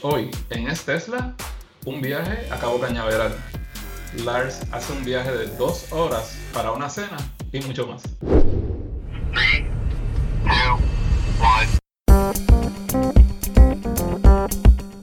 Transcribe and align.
Hoy 0.00 0.30
en 0.50 0.68
Es 0.68 0.84
Tesla, 0.84 1.34
un 1.84 2.00
viaje 2.00 2.48
a 2.52 2.58
Cabo 2.60 2.78
Cañaveral. 2.78 3.34
Lars 4.24 4.60
hace 4.70 4.92
un 4.92 5.04
viaje 5.04 5.32
de 5.32 5.48
dos 5.56 5.92
horas 5.92 6.38
para 6.54 6.70
una 6.70 6.88
cena 6.88 7.16
y 7.50 7.60
mucho 7.62 7.84
más. 7.88 8.04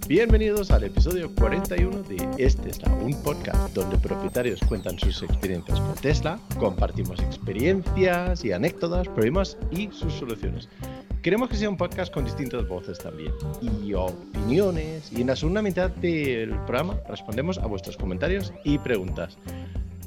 Bienvenidos 0.08 0.71
al 0.71 0.86
episodio 0.86 1.30
41 1.36 2.04
de 2.04 2.30
Es 2.38 2.55
Tesla, 2.55 2.89
un 2.93 3.21
podcast 3.21 3.73
donde 3.73 3.98
propietarios 3.98 4.62
cuentan 4.62 4.98
sus 4.98 5.23
experiencias 5.23 5.77
con 5.77 5.96
Tesla, 5.96 6.39
compartimos 6.57 7.20
experiencias 7.20 8.46
y 8.46 8.54
anécdotas, 8.54 9.09
problemas 9.09 9.57
y 9.71 9.91
sus 9.91 10.14
soluciones. 10.14 10.70
Queremos 11.26 11.50
que 11.50 11.55
sea 11.55 11.70
un 11.70 11.76
podcast 11.76 12.14
con 12.14 12.23
distintas 12.23 12.68
voces 12.68 13.00
también 13.00 13.34
y 13.60 13.96
opiniones. 13.96 15.12
Y 15.12 15.21
en 15.21 15.28
la 15.28 15.36
segunda 15.36 15.64
mitad 15.64 15.89
del 15.89 16.51
programa 16.68 17.00
respondemos 17.10 17.57
a 17.57 17.65
vuestros 17.65 17.98
comentarios 17.98 18.54
y 18.64 18.78
preguntas. 18.78 19.36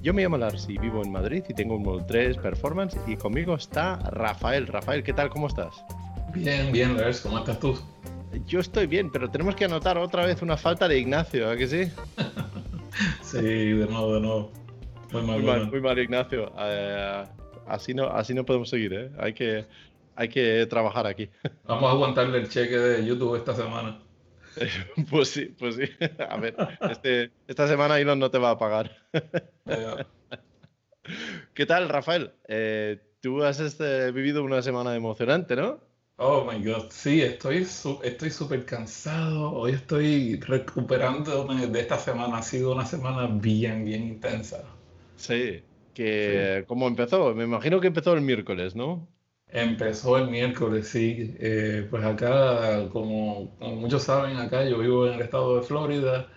Yo 0.00 0.14
me 0.14 0.22
llamo 0.22 0.38
Lars 0.38 0.68
y 0.68 0.78
vivo 0.78 1.02
en 1.02 1.10
Madrid 1.10 1.42
y 1.48 1.54
tengo 1.54 1.74
un 1.74 1.82
Model 1.82 2.06
3 2.06 2.36
Performance 2.36 2.96
y 3.08 3.16
conmigo 3.16 3.56
está 3.56 3.96
Rafael. 4.12 4.68
Rafael, 4.68 5.02
¿qué 5.02 5.12
tal? 5.12 5.28
¿Cómo 5.28 5.48
estás? 5.48 5.84
Bien, 6.34 6.70
bien, 6.70 6.96
Lars. 6.96 7.22
¿Cómo 7.22 7.38
estás 7.38 7.58
tú? 7.58 7.76
Yo 8.46 8.60
estoy 8.60 8.86
bien, 8.86 9.10
pero 9.10 9.28
tenemos 9.28 9.56
que 9.56 9.64
anotar 9.64 9.98
otra 9.98 10.24
vez 10.24 10.40
una 10.40 10.56
falta 10.56 10.86
de 10.86 11.00
Ignacio, 11.00 11.50
¿a 11.50 11.56
que 11.56 11.66
sí? 11.66 11.92
sí, 13.22 13.42
de 13.42 13.86
nuevo, 13.86 14.14
de 14.14 14.20
nuevo. 14.20 14.52
Muy 15.10 15.22
mal, 15.22 15.40
muy 15.40 15.46
mal, 15.50 15.66
muy 15.68 15.80
mal 15.80 15.98
Ignacio. 15.98 16.52
Eh, 16.60 17.24
así, 17.66 17.92
no, 17.92 18.06
así 18.06 18.34
no 18.34 18.44
podemos 18.44 18.68
seguir, 18.68 18.92
¿eh? 18.92 19.10
Hay 19.18 19.32
que, 19.32 19.66
hay 20.18 20.28
que 20.28 20.66
trabajar 20.66 21.06
aquí. 21.06 21.30
Vamos 21.64 21.84
a 21.84 21.92
aguantarle 21.92 22.38
el 22.38 22.48
cheque 22.48 22.76
de 22.76 23.06
YouTube 23.06 23.36
esta 23.36 23.54
semana. 23.54 24.00
Pues 25.08 25.28
sí, 25.28 25.54
pues 25.56 25.76
sí. 25.76 25.84
A 26.28 26.36
ver, 26.36 26.56
este, 26.90 27.30
esta 27.46 27.68
semana 27.68 28.00
Elon 28.00 28.18
no 28.18 28.28
te 28.28 28.38
va 28.38 28.50
a 28.50 28.58
pagar. 28.58 28.90
¿Qué 31.54 31.64
tal, 31.64 31.88
Rafael? 31.88 32.32
Eh, 32.48 32.98
tú 33.20 33.44
has 33.44 33.60
este, 33.60 34.10
vivido 34.10 34.42
una 34.42 34.60
semana 34.60 34.96
emocionante, 34.96 35.54
¿no? 35.54 35.78
Oh 36.16 36.44
my 36.44 36.60
God, 36.64 36.86
sí, 36.90 37.22
estoy 37.22 37.58
estoy 38.02 38.30
súper 38.30 38.64
cansado. 38.64 39.52
Hoy 39.52 39.74
estoy 39.74 40.40
recuperándome 40.40 41.68
de 41.68 41.80
esta 41.80 41.96
semana. 41.96 42.38
Ha 42.38 42.42
sido 42.42 42.72
una 42.72 42.84
semana 42.84 43.28
bien, 43.28 43.84
bien 43.84 44.02
intensa. 44.02 44.64
Sí, 45.14 45.62
que 45.94 46.64
¿cómo 46.66 46.88
empezó? 46.88 47.32
Me 47.36 47.44
imagino 47.44 47.80
que 47.80 47.86
empezó 47.86 48.14
el 48.14 48.22
miércoles, 48.22 48.74
¿no? 48.74 49.06
Empezó 49.50 50.18
el 50.18 50.28
miércoles, 50.28 50.88
sí. 50.88 51.34
Eh, 51.38 51.86
pues 51.90 52.04
acá, 52.04 52.88
como, 52.90 53.56
muchos 53.60 54.02
saben, 54.04 54.36
acá 54.36 54.64
yo 54.64 54.78
vivo 54.78 55.06
en 55.06 55.14
el 55.14 55.22
estado 55.22 55.56
de 55.56 55.62
Florida 55.62 56.28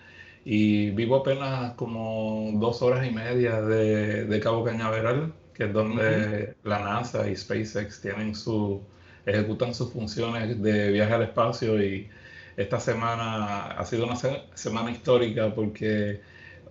y 0.45 0.91
vivo 0.91 1.17
apenas 1.17 1.73
como 1.75 2.51
dos 2.55 2.81
horas 2.81 3.05
y 3.05 3.11
media 3.11 3.61
de, 3.61 4.39
Cabo 4.41 4.63
Cañaveral, 4.63 5.33
que 5.53 5.65
es 5.65 5.73
donde 5.73 6.55
la 6.63 6.79
NASA 6.79 7.29
y 7.29 7.35
SpaceX 7.35 8.01
tienen 8.01 8.33
su, 8.33 8.81
ejecutan 9.25 9.75
sus 9.75 9.91
funciones 9.91 10.61
de 10.61 10.91
viaje 10.91 11.13
al 11.13 11.23
espacio 11.23 11.81
y 11.83 12.09
esta 12.57 12.79
semana 12.79 13.67
ha 13.71 13.85
sido 13.85 14.05
una 14.05 14.15
semana 14.15 14.91
histórica 14.91 15.53
porque 15.53 16.21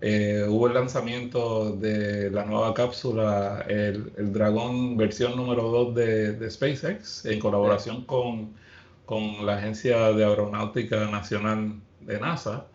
eh, 0.02 0.46
hubo 0.48 0.66
el 0.66 0.74
lanzamiento 0.74 1.72
de 1.76 2.30
la 2.30 2.46
nueva 2.46 2.72
cápsula, 2.72 3.66
el, 3.68 4.10
el 4.16 4.32
Dragón 4.32 4.96
versión 4.96 5.36
número 5.36 5.64
2 5.64 5.94
de, 5.94 6.50
SpaceX, 6.50 7.26
en 7.26 7.38
colaboración 7.38 8.04
con, 8.06 8.54
con, 9.04 9.44
la 9.44 9.58
Agencia 9.58 10.12
de 10.12 10.24
Aeronáutica 10.24 11.06
Nacional 11.10 11.80
de 12.00 12.18
NASA, 12.18 12.66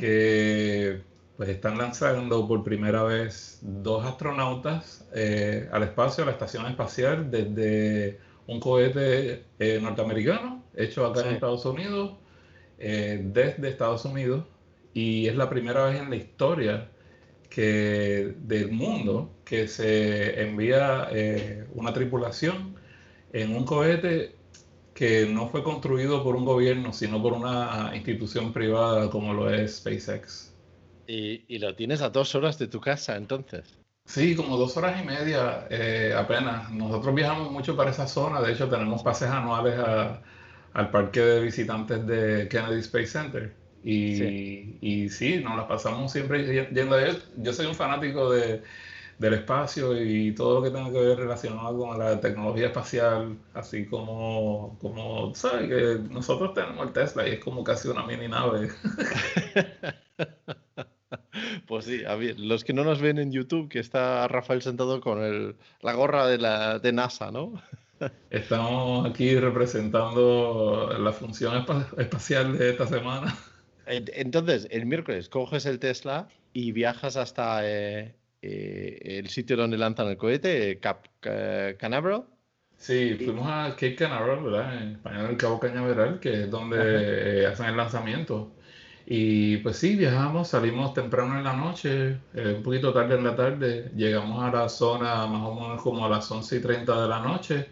que 0.00 1.00
pues 1.36 1.48
están 1.50 1.78
lanzando 1.78 2.48
por 2.48 2.64
primera 2.64 3.04
vez 3.04 3.60
dos 3.62 4.04
astronautas 4.04 5.06
eh, 5.14 5.68
al 5.70 5.84
espacio, 5.84 6.24
a 6.24 6.26
la 6.26 6.32
estación 6.32 6.66
espacial, 6.66 7.30
desde 7.30 8.18
un 8.48 8.58
cohete 8.58 9.44
eh, 9.60 9.78
norteamericano 9.80 10.64
hecho 10.74 11.06
acá 11.06 11.20
en 11.20 11.34
Estados 11.34 11.64
Unidos, 11.64 12.14
desde 12.78 13.68
Estados 13.68 14.04
Unidos 14.04 14.44
y 14.98 15.28
es 15.28 15.36
la 15.36 15.48
primera 15.48 15.84
vez 15.84 16.00
en 16.00 16.10
la 16.10 16.16
historia 16.16 16.88
que, 17.48 18.34
del 18.40 18.72
mundo 18.72 19.30
que 19.44 19.68
se 19.68 20.42
envía 20.42 21.08
eh, 21.12 21.68
una 21.74 21.92
tripulación 21.92 22.74
en 23.32 23.54
un 23.54 23.64
cohete 23.64 24.34
que 24.94 25.26
no 25.26 25.48
fue 25.48 25.62
construido 25.62 26.24
por 26.24 26.34
un 26.34 26.44
gobierno, 26.44 26.92
sino 26.92 27.22
por 27.22 27.32
una 27.32 27.92
institución 27.94 28.52
privada 28.52 29.08
como 29.08 29.32
lo 29.32 29.48
es 29.54 29.76
SpaceX. 29.76 30.52
¿Y, 31.06 31.58
lo 31.58 31.76
tienes 31.76 32.02
a 32.02 32.10
dos 32.10 32.34
horas 32.34 32.58
de 32.58 32.66
tu 32.66 32.80
casa 32.80 33.14
entonces? 33.16 33.78
Sí, 34.04 34.34
como 34.34 34.56
dos 34.56 34.76
horas 34.76 35.00
y 35.00 35.06
media 35.06 35.68
eh, 35.70 36.12
apenas. 36.16 36.72
Nosotros 36.72 37.14
viajamos 37.14 37.52
mucho 37.52 37.76
para 37.76 37.92
esa 37.92 38.08
zona, 38.08 38.40
de 38.40 38.52
hecho 38.52 38.68
tenemos 38.68 39.04
pases 39.04 39.30
anuales 39.30 39.78
al 40.72 40.90
parque 40.90 41.20
de 41.20 41.40
visitantes 41.40 42.04
de 42.04 42.48
Kennedy 42.48 42.80
Space 42.80 43.06
Center. 43.06 43.67
Y 43.90 44.16
sí. 44.16 44.78
y 44.82 45.08
sí, 45.08 45.40
nos 45.42 45.56
la 45.56 45.66
pasamos 45.66 46.12
siempre 46.12 46.68
yendo 46.74 46.94
a 46.94 47.06
él. 47.06 47.22
Yo 47.38 47.54
soy 47.54 47.64
un 47.64 47.74
fanático 47.74 48.30
de, 48.30 48.60
del 49.18 49.32
espacio 49.32 49.98
y 49.98 50.34
todo 50.34 50.56
lo 50.56 50.62
que 50.62 50.70
tenga 50.70 50.92
que 50.92 51.00
ver 51.00 51.18
relacionado 51.18 51.78
con 51.78 51.98
la 51.98 52.20
tecnología 52.20 52.66
espacial, 52.66 53.38
así 53.54 53.86
como, 53.86 54.76
como 54.78 55.34
¿sabes? 55.34 55.68
Que 55.68 56.12
nosotros 56.12 56.52
tenemos 56.52 56.86
el 56.86 56.92
Tesla 56.92 57.26
y 57.26 57.32
es 57.32 57.40
como 57.40 57.64
casi 57.64 57.88
una 57.88 58.04
mini 58.04 58.28
nave. 58.28 58.68
Pues 61.66 61.84
sí, 61.84 62.02
a 62.06 62.14
ver, 62.14 62.40
los 62.40 62.64
que 62.64 62.72
no 62.72 62.82
nos 62.82 63.00
ven 63.00 63.18
en 63.18 63.30
YouTube, 63.30 63.68
que 63.68 63.78
está 63.78 64.26
Rafael 64.26 64.62
sentado 64.62 65.00
con 65.02 65.22
el, 65.22 65.56
la 65.82 65.92
gorra 65.92 66.26
de, 66.26 66.38
la, 66.38 66.78
de 66.78 66.92
NASA, 66.92 67.30
¿no? 67.30 67.62
Estamos 68.30 69.08
aquí 69.08 69.38
representando 69.38 70.96
la 70.98 71.12
función 71.12 71.64
espacial 71.98 72.56
de 72.56 72.70
esta 72.70 72.86
semana. 72.86 73.36
Entonces, 73.88 74.68
el 74.70 74.86
miércoles 74.86 75.28
coges 75.28 75.66
el 75.66 75.78
Tesla 75.78 76.28
y 76.52 76.72
viajas 76.72 77.16
hasta 77.16 77.60
eh, 77.64 78.14
eh, 78.42 78.98
el 79.02 79.28
sitio 79.28 79.56
donde 79.56 79.78
lanzan 79.78 80.08
el 80.08 80.16
cohete, 80.16 80.78
Cap 80.80 81.06
Canaveral. 81.20 82.24
Sí, 82.76 83.16
fuimos 83.16 83.46
a 83.48 83.70
Cape 83.70 83.96
Canaveral, 83.96 84.44
¿verdad? 84.44 84.82
En 84.82 84.92
español, 84.92 85.30
el 85.30 85.36
Cabo 85.36 85.58
Cañaveral, 85.58 86.20
que 86.20 86.44
es 86.44 86.50
donde 86.50 87.46
hacen 87.46 87.66
el 87.66 87.76
lanzamiento. 87.76 88.52
Y 89.10 89.56
pues 89.58 89.78
sí, 89.78 89.96
viajamos, 89.96 90.48
salimos 90.48 90.92
temprano 90.92 91.38
en 91.38 91.44
la 91.44 91.54
noche, 91.54 92.18
eh, 92.34 92.54
un 92.58 92.62
poquito 92.62 92.92
tarde 92.92 93.16
en 93.16 93.24
la 93.24 93.34
tarde, 93.34 93.90
llegamos 93.96 94.44
a 94.44 94.54
la 94.54 94.68
zona 94.68 95.26
más 95.26 95.48
o 95.48 95.54
menos 95.54 95.80
como 95.80 96.04
a 96.04 96.10
las 96.10 96.30
11 96.30 96.56
y 96.56 96.60
30 96.60 97.02
de 97.02 97.08
la 97.08 97.20
noche. 97.20 97.68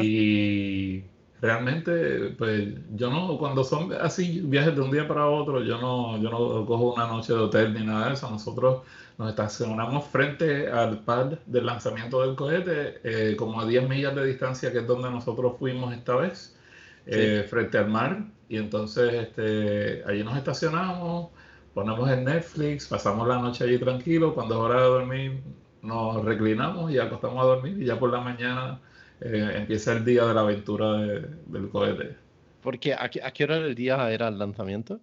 Y 0.00 1.04
realmente, 1.42 2.34
pues 2.38 2.68
yo 2.94 3.10
no, 3.10 3.36
cuando 3.36 3.64
son 3.64 3.92
así 3.94 4.40
viajes 4.44 4.76
de 4.76 4.80
un 4.80 4.92
día 4.92 5.08
para 5.08 5.26
otro, 5.26 5.60
yo 5.64 5.76
no, 5.78 6.16
yo 6.22 6.30
no 6.30 6.64
cojo 6.64 6.94
una 6.94 7.08
noche 7.08 7.32
de 7.32 7.40
hotel 7.40 7.74
ni 7.74 7.84
nada 7.84 8.08
de 8.08 8.14
eso. 8.14 8.30
Nosotros 8.30 8.82
nos 9.18 9.30
estacionamos 9.30 10.04
frente 10.06 10.70
al 10.70 11.00
pad 11.00 11.32
del 11.46 11.66
lanzamiento 11.66 12.22
del 12.24 12.36
cohete, 12.36 13.00
eh, 13.02 13.36
como 13.36 13.60
a 13.60 13.66
10 13.66 13.88
millas 13.88 14.14
de 14.14 14.24
distancia, 14.24 14.70
que 14.70 14.78
es 14.78 14.86
donde 14.86 15.10
nosotros 15.10 15.54
fuimos 15.58 15.92
esta 15.92 16.14
vez, 16.14 16.56
eh, 17.06 17.44
frente 17.50 17.76
al 17.76 17.90
mar. 17.90 18.24
Y 18.48 18.58
entonces 18.58 19.12
este, 19.12 20.04
allí 20.06 20.22
nos 20.22 20.36
estacionamos, 20.36 21.30
ponemos 21.74 22.08
el 22.08 22.24
Netflix, 22.24 22.86
pasamos 22.86 23.26
la 23.26 23.38
noche 23.40 23.64
allí 23.64 23.78
tranquilo. 23.78 24.32
Cuando 24.32 24.54
es 24.54 24.60
hora 24.60 24.80
de 24.80 24.86
dormir, 24.86 25.42
nos 25.82 26.24
reclinamos 26.24 26.92
y 26.92 26.98
acostamos 27.00 27.42
a 27.42 27.46
dormir 27.46 27.82
y 27.82 27.86
ya 27.86 27.98
por 27.98 28.12
la 28.12 28.20
mañana 28.20 28.80
eh, 29.24 29.52
empieza 29.56 29.92
el 29.92 30.04
día 30.04 30.24
de 30.26 30.34
la 30.34 30.40
aventura 30.40 30.98
del 30.98 31.68
cohete. 31.70 32.16
Porque 32.62 32.94
¿a 32.94 33.08
qué, 33.08 33.44
hora 33.44 33.58
del 33.58 33.74
día 33.74 34.10
era 34.10 34.28
el 34.28 34.38
lanzamiento? 34.38 35.00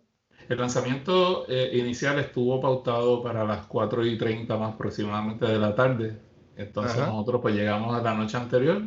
El 0.47 0.57
lanzamiento 0.57 1.45
eh, 1.47 1.71
inicial 1.73 2.17
estuvo 2.19 2.59
pautado 2.59 3.21
para 3.21 3.43
las 3.43 3.65
4 3.67 4.05
y 4.05 4.17
30 4.17 4.57
más 4.57 4.73
aproximadamente 4.73 5.45
de 5.45 5.59
la 5.59 5.75
tarde. 5.75 6.17
Entonces 6.57 6.97
nosotros 6.97 7.41
pues 7.41 7.55
llegamos 7.55 7.95
a 7.95 8.01
la 8.01 8.13
noche 8.13 8.35
anterior 8.35 8.81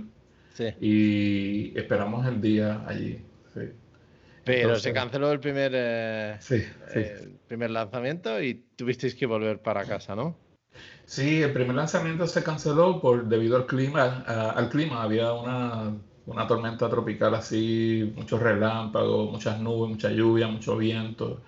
y 0.80 1.78
esperamos 1.78 2.26
el 2.26 2.40
día 2.40 2.84
allí. 2.86 3.18
Pero 4.44 4.76
se 4.76 4.92
canceló 4.92 5.30
el 5.32 5.40
primer, 5.40 5.72
eh, 5.74 6.38
el 6.94 7.38
primer 7.46 7.70
lanzamiento 7.70 8.42
y 8.42 8.54
tuvisteis 8.76 9.14
que 9.14 9.24
volver 9.26 9.60
para 9.60 9.84
casa, 9.84 10.16
¿no? 10.16 10.36
Sí, 11.12 11.42
el 11.42 11.52
primer 11.52 11.76
lanzamiento 11.76 12.26
se 12.26 12.42
canceló 12.42 12.98
por 12.98 13.26
debido 13.26 13.56
al 13.56 13.66
clima. 13.66 14.22
al 14.56 14.70
clima 14.70 15.02
había 15.02 15.34
una, 15.34 15.94
una, 16.24 16.46
tormenta 16.46 16.88
tropical 16.88 17.34
así, 17.34 18.10
muchos 18.16 18.40
relámpagos, 18.40 19.30
muchas 19.30 19.60
nubes, 19.60 19.90
mucha 19.90 20.10
lluvia, 20.10 20.48
mucho 20.48 20.78
viento. 20.78 21.42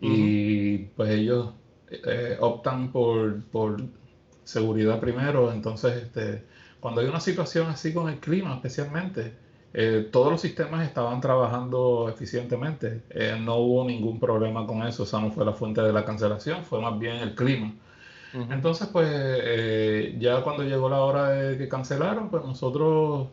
Y 0.00 0.78
pues 0.96 1.10
ellos 1.10 1.52
eh, 1.90 2.36
optan 2.40 2.92
por, 2.92 3.42
por, 3.50 3.82
seguridad 4.44 5.00
primero. 5.00 5.52
Entonces, 5.52 5.96
este, 6.04 6.44
cuando 6.78 7.00
hay 7.00 7.08
una 7.08 7.20
situación 7.20 7.66
así 7.66 7.92
con 7.92 8.08
el 8.08 8.20
clima 8.20 8.54
especialmente, 8.54 9.34
eh, 9.74 10.08
todos 10.12 10.30
los 10.30 10.40
sistemas 10.40 10.86
estaban 10.86 11.20
trabajando 11.20 12.08
eficientemente. 12.08 13.02
Eh, 13.10 13.36
no 13.40 13.56
hubo 13.56 13.84
ningún 13.84 14.20
problema 14.20 14.64
con 14.64 14.86
eso. 14.86 15.02
Esa 15.02 15.20
no 15.20 15.32
fue 15.32 15.44
la 15.44 15.54
fuente 15.54 15.80
de 15.82 15.92
la 15.92 16.04
cancelación, 16.04 16.64
fue 16.64 16.80
más 16.80 16.96
bien 17.00 17.16
el 17.16 17.34
clima. 17.34 17.74
Entonces, 18.32 18.88
pues 18.88 19.08
eh, 19.10 20.16
ya 20.18 20.42
cuando 20.42 20.62
llegó 20.62 20.88
la 20.88 21.00
hora 21.00 21.28
de 21.30 21.58
que 21.58 21.68
cancelaron, 21.68 22.28
pues 22.30 22.44
nosotros 22.44 23.28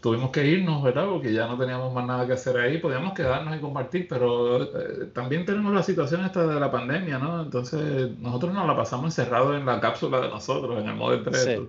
tuvimos 0.00 0.30
que 0.30 0.46
irnos, 0.46 0.82
¿verdad? 0.82 1.06
Porque 1.08 1.32
ya 1.32 1.46
no 1.46 1.56
teníamos 1.56 1.92
más 1.92 2.06
nada 2.06 2.26
que 2.26 2.34
hacer 2.34 2.58
ahí. 2.58 2.78
Podíamos 2.78 3.14
quedarnos 3.14 3.56
y 3.56 3.60
compartir, 3.60 4.06
pero 4.06 4.68
también 5.14 5.46
tenemos 5.46 5.72
la 5.72 5.82
situación 5.82 6.24
esta 6.24 6.46
de 6.46 6.60
la 6.60 6.70
pandemia, 6.70 7.18
¿no? 7.18 7.42
Entonces, 7.42 8.10
nosotros 8.18 8.52
nos 8.52 8.66
la 8.66 8.76
pasamos 8.76 9.06
encerrados 9.06 9.56
en 9.56 9.64
la 9.64 9.80
cápsula 9.80 10.20
de 10.20 10.28
nosotros, 10.28 10.78
en 10.78 10.88
el 10.88 10.94
Model 10.94 11.22
3, 11.24 11.60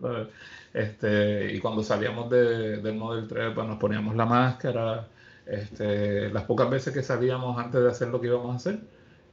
este, 0.75 1.53
y 1.53 1.59
cuando 1.59 1.81
salíamos 1.81 2.29
de, 2.29 2.81
del 2.81 2.95
Model 2.95 3.25
3, 3.29 3.53
pues 3.55 3.65
nos 3.65 3.77
poníamos 3.77 4.13
la 4.17 4.25
máscara. 4.25 5.07
Este, 5.45 6.29
las 6.31 6.43
pocas 6.43 6.69
veces 6.69 6.93
que 6.93 7.01
salíamos 7.01 7.57
antes 7.57 7.81
de 7.81 7.89
hacer 7.89 8.09
lo 8.09 8.19
que 8.19 8.27
íbamos 8.27 8.51
a 8.51 8.55
hacer. 8.57 8.79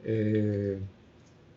Eh, 0.04 0.80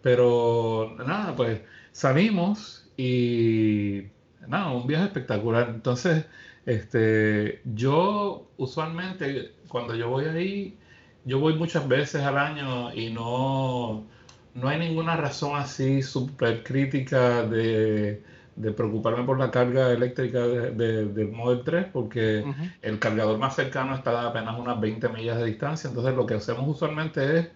pero 0.05 0.95
nada, 0.99 1.35
pues 1.35 1.61
salimos 1.91 2.87
y 2.95 4.03
nada, 4.47 4.69
un 4.71 4.85
viaje 4.85 5.05
espectacular. 5.05 5.69
Entonces, 5.73 6.25
este, 6.67 7.61
yo 7.73 8.47
usualmente 8.57 9.53
cuando 9.67 9.95
yo 9.95 10.07
voy 10.09 10.25
ahí, 10.25 10.77
yo 11.25 11.39
voy 11.39 11.55
muchas 11.55 11.87
veces 11.87 12.21
al 12.21 12.37
año 12.37 12.93
y 12.93 13.11
no, 13.11 14.05
no 14.53 14.67
hay 14.69 14.77
ninguna 14.77 15.17
razón 15.17 15.55
así 15.55 16.03
súper 16.03 16.63
crítica 16.63 17.41
de 17.41 18.21
de 18.55 18.71
preocuparme 18.71 19.23
por 19.25 19.37
la 19.37 19.51
carga 19.51 19.91
eléctrica 19.91 20.39
del 20.47 21.31
Model 21.31 21.61
3 21.63 21.87
porque 21.91 22.45
el 22.81 22.99
cargador 22.99 23.37
más 23.37 23.55
cercano 23.55 23.95
está 23.95 24.21
a 24.21 24.27
apenas 24.29 24.57
unas 24.57 24.79
20 24.79 25.09
millas 25.09 25.37
de 25.37 25.45
distancia. 25.45 25.89
Entonces 25.89 26.15
lo 26.15 26.25
que 26.25 26.35
hacemos 26.35 26.67
usualmente 26.67 27.39
es 27.39 27.49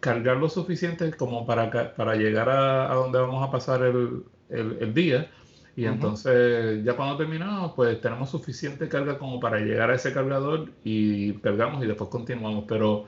cargar 0.00 0.36
lo 0.36 0.48
suficiente 0.48 1.12
como 1.12 1.46
para, 1.46 1.94
para 1.94 2.16
llegar 2.16 2.48
a, 2.48 2.94
donde 2.94 3.18
vamos 3.18 3.46
a 3.46 3.50
pasar 3.50 3.82
el, 3.82 4.24
el, 4.48 4.94
día. 4.94 5.30
Y 5.74 5.84
entonces 5.84 6.82
ya 6.84 6.96
cuando 6.96 7.18
terminamos, 7.18 7.72
pues 7.74 8.00
tenemos 8.00 8.30
suficiente 8.30 8.88
carga 8.88 9.18
como 9.18 9.40
para 9.40 9.58
llegar 9.58 9.90
a 9.90 9.94
ese 9.94 10.12
cargador 10.12 10.70
y 10.84 11.34
cargamos 11.34 11.84
y 11.84 11.86
después 11.86 12.08
continuamos. 12.08 12.64
Pero 12.66 13.06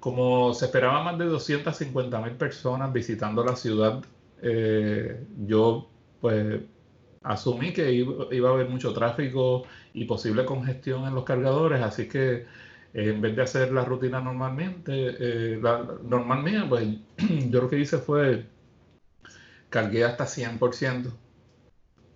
como 0.00 0.54
se 0.54 0.66
esperaba 0.66 1.02
más 1.02 1.18
de 1.18 1.26
250 1.26 2.20
mil 2.20 2.32
personas 2.32 2.92
visitando 2.92 3.44
la 3.44 3.56
ciudad, 3.56 4.02
eh, 4.40 5.24
yo 5.46 5.90
pues 6.20 6.60
asumí 7.22 7.72
que 7.72 7.92
iba, 7.92 8.48
a 8.48 8.52
haber 8.52 8.68
mucho 8.68 8.92
tráfico 8.92 9.64
y 9.92 10.04
posible 10.04 10.44
congestión 10.44 11.06
en 11.06 11.14
los 11.14 11.24
cargadores, 11.24 11.82
así 11.82 12.08
que 12.08 12.46
en 12.96 13.20
vez 13.20 13.36
de 13.36 13.42
hacer 13.42 13.72
la 13.72 13.84
rutina 13.84 14.20
normalmente, 14.20 14.92
eh, 15.18 15.60
la 15.62 15.84
normal 16.02 16.42
mía, 16.42 16.64
pues 16.68 16.88
yo 17.50 17.62
lo 17.62 17.68
que 17.68 17.78
hice 17.78 17.98
fue 17.98 18.46
cargué 19.68 20.04
hasta 20.04 20.24
100%, 20.24 21.12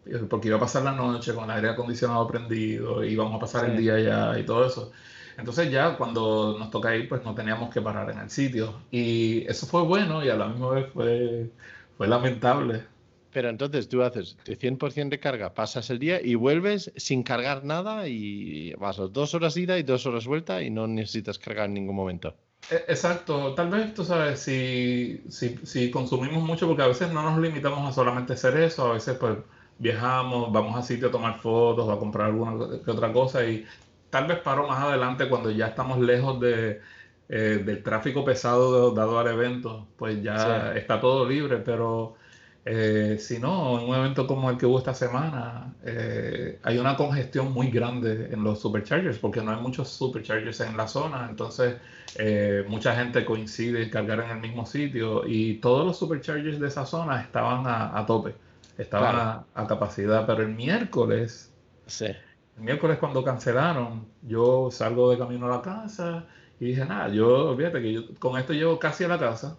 eh, 0.07 0.27
porque 0.29 0.49
iba 0.49 0.57
a 0.57 0.61
pasar 0.61 0.83
la 0.83 0.93
noche 0.93 1.35
con 1.35 1.45
el 1.45 1.51
aire 1.51 1.69
acondicionado 1.71 2.27
prendido, 2.27 3.05
y 3.05 3.13
íbamos 3.13 3.35
a 3.37 3.41
pasar 3.41 3.69
el 3.69 3.77
día 3.77 4.01
ya 4.01 4.39
y 4.39 4.45
todo 4.47 4.67
eso. 4.67 4.93
Entonces 5.37 5.71
ya 5.71 5.97
cuando 5.99 6.57
nos 6.59 6.71
toca 6.71 6.97
ir, 6.97 7.09
pues 7.09 7.25
no 7.25 7.35
teníamos 7.35 7.73
que 7.73 7.83
parar 7.83 8.11
en 8.11 8.19
el 8.19 8.31
sitio. 8.31 8.81
Y 8.91 9.47
eso 9.49 9.67
fue 9.67 9.83
bueno 9.83 10.25
y 10.25 10.31
a 10.31 10.37
la 10.37 10.49
misma 10.49 10.71
vez 10.71 10.87
fue, 10.93 11.51
fue 11.97 12.09
lamentable 12.09 12.85
pero 13.33 13.49
entonces 13.49 13.89
tú 13.89 14.03
haces 14.03 14.37
de 14.45 14.59
100% 14.59 15.09
de 15.09 15.21
carga, 15.21 15.55
pasas 15.55 15.91
el 15.91 15.99
día 15.99 16.21
y 16.23 16.35
vuelves 16.35 16.93
sin 16.97 17.23
cargar 17.23 17.65
nada 17.65 18.09
y 18.09 18.73
vas 18.75 18.97
dos 18.97 19.35
horas 19.35 19.57
ida 19.57 19.79
y 19.79 19.83
dos 19.83 20.07
horas 20.07 20.27
vuelta 20.27 20.63
y 20.63 20.71
no 20.71 20.87
necesitas 20.87 21.39
cargar 21.39 21.67
en 21.67 21.75
ningún 21.75 21.97
momento. 21.97 22.35
E, 22.71 22.77
exacto, 22.89 23.55
tal 23.55 23.71
vez 23.71 23.95
tú 23.95 24.05
sabes, 24.05 24.41
si, 24.41 25.23
si, 25.29 25.57
si 25.65 25.91
consumimos 25.91 26.43
mucho, 26.43 26.67
porque 26.67 26.83
a 26.83 26.89
veces 26.89 27.13
no 27.13 27.23
nos 27.23 27.39
limitamos 27.41 27.89
a 27.89 27.93
solamente 27.93 28.35
hacer 28.35 28.57
eso, 28.59 28.91
a 28.91 28.95
veces 28.95 29.17
pues 29.17 29.39
viajamos, 29.79 30.53
vamos 30.53 30.77
a 30.77 30.83
sitio 30.83 31.09
a 31.09 31.11
tomar 31.11 31.39
fotos 31.41 31.89
a 31.89 31.99
comprar 31.99 32.27
alguna 32.27 32.81
que 32.85 32.91
otra 32.91 33.13
cosa 33.13 33.45
y 33.47 33.65
tal 34.11 34.27
vez 34.27 34.39
paro 34.41 34.69
más 34.69 34.83
adelante 34.85 35.29
cuando 35.29 35.51
ya 35.51 35.69
estamos 35.69 35.99
lejos 36.01 36.39
de, 36.41 36.81
eh, 37.29 37.63
del 37.65 37.83
tráfico 37.83 38.25
pesado 38.25 38.91
dado 38.91 39.19
al 39.19 39.29
evento, 39.29 39.87
pues 39.97 40.23
ya 40.23 40.75
está 40.75 41.01
todo 41.01 41.27
libre, 41.29 41.59
pero 41.59 42.17
eh, 42.65 43.17
si 43.19 43.39
no, 43.39 43.81
en 43.81 43.89
un 43.89 43.97
evento 43.97 44.27
como 44.27 44.51
el 44.51 44.59
que 44.59 44.67
hubo 44.67 44.79
esta 44.79 44.93
semana, 44.93 45.75
eh, 45.83 46.59
hay 46.63 46.79
una 46.79 46.95
congestión 46.95 47.53
muy 47.53 47.71
grande 47.71 48.29
en 48.33 48.45
los 48.45 48.61
superchargers 48.61 49.19
porque 49.19 49.41
no 49.41 49.53
hay 49.53 49.61
muchos 49.61 49.89
superchargers 49.89 50.61
en 50.61 50.77
la 50.77 50.87
zona. 50.87 51.27
Entonces, 51.31 51.77
eh, 52.17 52.65
mucha 52.69 52.95
gente 52.95 53.25
coincide 53.25 53.85
en 53.85 53.91
cargar 53.91 54.21
en 54.21 54.31
el 54.31 54.41
mismo 54.41 54.67
sitio 54.67 55.27
y 55.27 55.55
todos 55.55 55.87
los 55.87 55.99
superchargers 55.99 56.61
de 56.61 56.69
esa 56.69 56.85
zona 56.85 57.23
estaban 57.23 57.65
a, 57.67 58.05
tope, 58.07 58.35
estaban 58.77 59.45
a, 59.55 59.67
capacidad. 59.67 60.27
Pero 60.27 60.43
el 60.43 60.55
miércoles, 60.55 61.53
el 62.01 62.63
miércoles 62.63 62.99
cuando 62.99 63.25
cancelaron, 63.25 64.07
yo 64.23 64.71
salgo 64.71 65.11
de 65.11 65.19
camino 65.19 65.47
a 65.47 65.57
la 65.57 65.63
casa 65.63 66.27
y 66.61 66.67
dije, 66.67 66.85
nada, 66.85 67.09
yo, 67.09 67.57
fíjate 67.57 67.81
que 67.81 67.93
yo 67.95 68.03
con 68.19 68.39
esto 68.39 68.53
llevo 68.53 68.79
casi 68.79 69.05
a 69.05 69.09
la 69.09 69.19
casa 69.19 69.57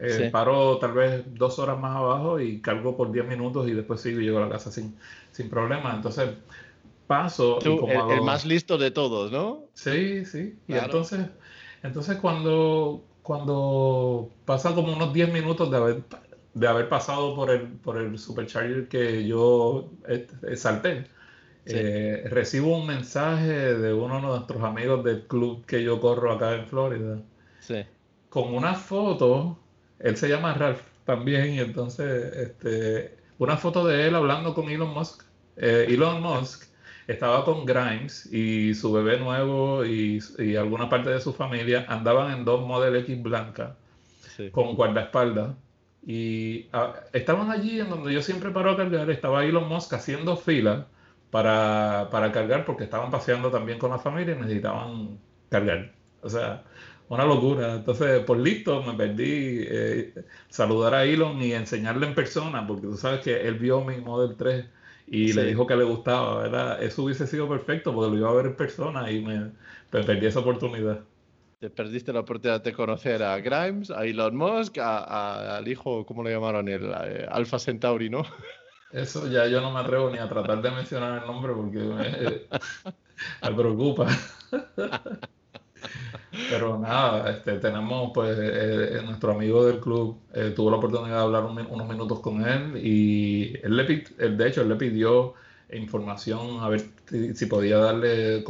eh, 0.00 0.30
paro 0.32 0.78
tal 0.78 0.92
vez 0.92 1.24
dos 1.34 1.58
horas 1.58 1.78
más 1.78 1.94
abajo 1.94 2.40
y 2.40 2.60
cargo 2.60 2.96
por 2.96 3.12
10 3.12 3.26
minutos 3.26 3.68
y 3.68 3.72
después 3.72 4.00
sigo 4.00 4.20
y 4.20 4.24
llego 4.24 4.38
a 4.38 4.42
la 4.42 4.48
casa 4.48 4.70
sin, 4.70 4.96
sin 5.30 5.50
problema. 5.50 5.94
Entonces 5.94 6.30
paso. 7.06 7.58
el, 7.60 8.22
más 8.22 8.46
listo 8.46 8.78
de 8.78 8.90
todos, 8.90 9.30
¿no? 9.30 9.64
Sí, 9.74 10.24
sí. 10.24 10.56
Y 10.68 10.74
entonces, 10.74 11.26
entonces 11.82 12.16
cuando, 12.16 13.04
cuando 13.22 14.30
pasan 14.44 14.74
como 14.74 14.92
unos 14.92 15.12
10 15.12 15.32
minutos 15.32 15.70
de 15.70 15.76
haber, 15.76 16.02
de 16.54 16.68
haber 16.68 16.88
pasado 16.88 17.34
por 17.34 17.50
el, 17.50 17.68
por 17.68 17.98
el 17.98 18.18
supercharger 18.18 18.88
que 18.88 19.26
yo 19.26 19.90
salté, 20.54 21.06
eh, 21.66 22.24
recibo 22.30 22.78
un 22.78 22.86
mensaje 22.86 23.74
de 23.74 23.92
uno 23.92 24.16
de 24.16 24.22
nuestros 24.22 24.62
amigos 24.62 25.04
del 25.04 25.26
club 25.26 25.64
que 25.66 25.82
yo 25.82 26.00
corro 26.00 26.32
acá 26.32 26.54
en 26.54 26.66
Florida. 26.66 27.18
Con 28.28 28.54
una 28.54 28.74
foto 28.74 29.58
él 30.00 30.16
se 30.16 30.28
llama 30.28 30.54
Ralph 30.54 30.82
también, 31.04 31.54
y 31.54 31.60
entonces 31.60 32.36
este, 32.36 33.16
una 33.38 33.56
foto 33.56 33.86
de 33.86 34.06
él 34.06 34.14
hablando 34.14 34.54
con 34.54 34.68
Elon 34.68 34.92
Musk. 34.92 35.24
Eh, 35.56 35.86
Elon 35.88 36.22
Musk 36.22 36.64
estaba 37.06 37.44
con 37.44 37.66
Grimes 37.66 38.26
y 38.32 38.74
su 38.74 38.92
bebé 38.92 39.18
nuevo 39.18 39.84
y, 39.84 40.20
alguna 40.56 40.88
parte 40.88 41.10
de 41.10 41.20
su 41.20 41.32
familia 41.32 41.84
andaban 41.88 42.32
en 42.32 42.44
dos 42.44 42.66
Model 42.66 42.96
X 42.96 43.22
blancas 43.22 43.72
con 44.52 44.74
guardaespaldas. 44.74 45.54
Y 46.06 46.68
ah, 46.72 46.94
estaban 47.12 47.50
allí 47.50 47.80
en 47.80 47.90
donde 47.90 48.12
yo 48.14 48.22
siempre 48.22 48.50
paro 48.50 48.70
a 48.70 48.76
cargar, 48.76 49.10
estaba 49.10 49.44
Elon 49.44 49.68
Musk 49.68 49.92
haciendo 49.92 50.36
fila 50.36 50.86
para, 51.30 52.08
para 52.10 52.32
cargar 52.32 52.64
porque 52.64 52.84
estaban 52.84 53.10
paseando 53.10 53.50
también 53.50 53.78
con 53.78 53.90
la 53.90 53.98
familia 53.98 54.34
y 54.34 54.38
necesitaban 54.38 55.18
cargar. 55.50 55.92
O 56.22 56.28
sea, 56.28 56.62
una 57.10 57.24
locura. 57.24 57.74
Entonces, 57.74 58.20
por 58.20 58.38
listo, 58.38 58.82
me 58.82 58.94
perdí 58.94 59.64
eh, 59.68 60.14
saludar 60.48 60.94
a 60.94 61.04
Elon 61.04 61.42
y 61.42 61.52
enseñarle 61.52 62.06
en 62.06 62.14
persona, 62.14 62.66
porque 62.66 62.86
tú 62.86 62.96
sabes 62.96 63.20
que 63.20 63.46
él 63.46 63.54
vio 63.58 63.84
mi 63.84 63.96
Model 63.96 64.36
3 64.36 64.64
y 65.08 65.32
le 65.32 65.44
dijo 65.44 65.66
que 65.66 65.74
le 65.74 65.82
gustaba, 65.82 66.42
¿verdad? 66.42 66.80
Eso 66.80 67.02
hubiese 67.02 67.26
sido 67.26 67.48
perfecto 67.48 67.92
porque 67.92 68.12
lo 68.12 68.16
iba 68.16 68.30
a 68.30 68.34
ver 68.34 68.46
en 68.46 68.56
persona 68.56 69.10
y 69.10 69.20
me, 69.22 69.50
perdí 69.90 70.26
esa 70.26 70.38
oportunidad. 70.38 71.00
Te 71.58 71.68
perdiste 71.68 72.12
la 72.12 72.20
oportunidad 72.20 72.62
de 72.62 72.72
conocer 72.72 73.22
a 73.24 73.36
Grimes, 73.38 73.90
a 73.90 74.06
Elon 74.06 74.36
Musk, 74.36 74.78
al 74.78 75.66
hijo, 75.66 76.06
¿cómo 76.06 76.22
le 76.22 76.30
llamaron? 76.30 76.68
El 76.68 76.92
eh, 77.04 77.26
Alpha 77.28 77.58
Centauri, 77.58 78.08
¿no? 78.08 78.24
Eso 78.92 79.26
ya 79.28 79.48
yo 79.48 79.60
no 79.60 79.72
me 79.72 79.80
atrevo 79.80 80.10
ni 80.10 80.18
a 80.18 80.28
tratar 80.28 80.62
de 80.62 80.70
mencionar 80.70 81.22
el 81.22 81.26
nombre 81.26 81.52
porque 81.54 81.78
me, 81.78 83.50
me 83.50 83.56
preocupa. 83.56 84.06
Pero 86.48 86.78
nada, 86.78 87.30
este, 87.30 87.58
tenemos 87.58 88.12
pues 88.14 88.38
eh, 88.38 88.98
eh, 88.98 89.02
nuestro 89.04 89.32
amigo 89.32 89.64
del 89.66 89.80
club 89.80 90.18
eh, 90.32 90.52
tuvo 90.54 90.70
la 90.70 90.76
oportunidad 90.76 91.16
de 91.16 91.22
hablar 91.22 91.44
unos 91.44 91.88
minutos 91.88 92.20
con 92.20 92.46
él 92.46 92.76
y 92.76 93.54
él 93.62 93.76
le 93.76 94.28
de 94.28 94.48
hecho 94.48 94.62
él 94.62 94.68
le 94.68 94.76
pidió 94.76 95.34
información 95.72 96.60
a 96.60 96.68
ver 96.68 96.84
si, 97.34 97.46
podía 97.46 97.78
darle 97.78 98.44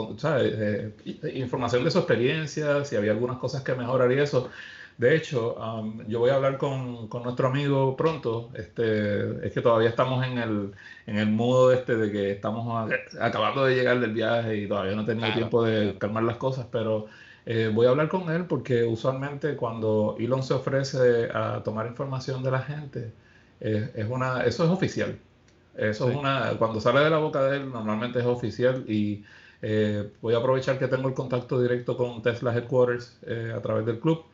información 1.35 1.85
de 1.85 1.91
su 1.91 1.99
experiencia, 1.99 2.85
si 2.85 2.97
había 2.97 3.13
algunas 3.13 3.39
cosas 3.39 3.63
que 3.63 3.75
mejorar 3.75 4.11
y 4.13 4.19
eso. 4.19 4.51
De 5.01 5.17
hecho, 5.17 5.55
um, 5.55 6.07
yo 6.09 6.19
voy 6.19 6.29
a 6.29 6.35
hablar 6.35 6.59
con, 6.59 7.09
con, 7.09 7.23
nuestro 7.23 7.49
amigo 7.49 7.97
pronto. 7.97 8.51
Este, 8.53 9.47
es 9.47 9.51
que 9.55 9.63
todavía 9.63 9.89
estamos 9.89 10.23
en 10.27 10.37
el, 10.37 10.73
en 11.07 11.17
el 11.17 11.31
modo 11.31 11.73
este 11.73 11.97
de 11.97 12.13
que 12.13 12.33
estamos 12.33 12.93
acabando 13.19 13.65
de 13.65 13.77
llegar 13.77 13.99
del 13.99 14.13
viaje 14.13 14.59
y 14.59 14.69
todavía 14.69 14.95
no 14.95 15.01
he 15.01 15.07
tenido 15.07 15.33
tiempo 15.33 15.65
de 15.65 15.97
calmar 15.97 16.25
las 16.25 16.37
cosas, 16.37 16.67
pero 16.71 17.07
eh, 17.47 17.71
voy 17.73 17.87
a 17.87 17.91
hablar 17.91 18.11
con 18.11 18.31
él 18.31 18.45
porque 18.45 18.85
usualmente 18.85 19.57
cuando 19.57 20.17
Elon 20.19 20.43
se 20.43 20.53
ofrece 20.53 21.31
a 21.33 21.63
tomar 21.65 21.87
información 21.87 22.43
de 22.43 22.51
la 22.51 22.61
gente, 22.61 23.11
eh, 23.63 23.91
es 23.95 24.07
una, 24.07 24.43
eso 24.45 24.65
es 24.65 24.71
oficial. 24.71 25.19
Eso 25.79 26.11
es 26.11 26.15
una, 26.15 26.59
cuando 26.59 26.79
sale 26.79 27.01
de 27.01 27.09
la 27.09 27.17
boca 27.17 27.43
de 27.45 27.57
él, 27.57 27.73
normalmente 27.73 28.19
es 28.19 28.27
oficial 28.27 28.85
y 28.87 29.25
eh, 29.63 30.11
voy 30.21 30.35
a 30.35 30.37
aprovechar 30.37 30.79
que 30.79 30.89
tengo 30.89 31.09
el 31.09 31.15
contacto 31.15 31.59
directo 31.59 31.97
con 31.97 32.21
Tesla 32.21 32.55
Headquarters 32.55 33.19
eh, 33.27 33.55
a 33.57 33.63
través 33.63 33.87
del 33.87 33.99
club 33.99 34.25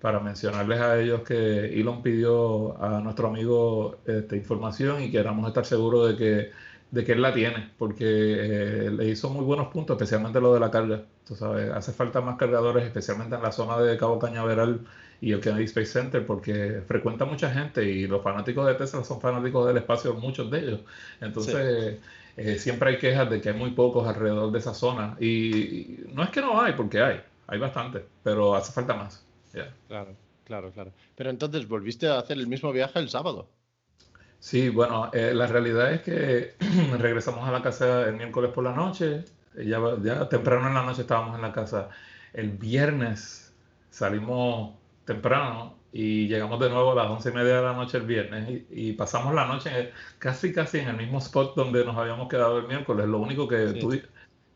para 0.00 0.20
mencionarles 0.20 0.80
a 0.80 1.00
ellos 1.00 1.22
que 1.22 1.80
Elon 1.80 2.02
pidió 2.02 2.80
a 2.82 3.00
nuestro 3.00 3.28
amigo 3.28 3.98
esta 4.06 4.36
información 4.36 5.02
y 5.02 5.10
queramos 5.10 5.48
estar 5.48 5.64
seguros 5.64 6.08
de 6.10 6.16
que, 6.16 6.50
de 6.90 7.04
que 7.04 7.12
él 7.12 7.22
la 7.22 7.32
tiene, 7.32 7.70
porque 7.78 8.04
eh, 8.04 8.90
le 8.90 9.06
hizo 9.06 9.30
muy 9.30 9.44
buenos 9.44 9.68
puntos, 9.68 9.96
especialmente 9.96 10.40
lo 10.40 10.54
de 10.54 10.60
la 10.60 10.70
carga. 10.70 11.02
Tú 11.26 11.34
sabes, 11.34 11.70
hace 11.72 11.92
falta 11.92 12.20
más 12.20 12.36
cargadores, 12.36 12.84
especialmente 12.84 13.36
en 13.36 13.42
la 13.42 13.52
zona 13.52 13.78
de 13.78 13.96
Cabo 13.96 14.18
Cañaveral 14.18 14.86
y 15.20 15.32
el 15.32 15.40
Kennedy 15.40 15.64
Space 15.64 15.86
Center, 15.86 16.26
porque 16.26 16.82
frecuenta 16.86 17.24
mucha 17.24 17.50
gente 17.50 17.84
y 17.84 18.06
los 18.06 18.22
fanáticos 18.22 18.66
de 18.66 18.74
Tesla 18.74 19.02
son 19.02 19.20
fanáticos 19.20 19.66
del 19.66 19.78
espacio, 19.78 20.14
muchos 20.14 20.50
de 20.50 20.58
ellos. 20.60 20.80
Entonces, 21.20 21.98
eh, 22.36 22.58
siempre 22.58 22.90
hay 22.90 22.98
quejas 22.98 23.30
de 23.30 23.40
que 23.40 23.48
hay 23.48 23.56
muy 23.56 23.70
pocos 23.70 24.06
alrededor 24.06 24.52
de 24.52 24.58
esa 24.58 24.74
zona. 24.74 25.16
Y, 25.20 26.00
no 26.12 26.22
es 26.22 26.30
que 26.30 26.40
no 26.40 26.60
hay, 26.60 26.74
porque 26.74 27.00
hay, 27.00 27.20
hay 27.46 27.58
bastante, 27.58 28.04
pero 28.22 28.54
hace 28.54 28.72
falta 28.72 28.94
más. 28.94 29.25
Claro, 29.88 30.14
claro, 30.44 30.70
claro. 30.72 30.92
Pero 31.14 31.30
entonces, 31.30 31.66
¿volviste 31.68 32.08
a 32.08 32.18
hacer 32.18 32.38
el 32.38 32.46
mismo 32.46 32.72
viaje 32.72 32.98
el 32.98 33.08
sábado? 33.08 33.48
Sí, 34.38 34.68
bueno, 34.68 35.10
eh, 35.12 35.32
la 35.34 35.46
realidad 35.46 35.92
es 35.92 36.02
que 36.02 36.54
regresamos 36.98 37.48
a 37.48 37.52
la 37.52 37.62
casa 37.62 38.08
el 38.08 38.16
miércoles 38.16 38.52
por 38.52 38.64
la 38.64 38.72
noche, 38.72 39.24
ya, 39.56 39.80
ya 40.02 40.28
temprano 40.28 40.68
en 40.68 40.74
la 40.74 40.84
noche 40.84 41.02
estábamos 41.02 41.34
en 41.36 41.42
la 41.42 41.52
casa. 41.52 41.88
El 42.32 42.50
viernes 42.50 43.54
salimos 43.90 44.74
temprano 45.04 45.76
y 45.92 46.28
llegamos 46.28 46.60
de 46.60 46.68
nuevo 46.68 46.92
a 46.92 46.94
las 46.94 47.06
once 47.06 47.30
y 47.30 47.32
media 47.32 47.56
de 47.56 47.62
la 47.62 47.72
noche 47.72 47.96
el 47.96 48.04
viernes 48.04 48.64
y, 48.70 48.92
pasamos 48.92 49.34
la 49.34 49.46
noche 49.46 49.92
casi 50.18 50.52
casi 50.52 50.80
en 50.80 50.88
el 50.88 50.96
mismo 50.98 51.18
spot 51.18 51.56
donde 51.56 51.84
nos 51.86 51.96
habíamos 51.96 52.28
quedado 52.28 52.58
el 52.58 52.66
miércoles. 52.66 53.06
Lo 53.06 53.18
único 53.18 53.48
que 53.48 53.64
eh, 53.64 54.02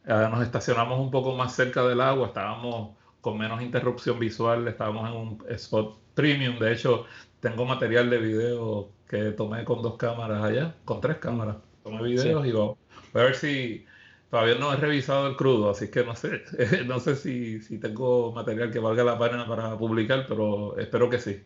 nos 0.05 0.43
estacionamos 0.43 1.01
un 1.01 1.11
poco 1.11 1.35
más 1.35 1.55
cerca 1.55 1.83
del 1.85 2.03
agua, 2.03 2.27
estábamos 2.27 2.97
con 3.21 3.39
menos 3.39 3.63
interrupción 3.63 4.19
visual, 4.19 4.67
estábamos 4.69 5.09
en 5.09 5.17
un 5.17 5.45
spot 5.51 5.99
premium. 6.15 6.59
De 6.59 6.73
hecho, 6.73 7.07
tengo 7.41 7.65
material 7.65 8.11
de 8.11 8.19
video 8.19 8.91
que 9.09 9.33
tomé 9.33 9.65
con 9.65 9.83
dos 9.83 9.97
cámaras 9.97 10.43
allá, 10.43 10.75
con 10.85 11.01
tres 11.01 11.19
cámaras. 11.19 11.57
Tomé 11.83 12.03
videos 12.03 12.47
y 12.47 12.53
voy 12.53 12.77
a 13.15 13.19
ver 13.19 13.35
si 13.35 13.87
Todavía 14.31 14.55
no 14.55 14.73
he 14.73 14.77
revisado 14.77 15.27
el 15.27 15.37
crudo, 15.37 15.71
así 15.71 15.91
que 15.91 16.05
no 16.05 16.15
sé, 16.15 16.43
no 16.87 17.01
sé 17.01 17.17
si, 17.17 17.61
si, 17.61 17.79
tengo 17.79 18.31
material 18.31 18.71
que 18.71 18.79
valga 18.79 19.03
la 19.03 19.19
pena 19.19 19.45
para 19.47 19.77
publicar, 19.77 20.25
pero 20.29 20.79
espero 20.79 21.11
que 21.11 21.19
sí. 21.19 21.43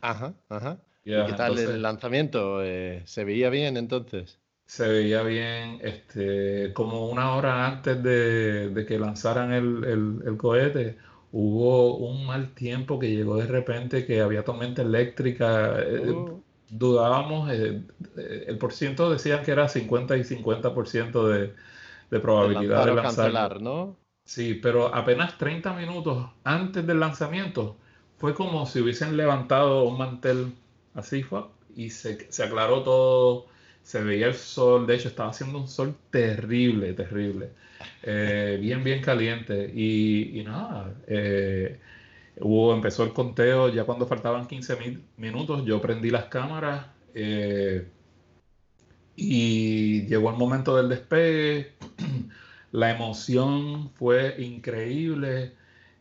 Ajá, 0.00 0.34
ajá. 0.48 0.78
¿Y 1.04 1.10
qué 1.10 1.32
tal 1.36 1.58
el 1.58 1.82
lanzamiento? 1.82 2.62
Eh, 2.62 3.02
¿Se 3.06 3.24
veía 3.24 3.50
bien 3.50 3.76
entonces? 3.76 4.38
Se 4.66 4.86
veía 4.86 5.22
bien, 5.22 5.80
este, 5.82 6.72
como 6.74 7.08
una 7.08 7.34
hora 7.34 7.66
antes 7.66 8.00
de, 8.04 8.68
de 8.68 8.86
que 8.86 9.00
lanzaran 9.00 9.52
el, 9.52 9.84
el, 9.84 10.22
el, 10.24 10.36
cohete, 10.36 10.96
hubo 11.32 11.96
un 11.96 12.26
mal 12.26 12.54
tiempo 12.54 12.98
que 12.98 13.10
llegó 13.14 13.36
de 13.36 13.46
repente, 13.46 14.06
que 14.06 14.20
había 14.20 14.44
tormenta 14.44 14.82
eléctrica. 14.82 15.80
Eh, 15.80 16.10
oh. 16.10 16.40
dudábamos, 16.70 17.50
eh, 17.52 17.82
el 18.46 18.58
por 18.58 18.72
ciento 18.72 19.10
decían 19.10 19.42
que 19.44 19.52
era 19.52 19.68
50 19.68 20.16
y 20.16 20.20
50% 20.20 21.28
de 21.28 21.52
de 22.10 22.20
probabilidad 22.20 22.86
de, 22.86 22.94
lanzar. 22.94 23.60
¿no? 23.60 23.96
Sí, 24.24 24.54
pero 24.54 24.94
apenas 24.94 25.38
30 25.38 25.72
minutos 25.74 26.30
antes 26.44 26.86
del 26.86 27.00
lanzamiento 27.00 27.76
fue 28.18 28.34
como 28.34 28.66
si 28.66 28.80
hubiesen 28.80 29.16
levantado 29.16 29.84
un 29.84 29.98
mantel 29.98 30.52
así 30.94 31.22
fue 31.22 31.44
y 31.76 31.90
se, 31.90 32.30
se 32.30 32.42
aclaró 32.42 32.82
todo, 32.82 33.46
se 33.82 34.02
veía 34.02 34.26
el 34.26 34.34
sol, 34.34 34.86
de 34.86 34.96
hecho 34.96 35.08
estaba 35.08 35.30
haciendo 35.30 35.58
un 35.58 35.68
sol 35.68 35.94
terrible, 36.10 36.92
terrible, 36.92 37.50
eh, 38.02 38.58
bien, 38.60 38.82
bien 38.84 39.02
caliente 39.02 39.70
y, 39.74 40.42
nada, 40.44 40.94
eh, 41.06 41.78
hubo, 42.40 42.74
empezó 42.74 43.04
el 43.04 43.12
conteo 43.12 43.68
ya 43.68 43.84
cuando 43.84 44.06
faltaban 44.06 44.46
15 44.46 44.76
minutos, 45.16 45.64
yo 45.64 45.80
prendí 45.80 46.10
las 46.10 46.24
cámaras. 46.26 46.86
Eh, 47.14 47.88
y 49.16 50.06
llegó 50.06 50.30
el 50.30 50.36
momento 50.36 50.76
del 50.76 50.88
despegue, 50.88 51.72
la 52.72 52.90
emoción 52.94 53.90
fue 53.94 54.36
increíble. 54.38 55.57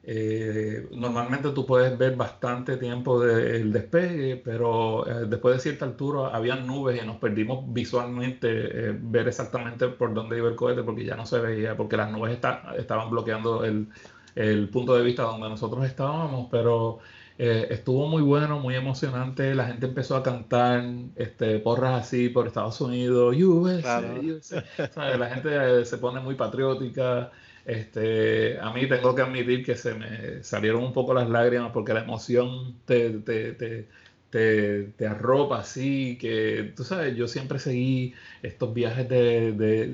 Eh, 0.10 0.88
normalmente 0.92 1.50
tú 1.50 1.66
puedes 1.66 1.98
ver 1.98 2.16
bastante 2.16 2.78
tiempo 2.78 3.20
del 3.20 3.74
despegue, 3.74 4.38
pero 4.38 5.06
eh, 5.06 5.26
después 5.28 5.56
de 5.56 5.62
cierta 5.62 5.84
altura 5.84 6.30
había 6.30 6.56
nubes 6.56 7.04
y 7.04 7.06
nos 7.06 7.18
perdimos 7.18 7.66
visualmente 7.74 8.48
eh, 8.50 8.98
ver 8.98 9.28
exactamente 9.28 9.90
por 9.90 10.14
dónde 10.14 10.38
iba 10.38 10.48
el 10.48 10.56
cohete 10.56 10.82
porque 10.84 11.04
ya 11.04 11.18
no 11.18 11.26
se 11.26 11.40
veía, 11.40 11.76
porque 11.76 11.98
las 11.98 12.10
nubes 12.10 12.40
estaban 12.78 13.10
bloqueando 13.10 13.66
el, 13.66 13.90
el 14.36 14.70
punto 14.70 14.96
de 14.96 15.04
vista 15.04 15.24
donde 15.24 15.50
nosotros 15.50 15.86
estábamos, 15.86 16.48
pero 16.50 17.00
eh, 17.40 17.68
estuvo 17.70 18.08
muy 18.08 18.22
bueno, 18.24 18.60
muy 18.60 18.76
emocionante. 18.76 19.54
La 19.54 19.68
gente 19.68 19.86
empezó 19.86 20.16
a 20.16 20.24
cantar 20.24 20.84
este, 21.16 21.60
porras 21.60 22.02
así 22.02 22.30
por 22.30 22.48
Estados 22.48 22.82
Unidos, 22.82 23.36
USA, 23.38 24.02
La 24.96 25.30
gente 25.30 25.82
eh, 25.82 25.86
se 25.86 25.98
pone 25.98 26.20
muy 26.20 26.36
patriótica. 26.36 27.32
Este, 27.68 28.60
a 28.60 28.72
mí 28.72 28.88
tengo 28.88 29.14
que 29.14 29.22
admitir 29.22 29.64
que 29.64 29.76
se 29.76 29.94
me 29.94 30.44
salieron 30.44 30.84
un 30.84 30.94
poco 30.94 31.14
las 31.14 31.30
lágrimas 31.30 31.72
porque 31.74 31.94
la 31.94 32.02
emoción 32.02 32.76
te, 32.86 33.10
te 33.20 33.88
te, 34.30 34.84
te, 34.98 35.08
arropa 35.08 35.60
así, 35.60 36.18
que 36.20 36.74
tú 36.76 36.84
sabes, 36.84 37.16
yo 37.16 37.28
siempre 37.28 37.60
seguí 37.60 38.14
estos 38.42 38.74
viajes 38.74 39.08
de, 39.08 39.54
de, 39.54 39.88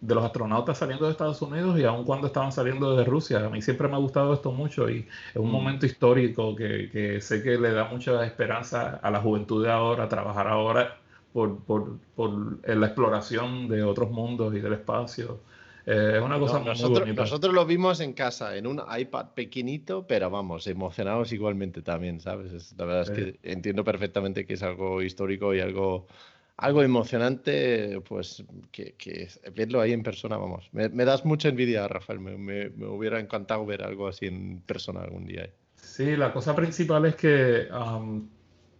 de, 0.00 0.14
los 0.14 0.24
astronautas 0.24 0.78
saliendo 0.78 1.04
de 1.06 1.12
Estados 1.12 1.42
Unidos 1.42 1.78
y 1.78 1.84
aun 1.84 2.04
cuando 2.04 2.28
estaban 2.28 2.52
saliendo 2.52 2.96
de 2.96 3.04
Rusia. 3.04 3.44
A 3.44 3.50
mí 3.50 3.60
siempre 3.60 3.88
me 3.88 3.94
ha 3.94 3.98
gustado 3.98 4.32
esto 4.34 4.52
mucho 4.52 4.88
y 4.88 5.06
es 5.30 5.36
un 5.36 5.48
mm. 5.48 5.52
momento 5.52 5.86
histórico 5.86 6.56
que, 6.56 6.88
que, 6.90 7.20
sé 7.20 7.42
que 7.42 7.58
le 7.58 7.72
da 7.72 7.84
mucha 7.84 8.24
esperanza 8.24 9.00
a 9.02 9.10
la 9.10 9.20
juventud 9.20 9.62
de 9.64 9.70
ahora, 9.70 10.08
trabajar 10.08 10.48
ahora 10.48 10.98
por, 11.32 11.58
por, 11.64 11.98
por 12.16 12.66
la 12.66 12.86
exploración 12.86 13.68
de 13.68 13.82
otros 13.82 14.10
mundos 14.10 14.54
y 14.54 14.60
del 14.60 14.72
espacio. 14.74 15.40
Eh, 15.86 16.14
es 16.16 16.22
una 16.22 16.38
cosa 16.38 16.58
muy 16.58 16.68
nosotros, 16.68 17.00
bonita. 17.00 17.22
Nosotros 17.22 17.52
lo 17.52 17.66
vimos 17.66 18.00
en 18.00 18.14
casa, 18.14 18.56
en 18.56 18.66
un 18.66 18.80
iPad 18.96 19.26
pequeñito, 19.34 20.06
pero 20.06 20.30
vamos, 20.30 20.66
emocionados 20.66 21.32
igualmente 21.32 21.82
también, 21.82 22.20
¿sabes? 22.20 22.74
la 22.78 22.84
verdad 22.84 23.02
es 23.02 23.10
que 23.10 23.38
entiendo 23.42 23.84
perfectamente 23.84 24.46
que 24.46 24.54
es 24.54 24.62
algo 24.62 25.02
histórico 25.02 25.54
y 25.54 25.60
algo, 25.60 26.06
algo 26.56 26.82
emocionante, 26.82 28.00
pues 28.00 28.42
que, 28.70 28.94
que 28.94 29.28
verlo 29.54 29.80
ahí 29.80 29.92
en 29.92 30.02
persona, 30.02 30.38
vamos. 30.38 30.70
Me, 30.72 30.88
das 30.88 31.24
mucha 31.26 31.48
envidia, 31.48 31.86
Rafael, 31.86 32.20
me, 32.20 32.38
me, 32.38 32.86
hubiera 32.86 33.20
encantado 33.20 33.66
ver 33.66 33.82
algo 33.82 34.08
así 34.08 34.26
en 34.26 34.60
persona 34.60 35.02
algún 35.02 35.26
día. 35.26 35.50
Sí, 35.76 36.16
la 36.16 36.32
cosa 36.32 36.56
principal 36.56 37.04
es 37.04 37.14
que 37.14 37.68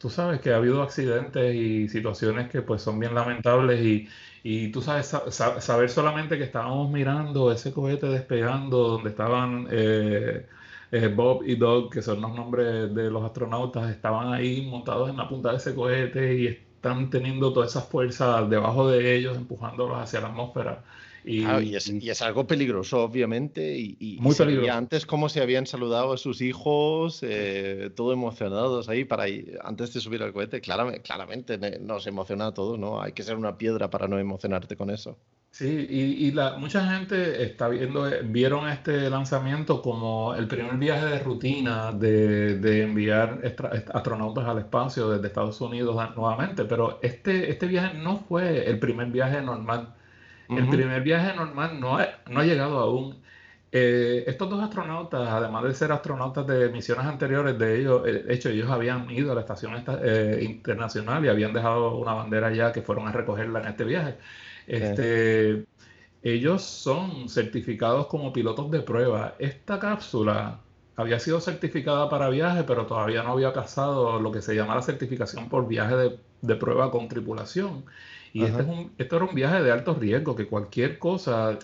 tú 0.04 0.11
sabes 0.11 0.38
que 0.42 0.52
ha 0.52 0.56
habido 0.56 0.82
accidentes 0.82 1.54
y 1.54 1.88
situaciones 1.88 2.50
que 2.50 2.61
pues 2.61 2.82
son 2.82 2.99
bien 2.99 3.14
lamentables 3.14 3.80
y, 3.82 4.06
y 4.42 4.70
tú 4.70 4.82
sabes, 4.82 5.06
saber 5.06 5.88
solamente 5.88 6.37
que 6.37 6.44
estábamos 6.44 6.90
mirando 6.90 7.50
ese 7.50 7.73
cohete 7.73 8.08
despegando 8.08 8.87
donde 8.87 9.08
estaban 9.08 9.66
eh, 9.70 10.46
eh, 10.90 11.08
Bob 11.08 11.44
y 11.46 11.56
Doug, 11.56 11.90
que 11.90 12.02
son 12.02 12.20
los 12.20 12.34
nombres 12.34 12.94
de 12.94 13.11
los 13.11 13.25
astronautas, 13.25 13.90
estaban 13.90 14.34
ahí 14.34 14.66
montados 14.68 15.08
en 15.08 15.16
la 15.16 15.26
punta 15.26 15.52
de 15.52 15.56
ese 15.56 15.75
cohete 15.75 16.34
y 16.38 16.46
están 16.49 17.08
teniendo 17.08 17.54
toda 17.54 17.64
esa 17.64 17.80
fuerza 17.80 18.42
debajo 18.42 18.87
de 18.90 19.16
ellos, 19.16 19.38
empujándolos 19.38 19.96
hacia 19.99 20.20
la 20.20 20.28
atmósfera. 20.28 20.84
Y, 21.25 21.75
es, 21.75 22.23
algo 22.23 22.47
peligroso, 22.47 23.02
obviamente. 23.02 23.78
Y, 23.78 24.19
muy 24.21 24.35
peligroso. 24.35 24.73
antes 24.73 25.07
cómo 25.07 25.28
se 25.28 25.40
habían 25.40 25.66
saludado 25.66 26.12
a 26.12 26.19
sus 26.19 26.40
hijos, 26.43 27.21
eh, 27.23 27.90
todo 27.97 28.12
emocionados 28.12 28.88
ahí 28.88 29.04
para 29.04 29.25
antes 29.62 29.95
de 29.95 30.00
subir 30.00 30.23
al 30.23 30.33
cohete. 30.33 30.61
Claramente, 30.61 31.00
claramente 31.00 31.59
nos 31.81 32.07
emociona 32.07 32.49
a 32.49 32.54
todos, 32.54 32.78
¿no? 32.78 33.00
Hay 33.00 33.12
que 33.12 33.23
ser 33.23 33.37
una 33.37 33.57
piedra 33.57 33.88
para 33.88 34.07
no 34.07 34.19
emocionarte 34.19 34.76
con 34.76 34.90
eso. 34.90 35.16
Sí, 35.50 35.87
y, 35.88 36.33
la, 36.33 36.59
mucha 36.59 36.85
gente 36.85 37.45
está 37.45 37.69
viendo, 37.69 38.11
vieron 38.25 38.69
este 38.69 39.09
lanzamiento 39.09 39.83
como 39.83 40.35
el 40.35 40.49
primer 40.49 40.76
viaje 40.78 41.07
de 41.07 41.21
rutina 41.21 41.93
de, 41.93 42.59
de 42.59 42.83
enviar 42.83 43.40
astronautas 43.95 44.49
al 44.49 44.59
espacio 44.59 45.11
desde 45.11 45.28
Estados 45.28 45.61
Unidos 45.61 45.95
nuevamente, 46.16 46.64
pero 46.64 46.99
este, 47.02 47.50
este 47.50 47.69
viaje 47.69 47.97
no 47.97 48.16
fue 48.16 48.69
el 48.69 48.81
primer 48.81 49.07
viaje 49.12 49.40
normal 49.43 49.95
el 50.48 50.68
primer 50.68 51.02
viaje 51.02 51.34
normal 51.34 51.80
no 51.80 51.98
ha, 51.98 52.08
no 52.30 52.40
ha 52.40 52.44
llegado 52.44 52.78
aún. 52.78 53.22
Eh, 53.76 54.24
estos 54.28 54.48
dos 54.48 54.62
astronautas, 54.62 55.28
además 55.28 55.64
de 55.64 55.74
ser 55.74 55.90
astronautas 55.90 56.46
de 56.46 56.68
misiones 56.70 57.06
anteriores, 57.06 57.58
de 57.58 57.80
ellos, 57.80 58.04
de 58.04 58.32
hecho, 58.32 58.48
ellos 58.48 58.70
habían 58.70 59.10
ido 59.10 59.32
a 59.32 59.34
la 59.34 59.40
estación 59.40 59.74
eh, 60.02 60.40
internacional 60.42 61.24
y 61.24 61.28
habían 61.28 61.52
dejado 61.52 61.96
una 61.96 62.12
bandera 62.14 62.52
ya 62.54 62.72
que 62.72 62.82
fueron 62.82 63.08
a 63.08 63.12
recogerla 63.12 63.60
en 63.60 63.66
este 63.66 63.84
viaje. 63.84 64.18
Este, 64.66 65.66
Ellos 66.22 66.62
son 66.64 67.28
certificados 67.28 68.06
como 68.08 68.32
pilotos 68.32 68.70
de 68.70 68.82
prueba. 68.82 69.36
Esta 69.38 69.78
cápsula 69.78 70.63
había 70.96 71.18
sido 71.20 71.40
certificada 71.40 72.08
para 72.08 72.28
viaje, 72.28 72.64
pero 72.64 72.86
todavía 72.86 73.22
no 73.22 73.32
había 73.32 73.52
pasado 73.52 74.20
lo 74.20 74.30
que 74.32 74.42
se 74.42 74.54
llama 74.54 74.74
la 74.74 74.82
certificación 74.82 75.48
por 75.48 75.66
viaje 75.66 75.96
de, 75.96 76.18
de 76.42 76.56
prueba 76.56 76.90
con 76.90 77.08
tripulación. 77.08 77.84
Y 78.34 78.42
este, 78.42 78.62
es 78.62 78.68
un, 78.68 78.92
esto 78.98 79.16
era 79.16 79.24
un 79.26 79.34
viaje 79.34 79.62
de 79.62 79.70
alto 79.70 79.94
riesgo, 79.94 80.34
que 80.34 80.48
cualquier 80.48 80.98
cosa 80.98 81.56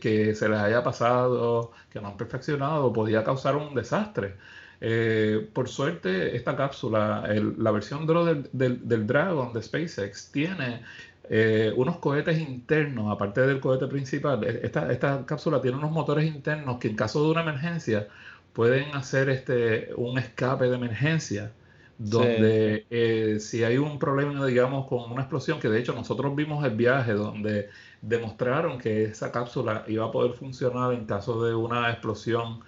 que 0.00 0.34
se 0.34 0.48
les 0.48 0.58
haya 0.58 0.82
pasado, 0.82 1.70
que 1.88 2.00
no 2.00 2.08
han 2.08 2.16
perfeccionado, 2.16 2.92
podía 2.92 3.22
causar 3.22 3.54
un 3.54 3.76
desastre. 3.76 4.34
Eh, 4.80 5.48
por 5.52 5.68
suerte, 5.68 6.36
esta 6.36 6.56
cápsula, 6.56 7.24
la 7.58 7.70
versión 7.70 8.08
del, 8.08 8.48
del, 8.52 9.06
Dragon 9.06 9.52
de 9.52 9.62
SpaceX, 9.62 10.32
tiene 10.32 10.82
eh, 11.30 11.72
unos 11.76 11.98
cohetes 11.98 12.40
internos, 12.40 13.12
aparte 13.12 13.42
del 13.42 13.60
cohete 13.60 13.86
principal. 13.86 14.42
E, 14.42 14.66
esta, 14.66 14.90
esta 14.92 15.24
cápsula 15.26 15.62
tiene 15.62 15.78
unos 15.78 15.92
motores 15.92 16.26
internos 16.26 16.78
que 16.78 16.88
en 16.88 16.96
caso 16.96 17.22
de 17.22 17.30
una 17.30 17.42
emergencia 17.42 18.08
pueden 18.56 18.94
hacer 18.94 19.28
este, 19.28 19.90
un 19.96 20.18
escape 20.18 20.64
de 20.64 20.76
emergencia 20.76 21.52
donde 21.98 22.86
eh, 22.88 23.36
si 23.38 23.62
hay 23.62 23.76
un 23.76 23.98
problema, 23.98 24.46
digamos, 24.46 24.86
con 24.86 25.12
una 25.12 25.20
explosión, 25.20 25.60
que 25.60 25.68
de 25.68 25.78
hecho 25.78 25.92
nosotros 25.92 26.34
vimos 26.34 26.64
el 26.64 26.74
viaje 26.74 27.12
donde 27.12 27.68
demostraron 28.00 28.78
que 28.78 29.04
esa 29.04 29.30
cápsula 29.30 29.84
iba 29.88 30.06
a 30.06 30.10
poder 30.10 30.32
funcionar 30.32 30.94
en 30.94 31.04
caso 31.04 31.44
de 31.44 31.54
una 31.54 31.90
explosión 31.90 32.60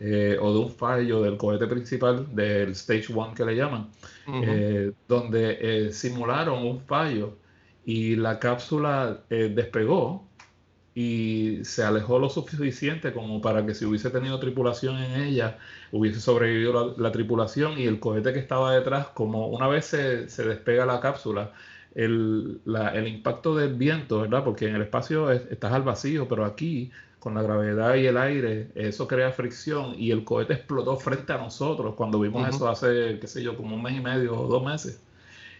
eh, 0.00 0.36
o 0.40 0.52
de 0.52 0.58
un 0.58 0.70
fallo 0.70 1.22
del 1.22 1.36
cohete 1.36 1.68
principal, 1.68 2.26
del 2.34 2.72
Stage 2.72 3.12
1 3.12 3.34
que 3.34 3.44
le 3.44 3.54
llaman, 3.54 3.88
eh, 4.26 4.90
donde 5.06 5.92
simularon 5.92 6.66
un 6.66 6.80
fallo 6.80 7.36
y 7.84 8.16
la 8.16 8.40
cápsula 8.40 9.20
despegó 9.30 10.26
y 10.96 11.62
se 11.62 11.84
alejó 11.84 12.18
lo 12.18 12.30
suficiente 12.30 13.12
como 13.12 13.42
para 13.42 13.66
que 13.66 13.74
si 13.74 13.84
hubiese 13.84 14.08
tenido 14.08 14.40
tripulación 14.40 14.96
en 14.96 15.20
ella, 15.20 15.58
hubiese 15.92 16.20
sobrevivido 16.20 16.94
la, 16.96 17.12
tripulación 17.12 17.78
y 17.78 17.84
el 17.84 18.00
cohete 18.00 18.32
que 18.32 18.38
estaba 18.38 18.74
detrás, 18.74 19.08
como 19.08 19.48
una 19.48 19.68
vez 19.68 19.84
se, 19.84 20.30
se 20.30 20.44
despega 20.44 20.86
la 20.86 21.00
cápsula, 21.00 21.52
el, 21.94 22.62
el, 22.94 23.08
impacto 23.08 23.54
del 23.54 23.74
viento, 23.74 24.22
¿verdad? 24.22 24.42
Porque 24.42 24.68
en 24.68 24.76
el 24.76 24.82
espacio 24.82 25.30
estás 25.30 25.72
al 25.74 25.82
vacío, 25.82 26.28
pero 26.28 26.46
aquí, 26.46 26.90
con 27.18 27.34
la 27.34 27.42
gravedad 27.42 27.96
y 27.96 28.06
el 28.06 28.16
aire, 28.16 28.68
eso 28.74 29.06
crea 29.06 29.32
fricción 29.32 29.94
y 29.98 30.12
el 30.12 30.24
cohete 30.24 30.54
explotó 30.54 30.96
frente 30.96 31.30
a 31.34 31.36
nosotros 31.36 31.94
cuando 31.94 32.18
vimos 32.20 32.48
eso 32.48 32.70
hace, 32.70 33.18
qué 33.20 33.26
sé 33.26 33.42
yo, 33.42 33.54
como 33.54 33.76
un 33.76 33.82
mes 33.82 33.98
y 33.98 34.00
medio 34.00 34.34
o 34.34 34.48
dos 34.48 34.64
meses. 34.64 35.02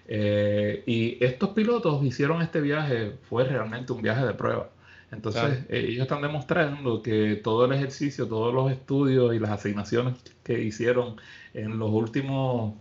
Eh, 0.09 0.83
y 0.87 1.23
estos 1.23 1.51
pilotos 1.51 2.03
hicieron 2.03 2.41
este 2.41 2.63
viaje, 2.63 3.13
fue 3.29 3.45
realmente 3.45 3.93
un 3.93 4.01
viaje 4.01 4.25
de 4.25 4.33
prueba. 4.33 4.71
Entonces, 5.11 5.65
eh, 5.69 5.87
ellos 5.89 6.03
están 6.03 6.23
demostrando 6.23 7.03
que 7.03 7.37
todo 7.37 7.65
el 7.67 7.73
ejercicio, 7.73 8.27
todos 8.27 8.53
los 8.53 8.71
estudios 8.73 9.35
y 9.35 9.39
las 9.39 9.51
asignaciones 9.51 10.15
que 10.43 10.61
hicieron 10.61 11.17
en 11.55 11.79
los 11.79 11.91
últimos, 11.91 12.75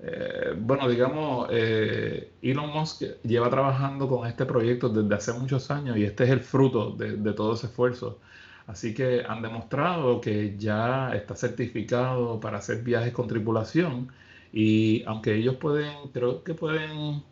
eh, 0.00 0.54
bueno, 0.58 0.88
digamos, 0.88 1.48
eh, 1.50 2.32
Elon 2.42 2.70
Musk 2.70 3.02
lleva 3.22 3.48
trabajando 3.48 4.08
con 4.08 4.26
este 4.26 4.44
proyecto 4.44 4.90
desde 4.90 5.14
hace 5.14 5.32
muchos 5.32 5.70
años 5.70 5.96
y 5.96 6.04
este 6.04 6.24
es 6.24 6.30
el 6.30 6.40
fruto 6.40 6.90
de, 6.90 7.16
de 7.16 7.32
todo 7.32 7.54
ese 7.54 7.66
esfuerzo. 7.66 8.20
Así 8.66 8.94
que 8.94 9.22
han 9.26 9.42
demostrado 9.42 10.20
que 10.20 10.56
ya 10.58 11.14
está 11.14 11.36
certificado 11.36 12.40
para 12.40 12.58
hacer 12.58 12.82
viajes 12.82 13.12
con 13.12 13.28
tripulación 13.28 14.12
y 14.52 15.04
aunque 15.06 15.34
ellos 15.34 15.56
pueden, 15.56 15.92
creo 16.12 16.42
que 16.44 16.54
pueden 16.54 17.22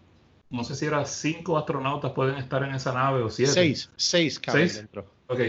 no 0.54 0.64
sé 0.64 0.74
si 0.74 0.86
era 0.86 1.04
cinco 1.04 1.58
astronautas 1.58 2.12
pueden 2.12 2.36
estar 2.36 2.62
en 2.62 2.74
esa 2.74 2.92
nave 2.92 3.22
o 3.22 3.30
siete. 3.30 3.52
Seis, 3.52 3.90
seis 3.96 4.38
caben 4.38 4.68
dentro. 4.68 5.06
Ok, 5.26 5.40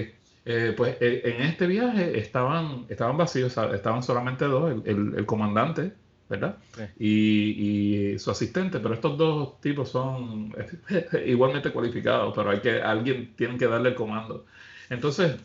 eh, 0.48 0.74
pues 0.76 0.98
eh, 1.00 1.22
en 1.26 1.42
este 1.42 1.68
viaje 1.68 2.20
estaban, 2.20 2.86
estaban 2.90 3.18
vacíos, 3.18 3.58
estaban 3.74 4.04
solamente 4.04 4.46
dos, 4.46 4.74
el, 4.86 5.26
comandante, 5.26 5.94
¿verdad? 6.30 6.58
Y, 7.00 8.18
su 8.20 8.32
asistente, 8.32 8.80
pero 8.80 8.94
estos 8.94 9.18
dos 9.18 9.60
tipos 9.60 9.90
son 9.90 10.54
igualmente 11.26 11.72
cualificados, 11.72 12.34
pero 12.36 12.52
hay 12.52 12.60
que, 12.60 12.82
alguien 12.82 13.34
tiene 13.36 13.58
que 13.58 13.68
darle 13.68 13.90
el 13.90 13.96
comando. 13.96 14.46
Entonces, 14.90 15.36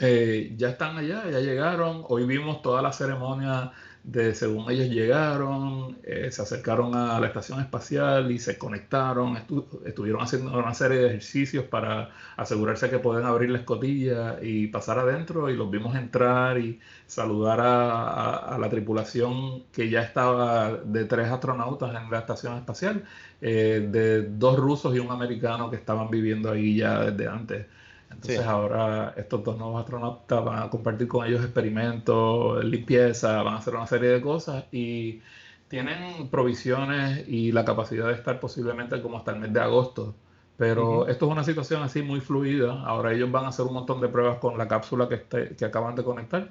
eh, 0.00 0.52
ya 0.56 0.70
están 0.70 0.96
allá, 0.96 1.30
ya 1.30 1.40
llegaron, 1.40 2.04
hoy 2.08 2.24
vimos 2.24 2.62
toda 2.62 2.82
la 2.82 2.92
ceremonia 2.92 3.72
de 4.04 4.34
según 4.34 4.70
ellos 4.70 4.88
llegaron, 4.88 5.98
eh, 6.02 6.30
se 6.30 6.42
acercaron 6.42 6.94
a 6.94 7.20
la 7.20 7.26
estación 7.26 7.60
espacial 7.60 8.30
y 8.30 8.38
se 8.38 8.56
conectaron, 8.56 9.36
estuvieron 9.84 10.22
haciendo 10.22 10.58
una 10.58 10.74
serie 10.74 10.98
de 10.98 11.08
ejercicios 11.08 11.64
para 11.64 12.10
asegurarse 12.36 12.88
que 12.90 12.98
pueden 12.98 13.26
abrir 13.26 13.50
la 13.50 13.58
escotilla 13.58 14.38
y 14.42 14.68
pasar 14.68 14.98
adentro 14.98 15.50
y 15.50 15.56
los 15.56 15.70
vimos 15.70 15.94
entrar 15.96 16.58
y 16.58 16.80
saludar 17.06 17.60
a, 17.60 18.56
la 18.58 18.68
tripulación 18.70 19.64
que 19.72 19.90
ya 19.90 20.02
estaba 20.02 20.76
de 20.76 21.04
tres 21.04 21.28
astronautas 21.28 21.94
en 21.94 22.10
la 22.10 22.18
estación 22.20 22.56
espacial, 22.56 23.04
eh, 23.40 23.86
de 23.90 24.22
dos 24.22 24.58
rusos 24.58 24.94
y 24.96 24.98
un 24.98 25.10
americano 25.10 25.70
que 25.70 25.76
estaban 25.76 26.10
viviendo 26.10 26.50
ahí 26.50 26.76
ya 26.76 27.10
desde 27.10 27.28
antes. 27.28 27.66
Entonces 28.10 28.40
ahora 28.40 29.14
estos 29.16 29.44
dos 29.44 29.58
nuevos 29.58 29.80
astronautas 29.80 30.44
van 30.44 30.62
a 30.62 30.70
compartir 30.70 31.08
con 31.08 31.26
ellos 31.26 31.42
experimentos, 31.42 32.64
limpieza, 32.64 33.42
van 33.42 33.54
a 33.54 33.58
hacer 33.58 33.74
una 33.74 33.86
serie 33.86 34.08
de 34.08 34.20
cosas 34.20 34.64
y 34.72 35.20
tienen 35.68 36.28
provisiones 36.30 37.28
y 37.28 37.52
la 37.52 37.64
capacidad 37.64 38.06
de 38.08 38.14
estar 38.14 38.40
posiblemente 38.40 39.00
como 39.02 39.18
hasta 39.18 39.32
el 39.32 39.40
mes 39.40 39.52
de 39.52 39.60
agosto. 39.60 40.14
Pero 40.56 41.06
esto 41.06 41.26
es 41.26 41.32
una 41.32 41.44
situación 41.44 41.82
así 41.84 42.02
muy 42.02 42.20
fluida. 42.20 42.82
Ahora 42.82 43.12
ellos 43.12 43.30
van 43.30 43.44
a 43.44 43.48
hacer 43.48 43.64
un 43.64 43.74
montón 43.74 44.00
de 44.00 44.08
pruebas 44.08 44.38
con 44.38 44.58
la 44.58 44.66
cápsula 44.66 45.08
que, 45.08 45.14
este, 45.14 45.54
que 45.54 45.64
acaban 45.64 45.94
de 45.94 46.02
conectar 46.02 46.48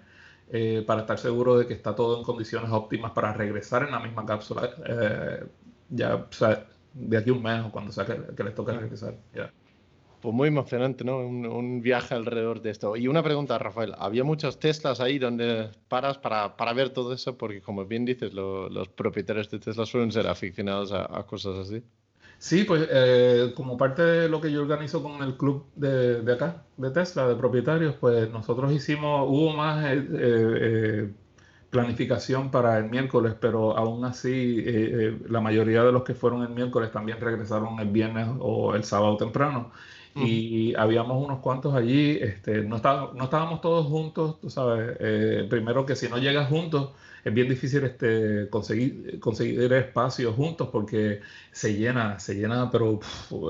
eh, 0.50 0.84
para 0.88 1.02
estar 1.02 1.20
seguros 1.20 1.60
de 1.60 1.67
que 1.67 1.74
está 1.74 1.93
todo 1.93 2.17
en 2.17 2.24
condiciones 2.24 2.72
óptimas 2.72 3.12
para 3.12 3.34
regresar 3.34 3.84
en 3.84 3.91
la 3.91 4.00
misma 4.00 4.26
cápsula 4.26 4.70
eh, 4.86 5.46
ya 5.89 6.26
de 6.93 7.17
aquí 7.17 7.30
a 7.30 7.34
un 7.34 7.43
mes 7.43 7.65
o 7.65 7.72
cuando 7.72 7.91
sea 7.91 8.06
que, 8.06 8.43
les 8.43 8.56
toque 8.56 8.72
regresar. 8.72 9.15
Pues 10.28 10.36
muy 10.36 10.50
emocionante, 10.50 11.06
¿no? 11.06 11.20
Un, 11.20 11.82
viaje 11.82 12.13
alrededor 12.13 12.62
de 12.62 12.72
esto. 12.72 12.98
Y 12.98 13.08
una 13.08 13.24
pregunta, 13.24 13.58
Rafael. 13.58 13.94
¿Había 13.98 14.26
muchos 14.26 14.60
Teslas 14.60 15.00
ahí 15.00 15.20
donde 15.20 15.70
paras 15.88 16.18
para, 16.18 16.58
para 16.58 16.74
ver 16.74 16.90
todo 16.90 17.13
eso? 17.13 17.38
Porque, 17.38 17.62
como 17.62 17.86
bien 17.86 18.04
dices, 18.04 18.34
los 18.34 18.90
propietarios 18.90 19.50
de 19.50 19.60
Tesla 19.60 19.86
suelen 19.86 20.12
ser 20.12 20.28
aficionados 20.28 20.92
a, 20.92 21.24
cosas 21.24 21.60
así. 21.60 21.82
Sí, 22.40 22.66
pues 22.66 22.90
eh, 22.92 23.54
como 23.56 23.78
parte 23.78 24.02
de 24.02 24.28
lo 24.28 24.42
que 24.42 24.52
yo 24.52 24.63
organizo 24.63 25.02
con 25.02 25.24
el 25.24 25.38
club 25.38 25.66
de, 25.78 26.22
de, 26.22 26.34
acá, 26.34 26.66
de 26.76 26.92
Tesla, 26.92 27.26
de 27.26 27.36
propietarios, 27.36 27.96
pues 27.96 28.30
nosotros 28.30 28.74
hicimos, 28.74 29.30
hubo 29.30 29.54
más 29.54 29.86
eh, 29.86 30.08
eh, 30.12 31.13
planificación 31.70 32.52
para 32.52 32.78
el 32.80 32.90
miércoles, 32.90 33.34
pero 33.40 33.78
aún 33.78 34.04
así 34.04 34.62
la 35.30 35.40
mayoría 35.40 35.84
de 35.84 35.94
los 35.94 36.04
que 36.04 36.16
fueron 36.16 36.42
el 36.42 36.50
miércoles 36.50 36.92
también 36.92 37.18
regresaron 37.22 37.80
el 37.80 37.88
viernes 37.88 38.28
o 38.42 38.76
el 38.76 38.84
sábado 38.84 39.16
temprano 39.16 39.72
y 40.26 40.76
habíamos 40.76 41.24
unos 41.24 41.40
cuantos 41.40 41.76
allí, 41.76 42.18
este, 42.22 42.62
no, 42.64 42.78
no 42.78 43.24
estábamos 43.24 43.62
todos 43.62 43.86
juntos, 43.88 44.40
tú 44.40 44.50
sabes, 44.50 44.98
eh, 45.00 45.48
primero 45.50 45.86
que 45.86 45.96
si 45.96 46.10
no 46.10 46.18
llegas 46.18 46.50
juntos 46.50 46.92
es 47.24 47.34
bien 47.34 47.50
difícil 47.50 47.84
este, 47.84 48.50
conseguir, 48.50 49.20
conseguir 49.20 49.72
espacios 49.74 50.36
juntos 50.36 50.70
porque 50.72 51.22
se 51.52 51.74
llena, 51.74 52.20
se 52.20 52.36
llena, 52.36 52.70
pero 52.72 53.00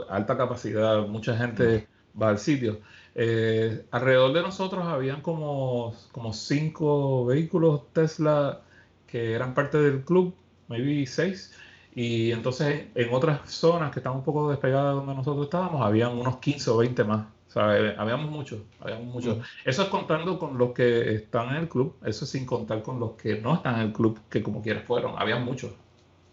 alta 0.09 0.35
capacidad, 0.35 1.07
mucha 1.07 1.37
gente 1.37 1.87
va 2.19 2.29
al 2.29 2.39
sitio. 2.39 2.79
Eh, 3.13 3.85
alrededor 3.91 4.33
de 4.33 4.41
nosotros 4.41 4.85
habían 4.85 5.21
como, 5.21 5.93
como 6.11 6.33
cinco 6.33 7.25
vehículos 7.25 7.81
Tesla 7.93 8.61
que 9.07 9.33
eran 9.33 9.53
parte 9.53 9.77
del 9.77 10.03
club, 10.03 10.35
maybe 10.67 11.05
seis, 11.05 11.53
y 11.97 12.31
entonces 12.31 12.85
en 12.93 13.11
otras 13.11 13.49
zonas 13.49 13.91
que 13.91 14.01
están 14.01 14.13
un 14.13 14.23
poco 14.23 14.51
despegadas 14.51 14.91
de 14.91 14.97
donde 14.97 15.15
nosotros 15.15 15.45
estábamos, 15.45 15.81
habían 15.83 16.15
unos 16.15 16.37
15 16.37 16.69
o 16.69 16.77
20 16.77 17.03
más. 17.03 17.25
Eh, 17.55 17.95
habíamos 17.97 18.29
muchos, 18.29 18.59
habíamos 18.79 19.07
muchos. 19.07 19.39
Mm. 19.39 19.41
Eso 19.65 19.81
es 19.81 19.89
contando 19.89 20.37
con 20.37 20.59
los 20.59 20.73
que 20.73 21.15
están 21.15 21.49
en 21.49 21.55
el 21.55 21.67
club, 21.67 21.97
eso 22.05 22.25
es 22.25 22.29
sin 22.29 22.45
contar 22.45 22.83
con 22.83 22.99
los 22.99 23.13
que 23.13 23.41
no 23.41 23.55
están 23.55 23.79
en 23.79 23.87
el 23.87 23.93
club, 23.93 24.19
que 24.29 24.43
como 24.43 24.61
quieras 24.61 24.83
fueron, 24.83 25.15
había 25.17 25.39
muchos. 25.39 25.71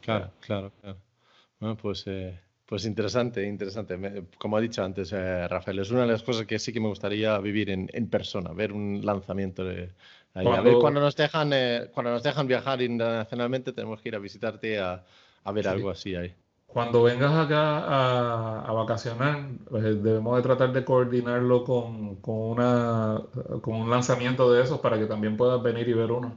Claro, 0.02 0.32
claro, 0.40 0.70
claro. 0.82 0.98
Bueno, 1.58 1.78
pues, 1.78 2.02
eh, 2.08 2.38
pues 2.66 2.84
interesante, 2.84 3.42
interesante. 3.46 3.98
como 4.36 4.58
ha 4.58 4.60
dicho 4.60 4.84
antes 4.84 5.14
eh, 5.14 5.48
Rafael, 5.48 5.78
es 5.78 5.90
una 5.90 6.02
de 6.02 6.08
las 6.08 6.22
cosas 6.22 6.44
que 6.44 6.58
sí 6.58 6.74
que 6.74 6.80
me 6.80 6.88
gustaría 6.88 7.38
vivir 7.38 7.70
en, 7.70 7.88
en 7.94 8.10
persona, 8.10 8.52
ver 8.52 8.70
un 8.70 9.00
lanzamiento 9.02 9.64
de, 9.64 9.92
ahí. 10.34 10.46
A 10.46 10.60
ver, 10.60 10.74
cuando 10.74 11.00
nos 11.00 11.16
dejan, 11.16 11.52
cuando 11.94 12.12
nos 12.12 12.22
dejan 12.22 12.46
viajar 12.46 12.82
internacionalmente, 12.82 13.72
tenemos 13.72 14.02
que 14.02 14.10
ir 14.10 14.14
a 14.14 14.18
visitarte 14.18 14.78
a 14.78 15.02
a 15.44 15.52
ver 15.52 15.68
algo 15.68 15.90
así 15.90 16.14
ahí. 16.14 16.34
Cuando 16.66 17.04
vengas 17.04 17.32
acá 17.32 17.78
a, 17.78 18.64
a 18.66 18.72
vacacionar, 18.72 19.46
pues, 19.70 19.84
debemos 20.02 20.36
de 20.36 20.42
tratar 20.42 20.72
de 20.72 20.84
coordinarlo 20.84 21.62
con, 21.62 22.16
con, 22.16 22.34
una, 22.34 23.22
con 23.62 23.76
un 23.76 23.90
lanzamiento 23.90 24.52
de 24.52 24.62
esos 24.62 24.80
para 24.80 24.98
que 24.98 25.06
también 25.06 25.36
puedas 25.36 25.62
venir 25.62 25.88
y 25.88 25.92
ver 25.92 26.10
uno. 26.10 26.36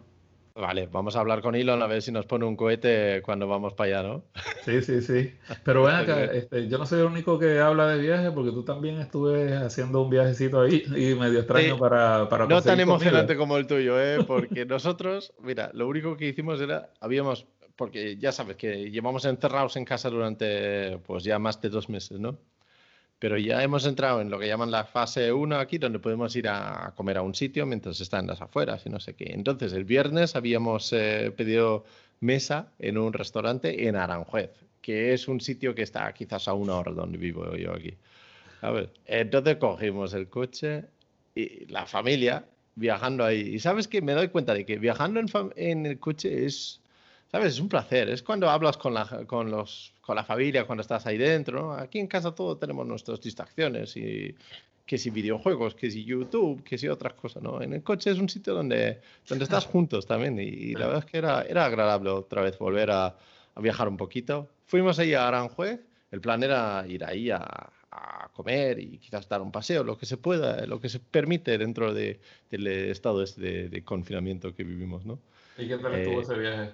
Vale, 0.59 0.87
vamos 0.91 1.15
a 1.15 1.19
hablar 1.19 1.41
con 1.41 1.53
Elon 1.53 1.83
a 1.83 1.87
ver 1.87 2.01
si 2.01 2.11
nos 2.11 2.25
pone 2.25 2.43
un 2.43 2.55
cohete 2.55 3.21
cuando 3.21 3.47
vamos 3.47 3.75
para 3.75 3.99
allá, 3.99 4.09
¿no? 4.09 4.23
Sí, 4.65 4.81
sí, 4.81 5.01
sí. 5.03 5.31
Pero 5.63 5.83
ven 5.83 5.93
acá, 5.95 6.23
este, 6.33 6.67
yo 6.67 6.79
no 6.79 6.87
soy 6.87 7.01
el 7.01 7.05
único 7.05 7.37
que 7.37 7.59
habla 7.59 7.87
de 7.87 7.99
viaje 7.99 8.31
porque 8.31 8.49
tú 8.49 8.63
también 8.63 8.99
estuve 8.99 9.55
haciendo 9.55 10.01
un 10.01 10.09
viajecito 10.09 10.61
ahí 10.61 10.83
y 10.87 11.13
medio 11.13 11.39
extraño 11.39 11.77
para, 11.77 12.27
para... 12.27 12.47
No 12.47 12.59
tan 12.63 12.79
emocionante 12.79 13.37
como 13.37 13.57
el 13.57 13.67
tuyo, 13.67 14.01
¿eh? 14.01 14.23
Porque 14.25 14.65
nosotros, 14.67 15.31
mira, 15.43 15.69
lo 15.75 15.87
único 15.87 16.17
que 16.17 16.27
hicimos 16.29 16.59
era, 16.59 16.89
habíamos, 17.01 17.45
porque 17.77 18.17
ya 18.17 18.31
sabes 18.33 18.57
que 18.57 18.91
llevamos 18.91 19.23
encerrados 19.25 19.77
en 19.77 19.85
casa 19.85 20.09
durante 20.09 20.97
pues 20.99 21.23
ya 21.23 21.39
más 21.39 21.61
de 21.61 21.69
dos 21.69 21.87
meses, 21.89 22.19
¿no? 22.19 22.37
pero 23.19 23.37
ya 23.37 23.63
hemos 23.63 23.85
entrado 23.85 24.21
en 24.21 24.29
lo 24.29 24.37
que 24.39 24.47
llaman 24.47 24.69
la 24.69 24.83
fase 24.83 25.31
1 25.31 25.57
aquí, 25.57 25.77
donde 25.77 25.99
podemos 25.99 26.35
ir 26.35 26.47
a 26.47 26.93
comer 26.95 27.17
a 27.17 27.23
un 27.23 27.33
sitio 27.33 27.65
mientras 27.65 27.99
está 27.99 28.19
en 28.19 28.27
las 28.27 28.41
afueras 28.41 28.85
y 28.85 28.89
no 28.89 28.99
sé 28.99 29.15
qué. 29.15 29.31
Entonces, 29.33 29.73
el 29.73 29.85
viernes 29.85 30.35
habíamos 30.35 30.93
eh, 30.93 31.31
pedido 31.35 31.83
mesa 32.19 32.71
en 32.79 32.97
un 32.97 33.13
restaurante 33.13 33.87
en 33.87 33.95
Aranjuez, 33.95 34.51
que 34.81 35.13
es 35.13 35.27
un 35.27 35.41
sitio 35.41 35.73
que 35.73 35.81
está 35.81 36.11
quizás 36.13 36.47
a 36.47 36.53
una 36.53 36.75
hora 36.75 36.91
donde 36.91 37.17
vivo 37.17 37.55
yo 37.55 37.73
aquí. 37.73 37.95
A 38.61 38.71
ver, 38.71 38.91
entonces 39.05 39.57
cogimos 39.57 40.13
el 40.13 40.29
coche 40.29 40.85
y 41.33 41.65
la 41.65 41.85
familia 41.87 42.45
viajando 42.75 43.25
ahí. 43.25 43.55
Y 43.55 43.59
sabes 43.59 43.87
que 43.87 44.01
me 44.01 44.13
doy 44.13 44.27
cuenta 44.27 44.53
de 44.53 44.65
que 44.65 44.77
viajando 44.77 45.19
en, 45.19 45.27
en 45.55 45.85
el 45.87 45.99
coche 45.99 46.45
es 46.45 46.81
¿sabes? 47.31 47.53
Es 47.53 47.59
un 47.59 47.69
placer. 47.69 48.09
Es 48.09 48.23
cuando 48.23 48.49
hablas 48.49 48.77
con 48.77 48.93
la, 48.93 49.05
con 49.25 49.51
los, 49.51 49.93
con 50.01 50.15
la 50.15 50.23
familia, 50.23 50.65
cuando 50.65 50.81
estás 50.81 51.05
ahí 51.05 51.17
dentro. 51.17 51.73
Aquí 51.73 51.99
en 51.99 52.07
casa 52.07 52.33
todos 52.33 52.59
tenemos 52.59 52.85
nuestras 52.85 53.21
distracciones 53.21 53.95
y 53.97 54.35
que 54.85 54.97
si 54.97 55.09
videojuegos, 55.09 55.75
que 55.75 55.91
si 55.91 56.05
YouTube, 56.05 56.63
que 56.63 56.77
si 56.77 56.87
otras 56.87 57.13
cosas, 57.13 57.43
¿no? 57.43 57.61
En 57.61 57.73
el 57.73 57.83
coche 57.83 58.09
es 58.09 58.19
un 58.19 58.29
sitio 58.29 58.53
donde, 58.53 59.01
donde 59.27 59.43
estás 59.43 59.65
juntos 59.65 60.05
también 60.05 60.39
y, 60.39 60.73
la 60.75 60.87
verdad 60.87 61.03
es 61.05 61.11
que 61.11 61.17
era, 61.17 61.41
era 61.41 61.65
agradable 61.65 62.09
otra 62.09 62.41
vez 62.41 62.57
volver 62.57 62.89
a, 62.91 63.07
a, 63.53 63.61
viajar 63.61 63.89
un 63.89 63.97
poquito. 63.97 64.47
Fuimos 64.65 64.97
ahí 64.97 65.13
a 65.13 65.27
Aranjuez, 65.27 65.81
el 66.09 66.21
plan 66.21 66.41
era 66.41 66.85
ir 66.87 67.03
ahí 67.03 67.29
a, 67.29 67.41
a, 67.91 68.29
comer 68.31 68.79
y 68.79 68.97
quizás 68.97 69.27
dar 69.27 69.41
un 69.41 69.51
paseo, 69.51 69.83
lo 69.83 69.97
que 69.97 70.05
se 70.05 70.15
pueda, 70.15 70.65
lo 70.65 70.79
que 70.79 70.87
se 70.87 70.99
permite 70.99 71.57
dentro 71.57 71.93
de, 71.93 72.21
del 72.49 72.67
estado 72.67 73.23
este 73.23 73.41
de, 73.41 73.69
de, 73.69 73.83
confinamiento 73.83 74.55
que 74.55 74.63
vivimos, 74.63 75.05
¿no? 75.05 75.19
¿Y 75.57 75.67
qué 75.67 75.77
tal 75.79 75.95
estuvo 75.95 76.19
eh, 76.19 76.23
ese 76.23 76.37
viaje? 76.37 76.71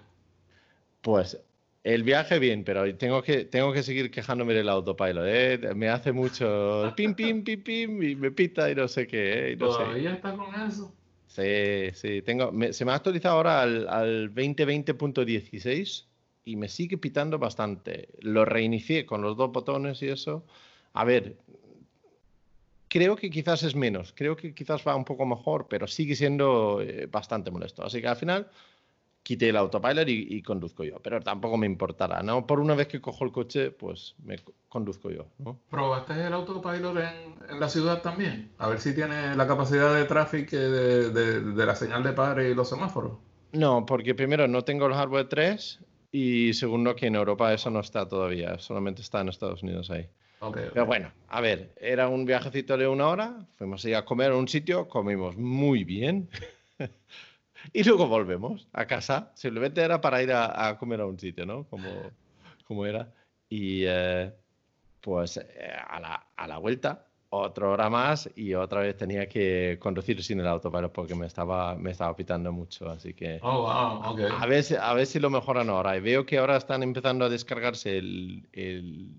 Pues 1.03 1.37
el 1.83 2.03
viaje 2.03 2.39
bien, 2.39 2.63
pero 2.63 2.95
tengo 2.95 3.21
que, 3.21 3.43
tengo 3.43 3.73
que 3.73 3.83
seguir 3.83 4.09
quejándome 4.09 4.53
del 4.53 4.69
autopilot. 4.69 5.25
¿eh? 5.27 5.59
Me 5.75 5.89
hace 5.89 6.13
mucho 6.13 6.93
pim, 6.95 7.13
pim, 7.13 7.43
pim, 7.43 7.61
pim, 7.61 8.01
y 8.01 8.15
me 8.15 8.31
pita 8.31 8.71
y 8.71 8.75
no 8.75 8.87
sé 8.87 9.05
qué. 9.05 9.51
¿eh? 9.51 9.57
¿Todavía 9.57 10.13
está 10.13 10.33
con 10.33 10.55
eso? 10.55 10.95
Sí, 11.27 11.91
sí. 11.93 12.21
Tengo, 12.21 12.53
se 12.71 12.85
me 12.85 12.93
ha 12.93 12.95
actualizado 12.95 13.35
ahora 13.35 13.61
al, 13.61 13.89
al 13.89 14.33
2020.16 14.33 16.05
y 16.45 16.55
me 16.55 16.69
sigue 16.69 16.97
pitando 16.97 17.37
bastante. 17.37 18.07
Lo 18.21 18.45
reinicié 18.45 19.05
con 19.05 19.21
los 19.21 19.35
dos 19.35 19.51
botones 19.51 20.01
y 20.03 20.07
eso. 20.07 20.45
A 20.93 21.03
ver, 21.03 21.35
creo 22.87 23.17
que 23.17 23.29
quizás 23.29 23.61
es 23.63 23.75
menos. 23.75 24.13
Creo 24.15 24.37
que 24.37 24.53
quizás 24.53 24.87
va 24.87 24.95
un 24.95 25.03
poco 25.03 25.25
mejor, 25.25 25.67
pero 25.69 25.87
sigue 25.87 26.15
siendo 26.15 26.81
eh, 26.81 27.07
bastante 27.11 27.51
molesto. 27.51 27.83
Así 27.83 27.99
que 27.99 28.07
al 28.07 28.15
final 28.15 28.47
quité 29.23 29.49
el 29.49 29.57
autopilot 29.57 30.07
y, 30.07 30.41
conduzco 30.43 30.83
yo. 30.83 30.99
Pero 31.01 31.21
tampoco 31.21 31.57
me 31.57 31.65
importará, 31.65 32.21
¿no? 32.21 32.45
Por 32.45 32.59
una 32.59 32.75
vez 32.75 32.87
que 32.87 33.01
cojo 33.01 33.23
el 33.23 33.31
coche, 33.31 33.71
pues 33.71 34.15
me 34.23 34.37
conduzco 34.67 35.09
yo, 35.09 35.27
¿no? 35.39 35.59
¿Probaste 35.69 36.13
el 36.13 36.33
autopilot 36.33 36.97
en, 37.49 37.59
la 37.59 37.69
ciudad 37.69 38.01
también? 38.01 38.51
A 38.57 38.67
ver 38.67 38.79
si 38.79 38.93
tiene 38.93 39.35
la 39.35 39.47
capacidad 39.47 39.95
de 39.95 40.03
tráfico 40.05 40.55
de, 40.55 41.09
de, 41.09 41.65
la 41.65 41.75
señal 41.75 42.03
de 42.03 42.11
padre 42.11 42.49
y 42.49 42.53
los 42.53 42.69
semáforos. 42.69 43.13
No, 43.53 43.85
porque 43.85 44.13
primero 44.13 44.47
no 44.47 44.63
tengo 44.63 44.87
el 44.87 44.93
hardware 44.93 45.29
3 45.29 45.79
y 46.11 46.53
segundo 46.53 46.95
que 46.95 47.07
en 47.07 47.15
Europa 47.15 47.53
eso 47.53 47.69
no 47.69 47.79
está 47.79 48.07
todavía, 48.07 48.59
solamente 48.59 49.01
está 49.01 49.21
en 49.21 49.29
Estados 49.29 49.63
Unidos 49.63 49.89
ahí. 49.89 50.07
Pero 50.51 50.85
bueno, 50.85 51.09
a 51.29 51.39
ver, 51.39 51.73
era 51.79 52.09
un 52.09 52.25
viajecito 52.25 52.75
de 52.77 52.85
una 52.85 53.07
hora, 53.07 53.47
fuimos 53.57 53.85
a 53.85 53.97
a 53.97 54.03
comer 54.03 54.31
a 54.31 54.35
un 54.35 54.49
sitio, 54.49 54.89
comimos 54.89 55.37
muy 55.37 55.85
bien. 55.85 56.29
y 57.71 57.83
luego 57.83 58.07
volvemos 58.07 58.67
a 58.73 58.85
casa. 58.85 59.31
Simplemente 59.35 59.81
era 59.81 60.01
para 60.01 60.21
ir 60.21 60.31
a, 60.33 60.77
comer 60.77 61.01
a 61.01 61.05
un 61.05 61.19
sitio, 61.19 61.45
¿no? 61.45 61.65
Como, 61.65 61.89
como 62.65 62.85
era. 62.85 63.11
Y 63.47 63.83
eh, 63.85 64.31
pues 64.99 65.37
eh, 65.37 65.71
a, 65.87 65.99
la, 65.99 66.27
a, 66.35 66.47
la, 66.47 66.57
vuelta, 66.57 67.07
otra 67.29 67.69
hora 67.69 67.89
más 67.89 68.29
y 68.35 68.53
otra 68.53 68.81
vez 68.81 68.97
tenía 68.97 69.27
que 69.27 69.77
conducir 69.79 70.23
sin 70.23 70.39
el 70.39 70.47
auto, 70.47 70.71
porque 70.91 71.15
me 71.15 71.27
estaba, 71.27 71.75
me 71.75 71.91
estaba 71.91 72.15
pitando 72.15 72.51
mucho. 72.51 72.89
Así 72.89 73.13
que 73.13 73.39
oh, 73.41 73.61
wow, 73.61 74.11
okay. 74.11 74.25
a, 74.31 74.45
ver, 74.45 74.65
a 74.81 74.93
ver 74.93 75.05
si 75.05 75.19
lo 75.19 75.29
mejoran 75.29 75.69
ahora. 75.69 75.95
Y 75.95 76.01
veo 76.01 76.25
que 76.25 76.37
ahora 76.37 76.57
están 76.57 76.83
empezando 76.83 77.25
a 77.25 77.29
descargarse 77.29 77.97
el, 77.97 78.47
el 78.51 79.09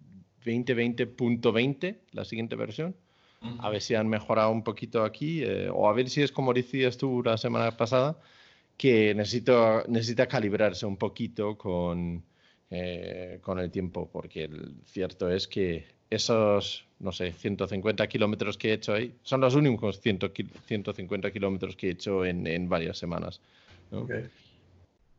2020.20, 0.45 1.99
la 2.13 2.25
siguiente 2.25 2.57
versión. 2.57 2.95
A 3.59 3.69
ver 3.69 3.83
si 3.83 3.95
han 3.95 4.09
mejorado 4.09 4.51
un 4.51 4.65
poquito 4.65 5.05
aquí, 5.05 5.43
eh, 5.43 5.69
o 5.71 5.87
a 5.87 5.93
ver 5.93 6.09
si 6.09 6.23
es 6.23 6.33
como 6.33 6.55
decías 6.55 6.97
tú 6.97 7.23
la 7.23 7.37
semana 7.37 7.77
pasada, 7.77 8.17
que 8.77 9.15
necesito, 9.15 9.85
necesita 9.89 10.27
calibrarse 10.27 10.87
un 10.87 10.97
poquito 10.97 11.57
con, 11.57 12.23
eh, 12.71 13.39
con 13.41 13.59
el 13.59 13.71
tiempo, 13.71 14.09
porque 14.13 14.45
el 14.45 14.75
cierto 14.85 15.31
es 15.31 15.47
que 15.47 15.85
esos, 16.11 16.87
no 16.99 17.13
sé, 17.13 17.33
150 17.33 18.07
kilómetros 18.09 18.59
que 18.59 18.71
he 18.71 18.73
hecho 18.75 18.95
ahí 18.95 19.15
son 19.23 19.41
los 19.41 19.55
únicos 19.55 20.01
100, 20.01 20.19
150 20.67 21.31
kilómetros 21.31 21.77
que 21.77 21.89
he 21.89 21.91
hecho 21.93 22.25
en, 22.25 22.47
en 22.47 22.69
varias 22.69 22.99
semanas. 22.99 23.41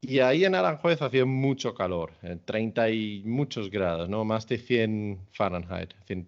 Y 0.02 0.20
ahí 0.20 0.46
en 0.46 0.54
Aranjuez 0.54 1.02
hacía 1.02 1.26
mucho 1.26 1.74
calor, 1.74 2.12
30 2.46 2.90
y 2.92 3.24
muchos 3.26 3.72
grados, 3.72 4.08
¿no? 4.08 4.24
Más 4.24 4.48
de 4.48 4.58
100 4.58 5.20
Fahrenheit, 5.32 5.94
100 6.06 6.28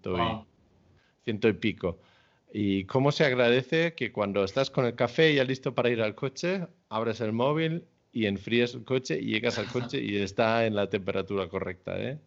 y, 1.25 1.31
y 1.31 1.53
pico. 1.53 1.99
Y 2.51 2.85
cómo 2.85 3.11
se 3.11 3.25
agradece 3.25 3.93
que 3.93 4.11
cuando 4.11 4.43
estás 4.43 4.69
con 4.69 4.85
el 4.85 4.95
café 4.95 5.33
ya 5.33 5.43
listo 5.43 5.75
para 5.75 5.89
ir 5.89 6.01
al 6.01 6.15
coche, 6.15 6.67
abres 6.89 7.21
el 7.21 7.33
móvil 7.33 7.83
y 8.11 8.25
enfríes 8.25 8.73
el 8.73 8.83
coche 8.83 9.19
y 9.19 9.31
llegas 9.31 9.59
al 9.59 9.67
coche 9.67 10.01
y 10.01 10.17
está 10.17 10.65
en 10.65 10.75
la 10.75 10.89
temperatura 10.89 11.49
correcta, 11.49 11.99
¿eh? 11.99 12.17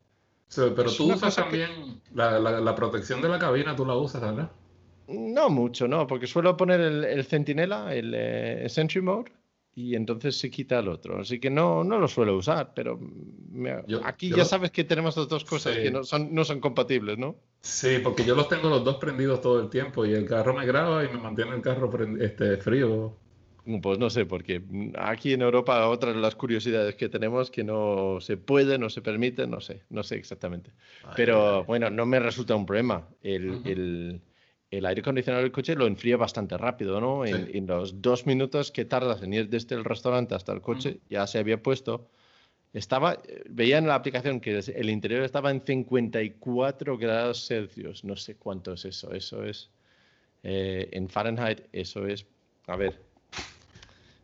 pero 0.55 0.93
tú 0.93 1.13
usas 1.13 1.37
también 1.37 2.01
la, 2.13 2.75
protección 2.75 3.23
de 3.23 3.29
la 3.29 3.39
cabina, 3.39 3.75
tú 3.77 3.85
la 3.87 3.95
usas, 3.95 4.21
¿verdad? 4.21 4.51
No 5.09 5.49
mucho, 5.49 5.89
no, 5.89 6.07
porque 6.07 6.27
suelo 6.27 6.57
poner 6.57 6.81
el, 6.81 7.05
el 7.05 7.25
centinela, 7.25 7.95
el 7.95 8.13
eh, 8.15 8.69
Sentry 8.69 9.01
Mode, 9.01 9.33
y 9.75 9.95
entonces 9.95 10.37
se 10.37 10.51
quita 10.51 10.79
el 10.79 10.89
otro. 10.89 11.21
Así 11.21 11.39
que 11.39 11.51
no, 11.51 11.85
no 11.85 11.99
lo 11.99 12.09
suelo 12.09 12.37
usar, 12.37 12.73
pero 12.75 12.99
aquí 14.05 14.31
ya 14.31 14.45
sabes 14.45 14.71
que 14.71 14.85
tenemos 14.85 15.17
las 15.17 15.29
dos 15.29 15.45
cosas 15.45 15.77
que 15.77 15.91
no 15.91 16.05
son, 16.05 16.35
no 16.35 16.45
son 16.45 16.61
compatibles, 16.61 17.19
¿no? 17.19 17.37
Sí, 17.61 17.99
porque 18.03 18.25
yo 18.25 18.35
los 18.35 18.49
tengo 18.49 18.69
los 18.69 18.85
dos 18.85 18.97
prendidos 18.97 19.41
todo 19.41 19.61
el 19.61 19.71
tiempo 19.71 20.05
y 20.05 20.13
el 20.13 20.27
carro 20.27 20.55
me 20.55 20.67
graba 20.67 21.05
y 21.05 21.09
me 21.09 21.19
mantiene 21.19 21.55
el 21.55 21.63
carro 21.63 21.91
este, 22.21 22.57
frío. 22.57 23.17
Pues 23.83 23.99
no 23.99 24.11
sé, 24.11 24.25
porque 24.25 24.63
aquí 24.99 25.35
en 25.35 25.43
Europa 25.43 25.87
otra 25.89 26.13
de 26.13 26.19
las 26.19 26.35
curiosidades 26.35 26.97
que 26.97 27.09
tenemos 27.09 27.51
que 27.51 27.63
no 27.63 28.19
se 28.21 28.37
puede, 28.37 28.79
no 28.79 28.89
se 28.89 29.03
permite, 29.03 29.47
no 29.47 29.61
sé, 29.61 29.83
no 29.91 30.03
sé 30.03 30.17
exactamente. 30.17 30.73
Pero 31.15 31.65
bueno, 31.65 31.91
no 31.91 32.07
me 32.07 32.19
resulta 32.19 32.57
un 32.57 32.67
problema. 32.67 33.07
El, 33.23 33.61
el, 33.67 34.21
el 34.71 34.87
aire 34.87 35.01
acondicionado 35.01 35.43
del 35.43 35.53
coche 35.53 35.75
lo 35.75 35.87
enfría 35.87 36.17
bastante 36.17 36.57
rápido, 36.57 37.01
¿no? 37.01 37.27
En, 37.27 37.67
los 37.67 38.01
dos 38.01 38.27
minutos 38.27 38.71
que 38.71 38.85
tardas 38.85 39.23
en 39.23 39.35
ir 39.35 39.49
desde 39.49 39.75
el 39.75 39.85
restaurante 39.85 40.35
hasta 40.35 40.53
el 40.53 40.61
coche, 40.61 41.01
ya 41.09 41.27
se 41.27 41.39
había 41.39 41.63
puesto. 41.63 42.09
Estaba, 42.73 43.21
veía 43.49 43.79
en 43.79 43.89
la 43.89 43.97
aplicación 43.97 44.41
que 44.41 44.59
el 44.59 44.91
interior 44.91 45.25
estaba 45.25 45.51
en 45.51 45.61
54 45.61 46.99
grados 46.99 47.47
Celsius. 47.49 48.05
No 48.05 48.15
sé 48.15 48.37
cuánto 48.37 48.75
es 48.75 48.85
eso. 48.85 49.13
Eso 49.13 49.45
es. 49.45 49.71
Eh, 50.45 50.89
en 50.93 51.09
Fahrenheit, 51.09 51.63
eso 51.73 52.07
es. 52.07 52.27
A 52.69 52.77
ver. 52.77 53.01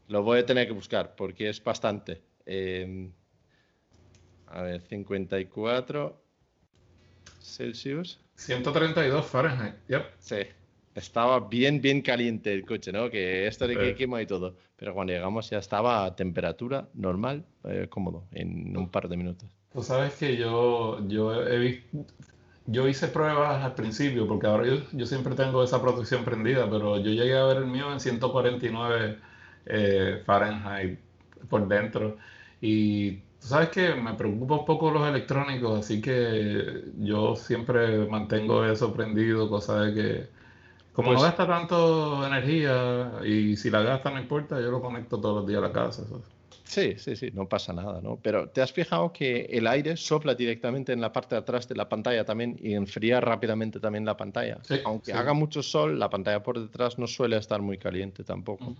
Lo 0.08 0.22
voy 0.22 0.38
a 0.38 0.46
tener 0.46 0.68
que 0.68 0.72
buscar 0.72 1.16
porque 1.16 1.48
es 1.48 1.62
bastante. 1.62 2.22
Em, 2.44 3.10
a 4.46 4.62
ver, 4.62 4.80
54 4.82 6.25
Celsius. 7.46 8.18
132 8.34 9.24
Fahrenheit, 9.26 9.74
yep. 9.88 10.04
Sí, 10.18 10.36
estaba 10.94 11.40
bien, 11.40 11.80
bien 11.80 12.02
caliente 12.02 12.52
el 12.52 12.64
coche, 12.64 12.92
¿no? 12.92 13.10
Que 13.10 13.46
esto 13.46 13.66
de 13.66 13.76
que 13.76 13.94
quema 13.94 14.20
y 14.20 14.26
todo. 14.26 14.56
Pero 14.76 14.92
cuando 14.94 15.12
llegamos 15.12 15.48
ya 15.50 15.58
estaba 15.58 16.04
a 16.04 16.16
temperatura 16.16 16.88
normal, 16.94 17.44
eh, 17.64 17.86
cómodo, 17.88 18.24
en 18.32 18.76
un 18.76 18.90
par 18.90 19.08
de 19.08 19.16
minutos. 19.16 19.48
Tú 19.72 19.82
sabes 19.82 20.14
que 20.14 20.36
yo, 20.36 21.06
yo 21.08 21.46
he 21.46 21.82
yo 22.66 22.88
hice 22.88 23.08
pruebas 23.08 23.62
al 23.62 23.74
principio, 23.74 24.26
porque 24.26 24.46
ahora 24.46 24.66
yo, 24.66 24.76
yo, 24.92 25.06
siempre 25.06 25.34
tengo 25.34 25.62
esa 25.62 25.80
protección 25.80 26.24
prendida, 26.24 26.68
pero 26.68 26.98
yo 26.98 27.12
llegué 27.12 27.36
a 27.36 27.44
ver 27.44 27.58
el 27.58 27.66
mío 27.66 27.92
en 27.92 28.00
149 28.00 29.18
eh, 29.66 30.22
Fahrenheit 30.24 30.98
por 31.48 31.68
dentro. 31.68 32.16
Y 32.60 33.20
sabes 33.38 33.68
que 33.70 33.94
me 33.94 34.14
preocupa 34.14 34.54
un 34.56 34.64
poco 34.64 34.90
los 34.90 35.06
electrónicos, 35.08 35.80
así 35.80 36.00
que 36.00 36.84
yo 36.98 37.36
siempre 37.36 38.06
mantengo 38.08 38.64
eso 38.64 38.92
prendido, 38.92 39.48
cosa 39.48 39.82
de 39.82 39.94
que 39.94 40.28
como 40.92 41.12
no 41.12 41.18
pues 41.18 41.28
gasta 41.28 41.46
tanto 41.46 42.26
energía 42.26 43.20
y 43.24 43.56
si 43.56 43.70
la 43.70 43.82
gasta 43.82 44.10
no 44.10 44.20
importa, 44.20 44.60
yo 44.60 44.70
lo 44.70 44.80
conecto 44.80 45.20
todos 45.20 45.36
los 45.36 45.46
días 45.46 45.58
a 45.58 45.68
la 45.68 45.72
casa. 45.72 46.02
Sí, 46.64 46.94
sí, 46.98 47.14
sí, 47.14 47.30
no 47.32 47.48
pasa 47.48 47.72
nada, 47.72 48.00
¿no? 48.02 48.18
Pero 48.20 48.48
¿te 48.50 48.60
has 48.60 48.72
fijado 48.72 49.12
que 49.12 49.42
el 49.50 49.66
aire 49.68 49.96
sopla 49.96 50.34
directamente 50.34 50.92
en 50.92 51.00
la 51.00 51.12
parte 51.12 51.36
de 51.36 51.40
atrás 51.40 51.68
de 51.68 51.76
la 51.76 51.88
pantalla 51.88 52.24
también 52.24 52.56
y 52.60 52.74
enfría 52.74 53.20
rápidamente 53.20 53.78
también 53.78 54.04
la 54.04 54.16
pantalla? 54.16 54.58
Sí, 54.64 54.80
Aunque 54.84 55.12
sí. 55.12 55.16
haga 55.16 55.32
mucho 55.32 55.62
sol, 55.62 55.98
la 55.98 56.10
pantalla 56.10 56.42
por 56.42 56.58
detrás 56.58 56.98
no 56.98 57.06
suele 57.06 57.36
estar 57.36 57.62
muy 57.62 57.78
caliente 57.78 58.24
tampoco. 58.24 58.74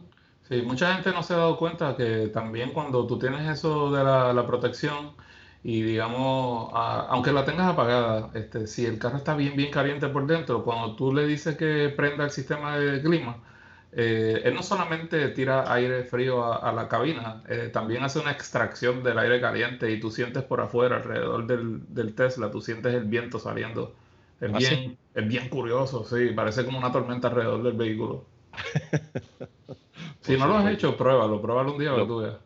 Sí, 0.48 0.62
mucha 0.62 0.94
gente 0.94 1.10
no 1.12 1.22
se 1.24 1.34
ha 1.34 1.38
dado 1.38 1.56
cuenta 1.58 1.96
que 1.96 2.28
también 2.28 2.72
cuando 2.72 3.04
tú 3.06 3.18
tienes 3.18 3.48
eso 3.50 3.90
de 3.90 4.04
la, 4.04 4.32
la 4.32 4.46
protección 4.46 5.16
y 5.64 5.82
digamos, 5.82 6.70
a- 6.72 7.06
aunque 7.08 7.32
la 7.32 7.44
tengas 7.44 7.66
apagada, 7.72 8.30
este, 8.34 8.68
si 8.68 8.86
el 8.86 8.98
carro 9.00 9.16
está 9.16 9.34
bien, 9.34 9.56
bien 9.56 9.72
caliente 9.72 10.06
por 10.08 10.24
dentro, 10.26 10.62
cuando 10.64 10.94
tú 10.94 11.12
le 11.12 11.26
dices 11.26 11.56
que 11.56 11.88
prenda 11.96 12.24
el 12.24 12.30
sistema 12.30 12.78
de 12.78 13.02
clima, 13.02 13.42
eh, 13.90 14.42
él 14.44 14.54
no 14.54 14.62
solamente 14.62 15.28
tira 15.30 15.72
aire 15.72 16.04
frío 16.04 16.44
a, 16.44 16.58
a 16.58 16.72
la 16.72 16.88
cabina, 16.88 17.42
eh, 17.48 17.68
también 17.72 18.04
hace 18.04 18.20
una 18.20 18.30
extracción 18.30 19.02
del 19.02 19.18
aire 19.18 19.40
caliente 19.40 19.90
y 19.90 19.98
tú 19.98 20.10
sientes 20.12 20.44
por 20.44 20.60
afuera, 20.60 20.96
alrededor 20.98 21.46
del, 21.48 21.92
del 21.92 22.14
Tesla, 22.14 22.50
tú 22.52 22.60
sientes 22.60 22.94
el 22.94 23.04
viento 23.06 23.40
saliendo. 23.40 23.96
Es 24.38 24.52
¿Ah, 24.52 24.60
sí? 24.60 24.76
bien, 24.76 24.96
es 25.14 25.26
bien 25.26 25.48
curioso, 25.48 26.04
sí, 26.04 26.30
parece 26.36 26.64
como 26.64 26.78
una 26.78 26.92
tormenta 26.92 27.26
alrededor 27.28 27.62
del 27.64 27.72
vehículo. 27.72 28.28
Si 30.26 30.36
no 30.38 30.46
lo 30.46 30.56
has 30.56 30.72
hecho, 30.72 30.96
pruébalo, 30.96 31.40
pruébalo 31.40 31.72
un 31.72 31.78
día 31.78 31.92
para 31.92 32.06
tú 32.06 32.18
veas. 32.18 32.36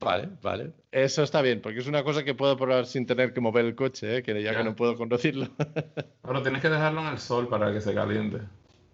Vale, 0.00 0.28
vale. 0.42 0.72
Eso 0.90 1.22
está 1.22 1.42
bien, 1.42 1.60
porque 1.60 1.80
es 1.80 1.86
una 1.86 2.02
cosa 2.02 2.24
que 2.24 2.34
puedo 2.34 2.56
probar 2.56 2.86
sin 2.86 3.04
tener 3.06 3.32
que 3.34 3.40
mover 3.40 3.66
el 3.66 3.74
coche, 3.74 4.16
¿eh? 4.18 4.22
que 4.22 4.32
ya 4.42 4.52
Ya. 4.52 4.58
que 4.58 4.64
no 4.64 4.74
puedo 4.74 4.96
conducirlo. 4.96 5.48
Ahora 6.22 6.42
tienes 6.42 6.62
que 6.62 6.70
dejarlo 6.70 7.00
en 7.02 7.08
el 7.08 7.18
sol 7.18 7.48
para 7.48 7.70
que 7.72 7.80
se 7.82 7.92
caliente. 7.94 8.38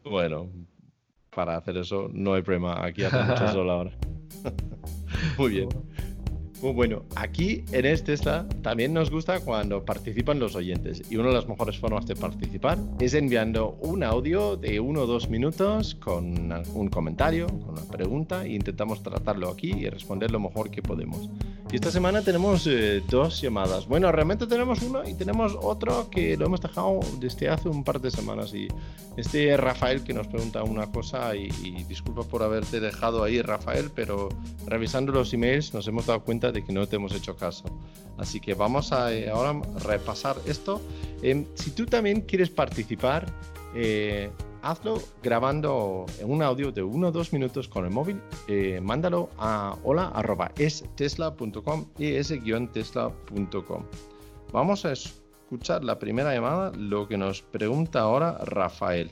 Bueno, 0.04 0.48
para 1.34 1.56
hacer 1.56 1.76
eso 1.76 2.08
no 2.12 2.34
hay 2.34 2.42
problema. 2.42 2.84
Aquí 2.84 3.04
hace 3.04 3.22
mucho 3.22 3.48
sol 3.52 3.70
ahora. 3.70 3.92
Muy 5.38 5.50
bien. 5.50 5.68
Muy 6.62 6.72
bueno. 6.72 7.02
Aquí 7.16 7.64
en 7.72 7.84
este 7.84 8.12
Tesla 8.12 8.46
también 8.62 8.94
nos 8.94 9.10
gusta 9.10 9.40
cuando 9.40 9.84
participan 9.84 10.38
los 10.38 10.54
oyentes. 10.54 11.02
Y 11.10 11.16
una 11.16 11.28
de 11.28 11.34
las 11.34 11.48
mejores 11.48 11.78
formas 11.78 12.06
de 12.06 12.16
participar 12.16 12.78
es 12.98 13.14
enviando 13.14 13.76
un 13.82 14.02
audio 14.02 14.56
de 14.56 14.80
uno 14.80 15.02
o 15.02 15.06
dos 15.06 15.28
minutos 15.28 15.94
con 15.96 16.52
un 16.74 16.88
comentario, 16.88 17.46
con 17.46 17.70
una 17.70 17.84
pregunta, 17.84 18.46
e 18.46 18.54
intentamos 18.54 19.02
tratarlo 19.02 19.50
aquí 19.50 19.72
y 19.72 19.88
responder 19.90 20.30
lo 20.30 20.40
mejor 20.40 20.70
que 20.70 20.82
podemos. 20.82 21.28
Y 21.72 21.76
esta 21.76 21.90
semana 21.90 22.22
tenemos 22.22 22.66
eh, 22.68 23.02
dos 23.08 23.40
llamadas. 23.40 23.88
Bueno, 23.88 24.12
realmente 24.12 24.46
tenemos 24.46 24.82
uno 24.82 25.06
y 25.06 25.14
tenemos 25.14 25.56
otro 25.60 26.08
que 26.10 26.36
lo 26.36 26.46
hemos 26.46 26.60
dejado 26.60 27.00
desde 27.18 27.48
hace 27.48 27.68
un 27.68 27.82
par 27.82 28.00
de 28.00 28.10
semanas. 28.10 28.54
Y 28.54 28.68
este 29.16 29.52
es 29.52 29.58
Rafael 29.58 30.04
que 30.04 30.14
nos 30.14 30.28
pregunta 30.28 30.62
una 30.62 30.86
cosa 30.92 31.34
y, 31.34 31.48
y 31.64 31.82
disculpa 31.84 32.22
por 32.22 32.44
haberte 32.44 32.78
dejado 32.78 33.24
ahí, 33.24 33.42
Rafael, 33.42 33.90
pero 33.92 34.28
revisando 34.66 35.10
los 35.10 35.34
emails 35.34 35.74
nos 35.74 35.88
hemos 35.88 36.06
dado 36.06 36.20
cuenta 36.22 36.52
de 36.52 36.64
que 36.64 36.72
no 36.72 36.86
te 36.86 36.96
hemos 36.96 37.12
hecho 37.12 37.34
caso. 37.34 37.64
Así 38.16 38.40
que 38.40 38.54
vamos 38.54 38.92
a 38.92 39.12
eh, 39.12 39.28
ahora 39.28 39.60
repasar 39.84 40.36
esto. 40.46 40.80
Em, 41.20 41.46
si 41.54 41.72
tú 41.72 41.84
también 41.84 42.22
quieres 42.22 42.48
participar, 42.48 43.26
eh, 43.74 44.30
hazlo 44.66 45.00
grabando 45.22 46.06
un 46.22 46.42
audio 46.42 46.72
de 46.72 46.82
uno 46.82 47.08
o 47.08 47.12
dos 47.12 47.32
minutos 47.32 47.68
con 47.68 47.84
el 47.84 47.90
móvil. 47.90 48.20
eh, 48.48 48.80
mándalo 48.80 49.30
a 49.38 49.76
hola 49.84 50.08
arroba 50.08 50.50
estesla.com 50.58 51.86
y 51.98 52.14
es-tesla.com. 52.14 53.84
Vamos 54.52 54.84
a 54.84 54.92
escuchar 54.92 55.84
la 55.84 55.98
primera 55.98 56.34
llamada, 56.34 56.72
lo 56.76 57.06
que 57.06 57.16
nos 57.16 57.42
pregunta 57.42 58.00
ahora 58.00 58.38
Rafael. 58.44 59.10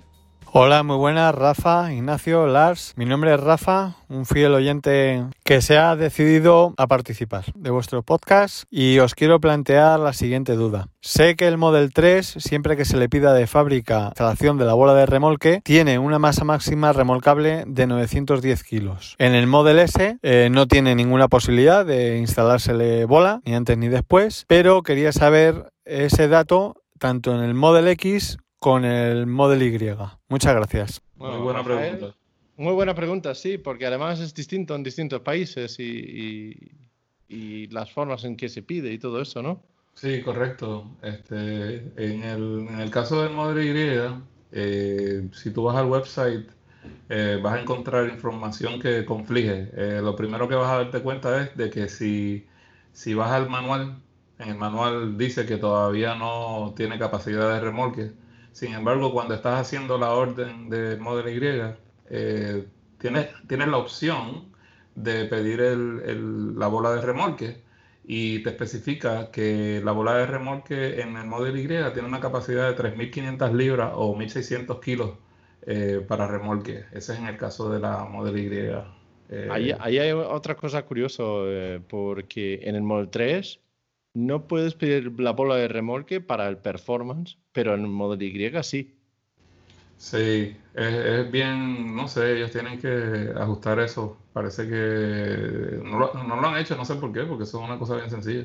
Hola, 0.53 0.83
muy 0.83 0.97
buenas, 0.97 1.35
Rafa, 1.35 1.93
Ignacio, 1.93 2.47
Lars. 2.47 2.93
Mi 2.97 3.05
nombre 3.05 3.35
es 3.35 3.41
Rafa, 3.41 3.97
un 4.09 4.25
fiel 4.25 4.55
oyente 4.55 5.25
que 5.45 5.61
se 5.61 5.79
ha 5.79 5.97
decidido 5.97 6.75
a 6.77 6.87
participar 6.87 7.45
de 7.55 7.71
vuestro 7.71 8.03
podcast 8.03 8.65
y 8.71 8.99
os 9.01 9.15
quiero 9.15 9.41
plantear 9.41 9.99
la 9.99 10.13
siguiente 10.13 10.55
duda. 10.55 10.89
Sé 11.01 11.35
que 11.35 11.49
el 11.49 11.59
Model 11.59 11.93
3, 11.93 12.37
siempre 12.39 12.77
que 12.77 12.85
se 12.85 12.97
le 12.97 13.09
pida 13.09 13.35
de 13.35 13.47
fábrica 13.47 14.09
instalación 14.09 14.57
de 14.57 14.65
la 14.65 14.75
bola 14.75 14.95
de 14.95 15.07
remolque, 15.07 15.61
tiene 15.65 15.99
una 15.99 16.19
masa 16.19 16.45
máxima 16.45 16.93
remolcable 16.93 17.65
de 17.67 17.87
910 17.87 18.63
kilos. 18.63 19.17
En 19.19 19.35
el 19.35 19.47
Model 19.47 19.81
S 19.81 20.19
eh, 20.23 20.49
no 20.51 20.67
tiene 20.67 20.95
ninguna 20.95 21.29
posibilidad 21.29 21.85
de 21.85 22.19
instalársele 22.19 23.07
bola, 23.07 23.41
ni 23.45 23.55
antes 23.55 23.77
ni 23.77 23.89
después, 23.89 24.45
pero 24.47 24.83
quería 24.83 25.13
saber 25.13 25.73
ese 25.85 26.29
dato 26.29 26.77
tanto 26.99 27.35
en 27.35 27.43
el 27.43 27.55
Model 27.55 27.89
X 27.89 28.39
con 28.65 28.87
el 28.87 29.27
Model 29.27 29.63
Y. 29.63 29.95
Muchas 30.31 30.55
gracias. 30.55 31.03
Muy 31.19 31.37
buena 31.37 31.59
Rafael, 31.59 31.99
pregunta. 31.99 32.17
Muy 32.57 32.73
buena 32.73 32.95
pregunta, 32.95 33.35
sí, 33.35 33.59
porque 33.59 33.85
además 33.85 34.21
es 34.21 34.33
distinto 34.33 34.75
en 34.75 34.83
distintos 34.83 35.21
países 35.21 35.79
y, 35.79 35.83
y- 35.83 36.71
y 37.29 37.67
las 37.67 37.93
formas 37.93 38.25
en 38.25 38.39
que 38.39 38.49
se 38.49 38.63
pide 38.63 38.91
y 38.91 38.99
todo 38.99 39.21
eso, 39.21 39.43
¿no? 39.43 39.61
Sí, 39.93 40.23
correcto. 40.23 40.97
Este, 41.03 41.77
en 41.97 42.23
el, 42.23 42.67
en 42.71 42.81
el 42.81 42.91
caso 42.91 43.23
del 43.23 43.35
Model 43.35 43.67
Y, 43.67 44.23
eh, 44.53 45.29
si 45.35 45.51
tú 45.51 45.65
vas 45.65 45.77
al 45.77 45.85
website, 45.87 46.49
eh, 47.11 47.39
vas 47.43 47.59
a 47.59 47.61
encontrar 47.61 48.09
información 48.09 48.81
que 48.81 49.05
conflige. 49.05 49.69
Eh, 49.77 50.01
lo 50.03 50.17
primero 50.17 50.49
que 50.49 50.55
vas 50.55 50.71
a 50.71 50.77
darte 50.79 51.03
cuenta 51.03 51.43
es 51.43 51.55
de 51.55 51.69
que 51.69 51.89
si, 51.91 52.47
si 52.95 53.13
vas 53.13 53.31
al 53.31 53.51
manual, 53.51 54.01
en 54.39 54.49
el 54.49 54.57
manual 54.57 55.19
dice 55.19 55.45
que 55.45 55.59
todavía 55.59 56.15
no 56.15 56.73
tiene 56.75 56.99
capacidad 56.99 57.53
de 57.53 57.61
remolque. 57.61 58.13
Sin 58.55 58.73
embargo, 58.75 59.13
cuando 59.13 59.35
estás 59.35 59.61
haciendo 59.61 59.99
la 59.99 60.13
orden 60.15 60.71
de 60.71 60.97
Model 60.97 61.29
Y, 61.37 61.77
eh, 62.11 62.69
tienes, 62.99 63.29
tienes 63.49 63.69
la 63.69 63.79
opción 63.79 64.53
de 64.95 65.25
pedir 65.27 65.61
el- 65.61 66.01
el- 66.07 66.59
la 66.59 66.69
bola 66.69 66.93
de 66.95 67.01
remolque 67.03 67.65
y 68.05 68.43
te 68.45 68.51
especifica 68.51 69.31
que 69.33 69.81
la 69.85 69.93
bola 69.93 70.15
de 70.17 70.27
remolque 70.27 71.01
en 71.01 71.17
el 71.17 71.27
Model 71.27 71.59
Y 71.59 71.67
tiene 71.67 72.05
una 72.09 72.21
capacidad 72.21 72.69
de 72.69 72.75
3.500 72.75 73.53
libras 73.53 73.93
o 73.97 74.15
1.600 74.17 74.81
kilos 74.81 75.19
eh, 75.67 76.05
para 76.07 76.27
remolque. 76.29 76.85
Ese 76.93 77.15
es 77.15 77.19
en 77.19 77.27
el 77.27 77.37
caso 77.39 77.71
de 77.73 77.81
la 77.81 78.05
Model 78.05 78.39
Y. 78.39 78.49
Eh, 79.31 79.49
Ahí, 79.51 79.73
hay 79.81 80.13
otra 80.13 80.55
cosa 80.57 80.85
curiosa, 80.85 81.23
eh, 81.27 81.81
porque 81.89 82.61
en 82.63 82.77
el 82.77 82.83
Model 82.83 83.09
3 83.11 83.61
no 84.15 84.47
puedes 84.47 84.75
pedir 84.75 85.21
la 85.21 85.33
bola 85.33 85.57
de 85.57 85.69
remolque 85.69 86.21
para 86.21 86.49
el 86.49 86.59
performance, 86.59 87.37
pero 87.53 87.75
en 87.75 87.83
el 87.83 87.89
Model 87.89 88.23
Y 88.23 88.63
sí. 88.63 88.95
Sí, 89.97 90.57
es, 90.75 90.95
es 90.95 91.31
bien, 91.31 91.95
no 91.95 92.09
sé, 92.09 92.37
ellos 92.37 92.51
tienen 92.51 92.79
que 92.79 93.33
ajustar 93.37 93.79
eso. 93.81 94.17
Parece 94.33 94.69
que 94.69 95.81
no 95.83 95.99
lo, 95.99 96.15
no 96.15 96.41
lo 96.41 96.47
han 96.49 96.59
hecho, 96.59 96.77
no 96.77 96.85
sé 96.85 96.97
por 96.97 97.13
qué, 97.13 97.23
porque 97.23 97.45
eso 97.45 97.59
es 97.63 97.65
una 97.69 97.79
cosa 97.79 97.97
bien 97.97 98.11
sencilla. 98.11 98.45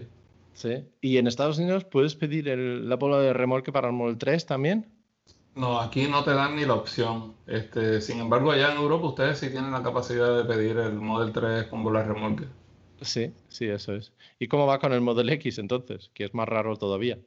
Sí. 0.53 0.85
¿Y 1.01 1.17
en 1.17 1.27
Estados 1.27 1.57
Unidos 1.57 1.85
puedes 1.85 2.15
pedir 2.15 2.49
el- 2.49 2.87
la 2.87 2.95
bola 2.95 3.19
de 3.19 3.33
remolque 3.33 3.71
para 3.71 3.87
el 3.87 3.93
Model 3.93 4.17
3 4.17 4.45
también? 4.45 4.87
No, 5.55 5.79
aquí 5.79 6.07
no 6.07 6.23
te 6.23 6.31
dan 6.31 6.55
ni 6.55 6.65
la 6.65 6.73
opción. 6.75 7.33
Este, 7.47 8.01
sin 8.01 8.19
embargo, 8.19 8.51
allá 8.51 8.71
en 8.71 8.77
Europa 8.77 9.07
ustedes 9.07 9.39
sí 9.39 9.49
tienen 9.49 9.71
la 9.71 9.83
capacidad 9.83 10.35
de 10.37 10.45
pedir 10.45 10.77
el 10.77 10.93
Model 10.93 11.31
3 11.33 11.65
con 11.65 11.83
bola 11.83 12.01
de 12.03 12.07
remolque. 12.13 12.45
Sí, 13.01 13.33
sí, 13.49 13.65
eso 13.67 13.93
es. 13.95 14.13
¿Y 14.39 14.47
cómo 14.47 14.65
va 14.67 14.79
con 14.79 14.93
el 14.93 15.01
Model 15.01 15.29
X 15.31 15.57
entonces? 15.59 16.11
Que 16.13 16.23
es 16.25 16.33
más 16.33 16.47
raro 16.47 16.77
todavía. 16.77 17.19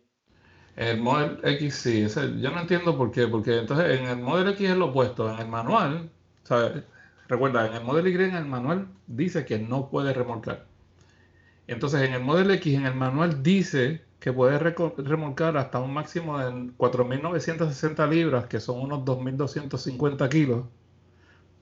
El 0.77 1.01
Model 1.01 1.39
X 1.45 1.75
sí, 1.77 2.03
ese- 2.03 2.39
yo 2.41 2.51
no 2.51 2.61
entiendo 2.61 2.97
por 2.97 3.11
qué, 3.11 3.27
porque 3.27 3.59
entonces 3.59 3.99
en 4.01 4.07
el 4.07 4.19
Model 4.19 4.49
X 4.49 4.71
es 4.71 4.77
lo 4.77 4.87
opuesto, 4.87 5.31
en 5.33 5.39
el 5.41 5.49
manual, 5.49 6.11
sea, 6.43 6.85
recuerda, 7.29 7.67
en 7.67 7.75
el 7.75 7.85
Model 7.85 8.09
Y 8.09 8.15
en 8.25 8.35
el 8.37 8.45
manual 8.47 8.89
dice 9.07 9.45
que 9.47 9.59
no 9.59 9.89
puede 9.91 10.13
remolcar. 10.15 10.67
Entonces 11.67 12.03
en 12.03 12.15
el 12.15 12.23
Model 12.23 12.51
X 12.53 12.75
en 12.75 12.87
el 12.87 12.95
manual 12.95 13.43
dice 13.43 14.03
que 14.21 14.33
puede 14.33 14.59
remolcar 14.61 15.57
hasta 15.57 15.81
un 15.81 15.93
máximo 15.93 16.39
de 16.39 16.73
4.960 16.77 18.07
libras, 18.07 18.47
que 18.47 18.61
son 18.61 18.81
unos 18.81 19.05
2.250 19.05 20.29
kilos. 20.29 20.67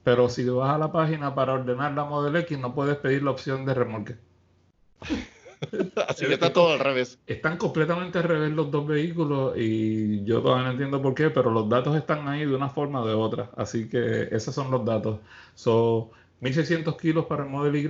Pero 0.02 0.28
si 0.28 0.44
vas 0.48 0.74
a 0.74 0.78
la 0.78 0.92
página 0.92 1.34
para 1.34 1.54
ordenar 1.54 1.92
la 1.92 2.04
Model 2.04 2.36
X 2.36 2.58
no 2.58 2.74
puedes 2.74 2.96
pedir 2.96 3.22
la 3.22 3.30
opción 3.30 3.64
de 3.66 3.74
remolque. 3.74 4.16
Así 6.08 6.26
que 6.26 6.34
está 6.34 6.52
todo 6.52 6.72
al 6.72 6.78
revés. 6.78 7.18
Están 7.26 7.58
completamente 7.58 8.18
al 8.18 8.24
revés 8.24 8.50
los 8.52 8.70
dos 8.70 8.86
vehículos 8.86 9.54
y 9.56 10.24
yo 10.24 10.40
todavía 10.40 10.64
no 10.64 10.70
entiendo 10.72 11.02
por 11.02 11.14
qué, 11.14 11.30
pero 11.30 11.50
los 11.50 11.68
datos 11.68 11.94
están 11.96 12.26
ahí 12.28 12.46
de 12.46 12.54
una 12.54 12.70
forma 12.70 13.02
o 13.02 13.06
de 13.06 13.14
otra. 13.14 13.50
Así 13.56 13.88
que 13.88 14.28
esos 14.30 14.54
son 14.54 14.70
los 14.70 14.84
datos. 14.84 15.20
Son 15.54 16.08
1600 16.40 16.96
kilos 16.96 17.26
para 17.26 17.44
el 17.44 17.50
Model 17.50 17.76
Y, 17.76 17.82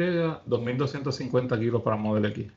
2250 0.46 1.58
kilos 1.58 1.82
para 1.82 1.96
el 1.96 2.02
Model 2.02 2.24
X. 2.26 2.48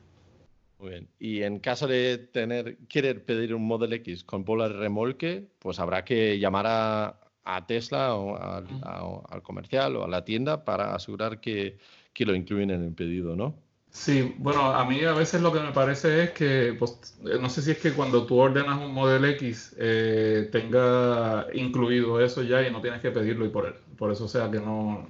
Muy 0.80 0.90
bien. 0.90 1.08
Y 1.20 1.42
en 1.42 1.60
caso 1.60 1.86
de 1.86 2.18
tener, 2.18 2.76
querer 2.88 3.24
pedir 3.24 3.54
un 3.54 3.64
Model 3.64 3.92
X 3.92 4.24
con 4.24 4.44
bola 4.44 4.68
de 4.68 4.74
remolque, 4.74 5.46
pues 5.60 5.78
habrá 5.78 6.04
que 6.04 6.40
llamar 6.40 6.66
a, 6.66 7.20
a 7.44 7.66
Tesla 7.66 8.14
o 8.14 8.36
al, 8.36 8.68
a- 8.82 9.20
al 9.30 9.42
comercial 9.42 9.96
o 9.96 10.04
a 10.04 10.08
la 10.08 10.24
tienda 10.24 10.64
para 10.64 10.94
asegurar 10.94 11.40
que, 11.40 11.78
que 12.12 12.24
lo 12.26 12.34
incluyen 12.34 12.70
en 12.70 12.82
el 12.84 12.94
pedido, 12.94 13.36
¿no? 13.36 13.62
Sí, 13.90 14.34
bueno, 14.38 14.72
a 14.74 14.84
mí 14.84 15.04
a 15.04 15.12
veces 15.12 15.40
lo 15.40 15.52
que 15.52 15.60
me 15.60 15.70
parece 15.72 16.24
es 16.24 16.30
que, 16.32 16.74
pues, 16.76 17.16
eh, 17.24 17.38
no 17.40 17.48
sé 17.48 17.62
si 17.62 17.70
es 17.70 17.78
que 17.78 17.92
cuando 17.92 18.26
tú 18.26 18.36
ordenas 18.38 18.78
un 18.80 18.92
Model 18.92 19.24
X 19.26 19.74
eh, 19.78 20.48
tenga 20.50 21.46
incluido 21.54 22.20
eso 22.20 22.42
ya 22.42 22.66
y 22.66 22.72
no 22.72 22.80
tienes 22.80 23.00
que 23.00 23.12
pedirlo 23.12 23.46
y 23.46 23.50
por, 23.50 23.80
por 23.96 24.10
eso 24.10 24.26
sea 24.26 24.50
que 24.50 24.58
no, 24.58 25.08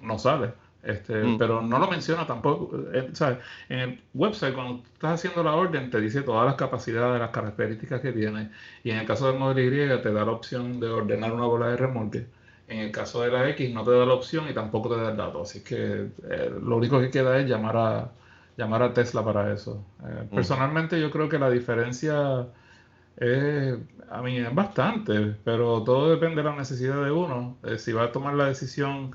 no 0.00 0.18
sale. 0.18 0.52
Este, 0.84 1.14
mm. 1.14 1.38
Pero 1.38 1.62
no 1.62 1.78
lo 1.78 1.88
menciona 1.88 2.26
tampoco. 2.26 2.78
Eh, 2.92 3.10
en 3.70 3.78
el 3.78 4.02
website, 4.12 4.54
cuando 4.54 4.82
estás 4.92 5.14
haciendo 5.14 5.42
la 5.42 5.54
orden, 5.54 5.90
te 5.90 6.00
dice 6.00 6.22
todas 6.22 6.44
las 6.46 6.56
capacidades, 6.56 7.20
las 7.20 7.30
características 7.30 8.00
que 8.00 8.12
tiene. 8.12 8.50
Y 8.82 8.90
en 8.90 8.98
el 8.98 9.06
caso 9.06 9.28
del 9.28 9.38
modelo 9.38 9.60
Y, 9.62 10.02
te 10.02 10.12
da 10.12 10.24
la 10.24 10.32
opción 10.32 10.78
de 10.80 10.88
ordenar 10.88 11.32
una 11.32 11.46
bola 11.46 11.68
de 11.68 11.76
remolque. 11.76 12.26
En 12.68 12.80
el 12.80 12.92
caso 12.92 13.22
de 13.22 13.30
la 13.30 13.48
X, 13.50 13.72
no 13.72 13.84
te 13.84 13.90
da 13.92 14.04
la 14.04 14.14
opción 14.14 14.48
y 14.48 14.54
tampoco 14.54 14.94
te 14.94 15.00
da 15.00 15.10
el 15.10 15.16
dato. 15.16 15.42
Así 15.42 15.62
que 15.62 16.08
eh, 16.30 16.52
lo 16.62 16.76
único 16.76 17.00
que 17.00 17.10
queda 17.10 17.38
es 17.38 17.48
llamar 17.48 17.76
a, 17.76 18.12
llamar 18.56 18.82
a 18.82 18.92
Tesla 18.92 19.24
para 19.24 19.52
eso. 19.52 19.84
Eh, 20.02 20.28
mm. 20.30 20.34
Personalmente, 20.34 21.00
yo 21.00 21.10
creo 21.10 21.28
que 21.30 21.38
la 21.38 21.50
diferencia 21.50 22.46
es, 23.16 23.78
a 24.10 24.22
mí, 24.22 24.36
es 24.38 24.54
bastante, 24.54 25.34
pero 25.44 25.82
todo 25.82 26.10
depende 26.10 26.42
de 26.42 26.50
la 26.50 26.56
necesidad 26.56 27.02
de 27.02 27.10
uno. 27.10 27.56
si 27.78 27.92
va 27.92 28.04
a 28.04 28.12
tomar 28.12 28.34
la 28.34 28.46
decisión 28.46 29.12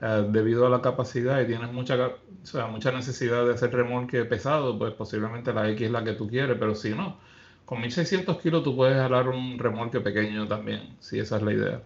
eh, 0.00 0.26
debido 0.30 0.66
a 0.66 0.70
la 0.70 0.80
capacidad 0.80 1.40
y 1.40 1.46
tienes 1.46 1.72
mucha, 1.72 1.96
o 2.06 2.46
sea, 2.46 2.66
mucha 2.66 2.92
necesidad 2.92 3.44
de 3.44 3.54
hacer 3.54 3.72
remolque 3.72 4.24
pesado, 4.24 4.78
pues 4.78 4.94
posiblemente 4.94 5.52
la 5.52 5.68
X 5.70 5.86
es 5.86 5.90
la 5.90 6.04
que 6.04 6.12
tú 6.12 6.28
quieres, 6.28 6.56
pero 6.58 6.74
si 6.74 6.90
no, 6.90 7.18
con 7.64 7.80
1600 7.80 8.40
kilos 8.40 8.62
tú 8.62 8.76
puedes 8.76 8.96
jalar 8.96 9.28
un 9.28 9.58
remolque 9.58 10.00
pequeño 10.00 10.46
también, 10.46 10.96
si 11.00 11.18
esa 11.18 11.36
es 11.36 11.42
la 11.42 11.52
idea. 11.52 11.82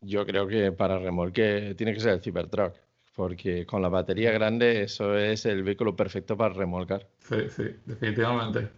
Yo 0.00 0.26
creo 0.26 0.48
que 0.48 0.72
para 0.72 0.98
remolque 0.98 1.74
tiene 1.76 1.92
que 1.94 2.00
ser 2.00 2.14
el 2.14 2.20
Cybertruck, 2.22 2.74
porque 3.14 3.66
con 3.66 3.82
la 3.82 3.88
batería 3.88 4.32
grande 4.32 4.82
eso 4.82 5.16
es 5.16 5.44
el 5.46 5.62
vehículo 5.62 5.94
perfecto 5.94 6.36
para 6.36 6.54
remolcar. 6.54 7.06
Sí, 7.20 7.36
sí, 7.50 7.64
definitivamente. 7.84 8.70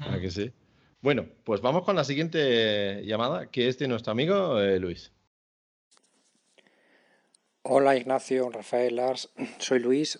¿A 0.00 0.18
que 0.18 0.30
sí? 0.30 0.50
Bueno, 1.02 1.26
pues 1.44 1.60
vamos 1.60 1.84
con 1.84 1.96
la 1.96 2.04
siguiente 2.04 3.04
llamada, 3.04 3.46
que 3.50 3.68
es 3.68 3.78
de 3.78 3.88
nuestro 3.88 4.12
amigo 4.12 4.58
eh, 4.60 4.78
Luis. 4.78 5.12
Hola 7.64 7.96
Ignacio, 7.96 8.50
Rafael, 8.50 8.96
Lars, 8.96 9.30
soy 9.58 9.78
Luis 9.78 10.18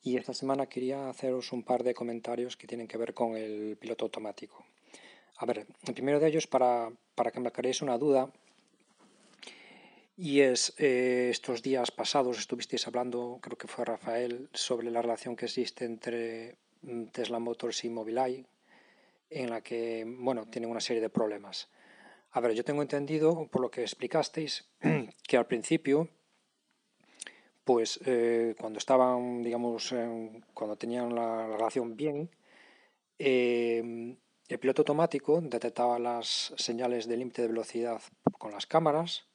y 0.00 0.16
esta 0.16 0.32
semana 0.32 0.66
quería 0.66 1.08
haceros 1.10 1.52
un 1.52 1.64
par 1.64 1.82
de 1.82 1.92
comentarios 1.92 2.56
que 2.56 2.68
tienen 2.68 2.86
que 2.86 2.96
ver 2.96 3.14
con 3.14 3.36
el 3.36 3.76
piloto 3.76 4.04
automático. 4.04 4.64
A 5.38 5.44
ver, 5.44 5.66
el 5.84 5.94
primero 5.94 6.20
de 6.20 6.28
ellos 6.28 6.46
para, 6.46 6.92
para 7.16 7.32
que 7.32 7.40
me 7.40 7.48
aclaréis 7.48 7.82
una 7.82 7.98
duda 7.98 8.30
y 10.16 10.38
es 10.38 10.72
eh, 10.78 11.30
estos 11.32 11.64
días 11.64 11.90
pasados 11.90 12.38
estuvisteis 12.38 12.86
hablando, 12.86 13.40
creo 13.42 13.58
que 13.58 13.66
fue 13.66 13.84
Rafael, 13.84 14.48
sobre 14.52 14.92
la 14.92 15.02
relación 15.02 15.34
que 15.34 15.46
existe 15.46 15.84
entre 15.84 16.58
mm, 16.82 17.06
Tesla 17.06 17.40
Motors 17.40 17.84
y 17.84 17.90
Mobileye 17.90 18.46
en 19.30 19.50
la 19.50 19.62
que, 19.62 20.04
bueno, 20.06 20.46
tienen 20.46 20.70
una 20.70 20.80
serie 20.80 21.02
de 21.02 21.10
problemas. 21.10 21.68
A 22.38 22.40
ver, 22.40 22.52
yo 22.52 22.62
tengo 22.62 22.82
entendido, 22.82 23.48
por 23.48 23.60
lo 23.60 23.68
que 23.68 23.80
explicasteis, 23.80 24.64
que 25.26 25.36
al 25.36 25.48
principio, 25.48 26.08
pues 27.64 27.98
eh, 28.06 28.54
cuando 28.60 28.78
estaban, 28.78 29.42
digamos, 29.42 29.92
cuando 30.54 30.76
tenían 30.76 31.16
la, 31.16 31.48
relación 31.48 31.96
bien, 31.96 32.30
eh, 33.18 34.14
el 34.46 34.58
piloto 34.60 34.82
automático 34.82 35.40
detectaba 35.40 35.98
las 35.98 36.54
señales 36.56 37.08
de 37.08 37.16
límite 37.16 37.42
de 37.42 37.48
velocidad 37.48 38.00
con 38.38 38.52
las 38.52 38.66
cámaras 38.66 39.26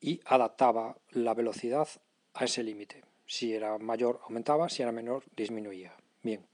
y 0.00 0.20
adaptaba 0.24 0.96
la 1.10 1.34
velocidad 1.34 1.88
a 2.34 2.44
ese 2.44 2.62
límite. 2.62 3.02
Si 3.26 3.52
era 3.52 3.78
mayor, 3.78 4.20
aumentaba, 4.22 4.68
si 4.68 4.82
era 4.82 4.92
menor, 4.92 5.24
disminuía. 5.34 5.92
Bien. 6.22 6.46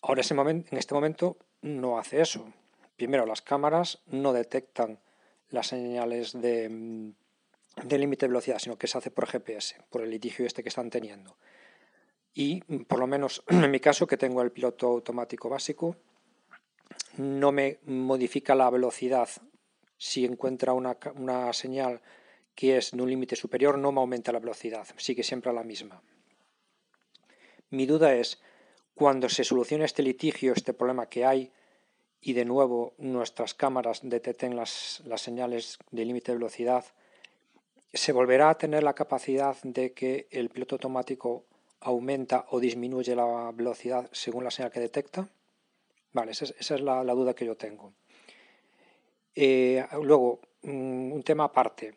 Ahora, 0.00 0.22
en 0.22 0.78
este 0.78 0.94
momento, 0.94 1.36
no 1.60 1.98
hace 1.98 2.22
eso 2.22 2.50
primero, 3.00 3.24
las 3.24 3.40
cámaras 3.40 4.02
no 4.08 4.34
detectan 4.34 4.98
las 5.48 5.68
señales 5.68 6.38
de, 6.38 6.68
mm, 6.68 7.14
de 7.88 7.98
límite 7.98 8.26
de 8.26 8.28
velocidad, 8.28 8.58
sino 8.58 8.76
que 8.76 8.88
se 8.88 8.98
hace 8.98 9.10
por 9.10 9.26
GPS, 9.26 9.76
por 9.88 10.02
el 10.02 10.10
litigio 10.10 10.44
este 10.44 10.62
que 10.62 10.68
están 10.68 10.90
teniendo. 10.90 11.38
Y 12.34 12.62
mm, 12.66 12.82
por 12.82 12.98
lo 12.98 13.06
menos 13.06 13.42
en 13.48 13.70
mi 13.70 13.80
caso, 13.80 14.06
que 14.06 14.18
tengo 14.18 14.42
el 14.42 14.52
piloto 14.52 14.88
automático 14.88 15.48
básico, 15.48 15.96
no 17.16 17.52
me 17.52 17.78
modifica 17.86 18.54
la 18.54 18.68
velocidad. 18.68 19.30
Si 19.96 20.26
encuentra 20.26 20.74
una, 20.74 20.98
una 21.14 21.54
señal 21.54 22.02
que 22.54 22.76
es 22.76 22.90
de 22.90 23.00
un 23.00 23.08
límite 23.08 23.34
superior, 23.34 23.78
no 23.78 23.92
me 23.92 24.00
aumenta 24.00 24.30
la 24.30 24.40
velocidad, 24.40 24.86
sigue 24.98 25.22
siempre 25.22 25.50
a 25.50 25.54
la 25.54 25.64
misma. 25.64 26.02
Mi 27.70 27.86
duda 27.86 28.12
es, 28.14 28.42
cuando 28.92 29.30
se 29.30 29.42
solucione 29.42 29.86
este 29.86 30.02
litigio, 30.02 30.52
este 30.52 30.74
problema 30.74 31.06
que 31.06 31.24
hay, 31.24 31.50
y 32.20 32.34
de 32.34 32.44
nuevo 32.44 32.94
nuestras 32.98 33.54
cámaras 33.54 34.00
detecten 34.02 34.56
las, 34.56 35.02
señales 35.16 35.78
de 35.90 36.04
límite 36.04 36.32
de 36.32 36.38
velocidad, 36.38 36.84
se 37.92 38.12
volverá 38.12 38.50
a 38.50 38.58
tener 38.58 38.82
la 38.82 38.94
capacidad 38.94 39.56
de 39.62 39.92
que 39.92 40.28
el 40.30 40.50
piloto 40.50 40.76
automático 40.76 41.44
aumenta 41.80 42.46
o 42.50 42.60
disminuye 42.60 43.16
la 43.16 43.50
velocidad 43.52 44.08
según 44.12 44.44
la 44.44 44.50
señal 44.50 44.70
que 44.70 44.80
detecta. 44.80 45.28
Vale, 46.12 46.32
esa 46.32 46.44
es, 46.58 46.80
la, 46.80 47.02
duda 47.04 47.34
que 47.34 47.46
yo 47.46 47.56
tengo. 47.56 47.92
Eh, 49.34 49.84
luego, 50.02 50.40
mm, 50.62 51.12
un 51.12 51.22
tema 51.22 51.44
aparte 51.44 51.94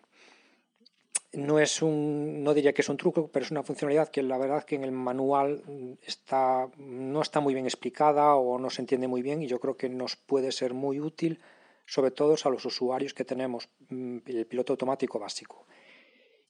no 1.33 1.59
es 1.59 1.81
un, 1.81 2.43
no 2.43 2.53
diría 2.53 2.73
que 2.73 2.81
es 2.81 2.89
un 2.89 2.97
truco, 2.97 3.27
pero 3.27 3.45
es 3.45 3.51
una 3.51 3.63
funcionalidad 3.63 4.09
que 4.09 4.21
la 4.21 4.37
verdad 4.37 4.63
que 4.63 4.75
en 4.75 4.83
el 4.83 4.91
manual 4.91 5.97
está, 6.05 6.69
no 6.77 7.21
está 7.21 7.39
muy 7.39 7.53
bien 7.53 7.65
explicada 7.65 8.35
o 8.35 8.59
no 8.59 8.69
se 8.69 8.81
entiende 8.81 9.07
muy 9.07 9.21
bien 9.21 9.41
y 9.41 9.47
yo 9.47 9.59
creo 9.59 9.75
que 9.75 9.89
nos 9.89 10.15
puede 10.15 10.51
ser 10.51 10.73
muy 10.73 10.99
útil, 10.99 11.39
sobre 11.85 12.11
todo 12.11 12.35
a 12.43 12.49
los 12.49 12.65
usuarios 12.65 13.13
que 13.13 13.25
tenemos 13.25 13.67
mm, 13.89 14.17
el 14.27 14.45
piloto 14.45 14.73
automático 14.73 15.19
básico. 15.19 15.65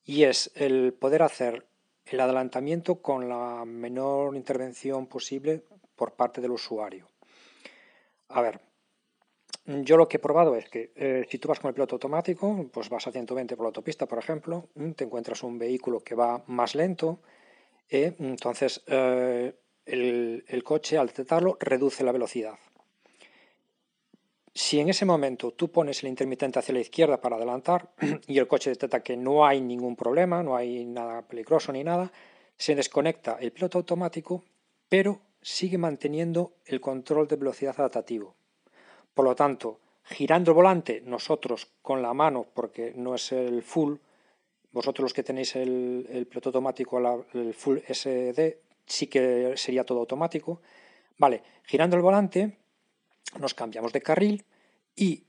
Y 0.05 0.23
es 0.23 0.51
el 0.55 0.93
poder 0.93 1.23
hacer 1.23 1.65
el 2.05 2.19
adelantamiento 2.19 2.95
con 2.95 3.29
la 3.29 3.63
menor 3.65 4.35
intervención 4.35 5.07
posible 5.07 5.63
por 5.95 6.11
parte 6.13 6.41
del 6.41 6.51
usuario. 6.51 7.07
A 8.27 8.41
ver, 8.41 8.59
yo 9.65 9.95
lo 9.95 10.09
que 10.09 10.17
he 10.17 10.19
probado 10.19 10.55
es 10.55 10.67
que 10.69 10.91
eh, 10.95 11.25
si 11.29 11.37
tú 11.37 11.47
vas 11.47 11.59
con 11.59 11.69
el 11.69 11.73
piloto 11.73 11.95
automático, 11.95 12.69
pues 12.71 12.89
vas 12.89 13.07
a 13.07 13.11
120 13.11 13.55
por 13.55 13.63
la 13.63 13.67
autopista, 13.67 14.05
por 14.05 14.19
ejemplo, 14.19 14.67
mm, 14.75 14.91
te 14.91 15.05
encuentras 15.05 15.41
un 15.43 15.57
vehículo 15.57 16.01
que 16.01 16.15
va 16.15 16.43
más 16.47 16.75
lento, 16.75 17.19
eh, 17.89 18.13
entonces 18.19 18.83
eh, 18.87 19.53
el, 19.85 20.63
coche 20.65 20.97
al 20.97 21.07
detectarlo 21.07 21.57
reduce 21.61 22.03
la 22.03 22.11
velocidad. 22.11 22.55
Si 24.53 24.79
en 24.79 24.89
ese 24.89 25.05
momento 25.05 25.51
tú 25.51 25.71
pones 25.71 26.03
el 26.03 26.09
intermitente 26.09 26.59
hacia 26.59 26.73
la 26.73 26.81
izquierda 26.81 27.21
para 27.21 27.37
adelantar 27.37 27.93
y 28.27 28.37
el 28.37 28.47
coche 28.47 28.69
detecta 28.69 29.01
que 29.01 29.15
no 29.15 29.45
hay 29.45 29.61
ningún 29.61 29.95
problema, 29.95 30.43
no 30.43 30.57
hay 30.57 30.85
nada 30.85 31.21
peligroso 31.21 31.71
ni 31.71 31.85
nada, 31.85 32.11
se 32.57 32.75
desconecta 32.75 33.37
el 33.39 33.53
piloto 33.53 33.77
automático, 33.77 34.43
pero 34.89 35.21
sigue 35.41 35.77
manteniendo 35.77 36.53
el 36.65 36.81
control 36.81 37.27
de 37.27 37.37
velocidad 37.37 37.75
adaptativo. 37.77 38.35
Por 39.13 39.25
lo 39.25 39.35
tanto, 39.35 39.79
girando 40.03 40.51
el 40.51 40.55
volante, 40.55 41.01
nosotros 41.05 41.67
con 41.81 42.01
la 42.01 42.13
mano, 42.13 42.45
porque 42.53 42.93
no 42.95 43.15
es 43.15 43.31
el 43.31 43.61
full, 43.61 43.95
vosotros 44.71 45.03
los 45.03 45.13
que 45.13 45.23
tenéis 45.23 45.55
el, 45.55 46.27
piloto 46.29 46.49
automático, 46.49 47.25
el 47.33 47.53
full 47.53 47.79
SD, 47.87 48.59
sí 48.85 49.07
que 49.07 49.53
sería 49.55 49.83
todo 49.83 49.99
automático. 49.99 50.61
Vale, 51.17 51.43
girando 51.63 51.95
el 51.95 52.01
volante, 52.01 52.57
nos 53.39 53.53
cambiamos 53.53 53.93
de 53.93 54.01
carril 54.01 54.43
y 54.95 55.23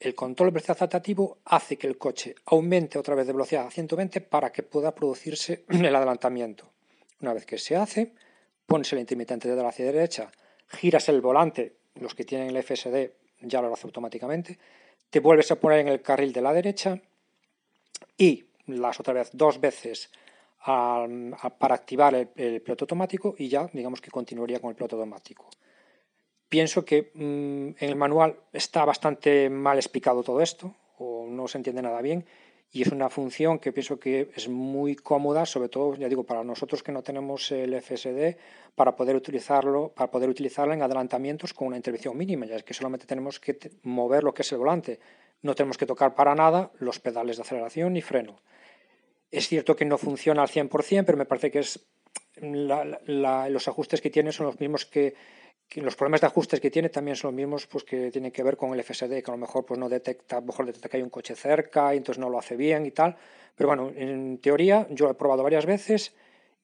el 0.00 0.14
control 0.14 0.48
de 0.48 0.54
velocidad 0.54 0.78
adaptativo 0.78 1.38
hace 1.44 1.76
que 1.76 1.86
el 1.86 1.98
coche 1.98 2.34
aumente 2.46 2.98
otra 2.98 3.14
vez 3.14 3.26
de 3.26 3.32
velocidad 3.32 3.66
a 3.66 3.70
120 3.70 4.20
para 4.22 4.50
que 4.50 4.62
pueda 4.62 4.94
producirse 4.94 5.64
el 5.68 5.94
adelantamiento. 5.94 6.72
Una 7.20 7.34
vez 7.34 7.44
que 7.44 7.58
se 7.58 7.76
hace, 7.76 8.14
pones 8.66 8.92
el 8.92 8.98
intermitente 8.98 9.48
de 9.48 9.62
la 9.62 9.68
hacia 9.68 9.86
derecha, 9.86 10.30
giras 10.68 11.08
el 11.10 11.20
volante, 11.20 11.76
los 11.94 12.14
que 12.14 12.24
tienen 12.24 12.54
el 12.54 12.62
FSD 12.62 13.25
ya 13.40 13.60
lo 13.62 13.72
hace 13.72 13.86
automáticamente, 13.86 14.58
te 15.10 15.20
vuelves 15.20 15.50
a 15.50 15.56
poner 15.56 15.80
en 15.80 15.88
el 15.88 16.02
carril 16.02 16.32
de 16.32 16.42
la 16.42 16.52
derecha 16.52 17.00
y 18.18 18.44
las 18.66 18.98
otra 19.00 19.14
vez 19.14 19.30
dos 19.32 19.60
veces 19.60 20.10
para 20.64 21.74
activar 21.74 22.14
el, 22.14 22.60
piloto 22.60 22.84
automático 22.84 23.36
y 23.38 23.48
ya 23.48 23.68
digamos 23.72 24.00
que 24.00 24.10
continuaría 24.10 24.60
con 24.60 24.70
el 24.70 24.76
piloto 24.76 24.96
automático. 24.96 25.48
Pienso 26.48 26.84
que 26.84 27.10
mm, 27.14 27.82
en 27.82 27.90
el 27.90 27.96
manual 27.96 28.36
está 28.52 28.84
bastante 28.84 29.48
mal 29.50 29.76
explicado 29.78 30.22
todo 30.22 30.40
esto 30.40 30.74
o 30.98 31.26
no 31.28 31.46
se 31.48 31.58
entiende 31.58 31.82
nada 31.82 32.00
bien 32.02 32.24
y 32.72 32.82
es 32.82 32.88
una 32.88 33.08
función 33.08 33.58
que 33.58 33.72
pienso 33.72 33.98
que 33.98 34.30
es 34.34 34.48
muy 34.48 34.96
cómoda, 34.96 35.46
sobre 35.46 35.68
todo, 35.68 35.94
ya 35.94 36.08
digo, 36.08 36.24
para 36.24 36.44
nosotros 36.44 36.82
que 36.82 36.92
no 36.92 37.02
tenemos 37.02 37.50
el 37.52 37.80
FSD, 37.80 38.36
para 38.74 38.94
poder 38.96 39.16
utilizarlo, 39.16 39.92
para 39.94 40.10
poder 40.10 40.28
utilizarlo 40.28 40.74
en 40.74 40.82
adelantamientos 40.82 41.54
con 41.54 41.68
una 41.68 41.76
intervención 41.76 42.16
mínima, 42.16 42.46
ya 42.46 42.56
es 42.56 42.64
que 42.64 42.74
solamente 42.74 43.06
tenemos 43.06 43.40
que 43.40 43.58
mover 43.82 44.24
lo 44.24 44.34
que 44.34 44.42
es 44.42 44.52
el 44.52 44.58
volante, 44.58 45.00
no 45.42 45.54
tenemos 45.54 45.78
que 45.78 45.86
tocar 45.86 46.14
para 46.14 46.34
nada 46.34 46.70
los 46.78 46.98
pedales 46.98 47.36
de 47.36 47.42
aceleración 47.42 47.92
ni 47.92 48.02
freno. 48.02 48.40
Es 49.30 49.48
cierto 49.48 49.76
que 49.76 49.84
no 49.84 49.98
funciona 49.98 50.42
al 50.42 50.48
100%, 50.48 51.04
pero 51.04 51.18
me 51.18 51.24
parece 51.24 51.50
que 51.50 51.60
es 51.60 51.86
los 52.40 53.68
ajustes 53.68 54.00
que 54.00 54.10
tiene 54.10 54.32
son 54.32 54.46
los 54.46 54.60
mismos 54.60 54.84
que, 54.84 55.14
los 55.74 55.96
problemas 55.96 56.20
de 56.20 56.28
ajustes 56.28 56.60
que 56.60 56.70
tiene 56.70 56.88
también 56.88 57.16
son 57.16 57.28
los 57.28 57.36
mismos 57.36 57.66
pues, 57.66 57.84
que 57.84 58.10
tienen 58.10 58.32
que 58.32 58.42
ver 58.42 58.56
con 58.56 58.72
el 58.72 58.82
FSD, 58.82 59.22
que 59.22 59.30
a 59.30 59.32
lo 59.32 59.38
mejor 59.38 59.66
pues, 59.66 59.78
no 59.78 59.88
detecta, 59.88 60.40
mejor 60.40 60.66
detecta 60.66 60.88
que 60.88 60.96
hay 60.96 61.02
un 61.02 61.10
coche 61.10 61.34
cerca 61.34 61.94
y 61.94 61.98
entonces 61.98 62.20
no 62.20 62.30
lo 62.30 62.38
hace 62.38 62.56
bien 62.56 62.86
y 62.86 62.92
tal. 62.92 63.16
Pero 63.54 63.68
bueno, 63.68 63.92
en 63.94 64.38
teoría 64.38 64.86
yo 64.90 65.06
lo 65.06 65.12
he 65.12 65.14
probado 65.14 65.42
varias 65.42 65.66
veces 65.66 66.14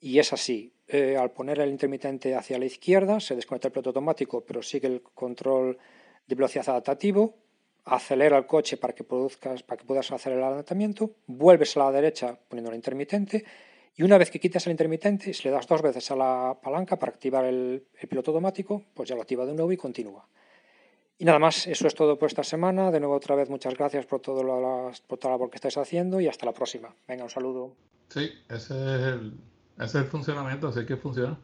y 0.00 0.18
es 0.18 0.32
así. 0.32 0.72
Eh, 0.88 1.16
al 1.16 1.30
poner 1.30 1.60
el 1.60 1.70
intermitente 1.70 2.34
hacia 2.34 2.58
la 2.58 2.66
izquierda 2.66 3.18
se 3.20 3.34
desconecta 3.34 3.68
el 3.68 3.72
piloto 3.72 3.90
automático, 3.90 4.44
pero 4.44 4.62
sigue 4.62 4.88
el 4.88 5.02
control 5.02 5.78
de 6.26 6.34
velocidad 6.34 6.68
adaptativo, 6.68 7.36
acelera 7.84 8.36
el 8.38 8.46
coche 8.46 8.76
para 8.76 8.94
que, 8.94 9.04
produzcas, 9.04 9.62
para 9.62 9.78
que 9.78 9.86
puedas 9.86 10.10
hacer 10.12 10.34
el 10.34 10.42
adelantamiento, 10.42 11.12
vuelves 11.26 11.76
a 11.76 11.80
la 11.80 11.92
derecha 11.92 12.38
poniendo 12.48 12.70
el 12.70 12.76
intermitente 12.76 13.44
y 13.94 14.02
una 14.02 14.16
vez 14.16 14.30
que 14.30 14.40
quitas 14.40 14.66
el 14.66 14.72
intermitente, 14.72 15.34
si 15.34 15.44
le 15.44 15.50
das 15.50 15.66
dos 15.66 15.82
veces 15.82 16.10
a 16.10 16.16
la 16.16 16.58
palanca 16.62 16.98
para 16.98 17.12
activar 17.12 17.44
el, 17.44 17.84
piloto 18.08 18.30
automático, 18.30 18.84
pues 18.94 19.08
ya 19.08 19.14
lo 19.14 19.22
activa 19.22 19.44
de 19.44 19.52
nuevo 19.52 19.70
y 19.70 19.76
continúa. 19.76 20.26
Y 21.18 21.24
nada 21.24 21.38
más, 21.38 21.66
eso 21.66 21.86
es 21.86 21.94
todo 21.94 22.18
por 22.18 22.28
esta 22.28 22.42
semana. 22.42 22.90
De 22.90 22.98
nuevo, 22.98 23.14
otra 23.14 23.36
vez, 23.36 23.50
muchas 23.50 23.74
gracias 23.76 24.06
por, 24.06 24.20
todo 24.20 24.42
lo, 24.42 24.90
por 25.06 25.18
toda 25.18 25.30
la 25.30 25.34
labor 25.34 25.50
que 25.50 25.56
estáis 25.56 25.76
haciendo 25.76 26.20
y 26.20 26.26
hasta 26.26 26.46
la 26.46 26.52
próxima. 26.52 26.94
Venga, 27.06 27.24
un 27.24 27.30
saludo. 27.30 27.76
Sí, 28.08 28.30
ese 28.48 28.74
es 28.74 29.02
el, 29.02 29.34
ese 29.76 29.84
es 29.84 29.94
el 29.94 30.04
funcionamiento, 30.04 30.68
así 30.68 30.86
que 30.86 30.96
funciona. 30.96 31.38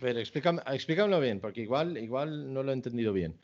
Pero 0.00 0.18
explícame, 0.18 0.60
explícamelo 0.66 1.20
bien, 1.20 1.40
porque 1.40 1.60
igual, 1.62 1.96
igual 1.96 2.52
no 2.52 2.62
lo 2.62 2.70
he 2.70 2.74
entendido 2.74 3.12
bien. 3.12 3.38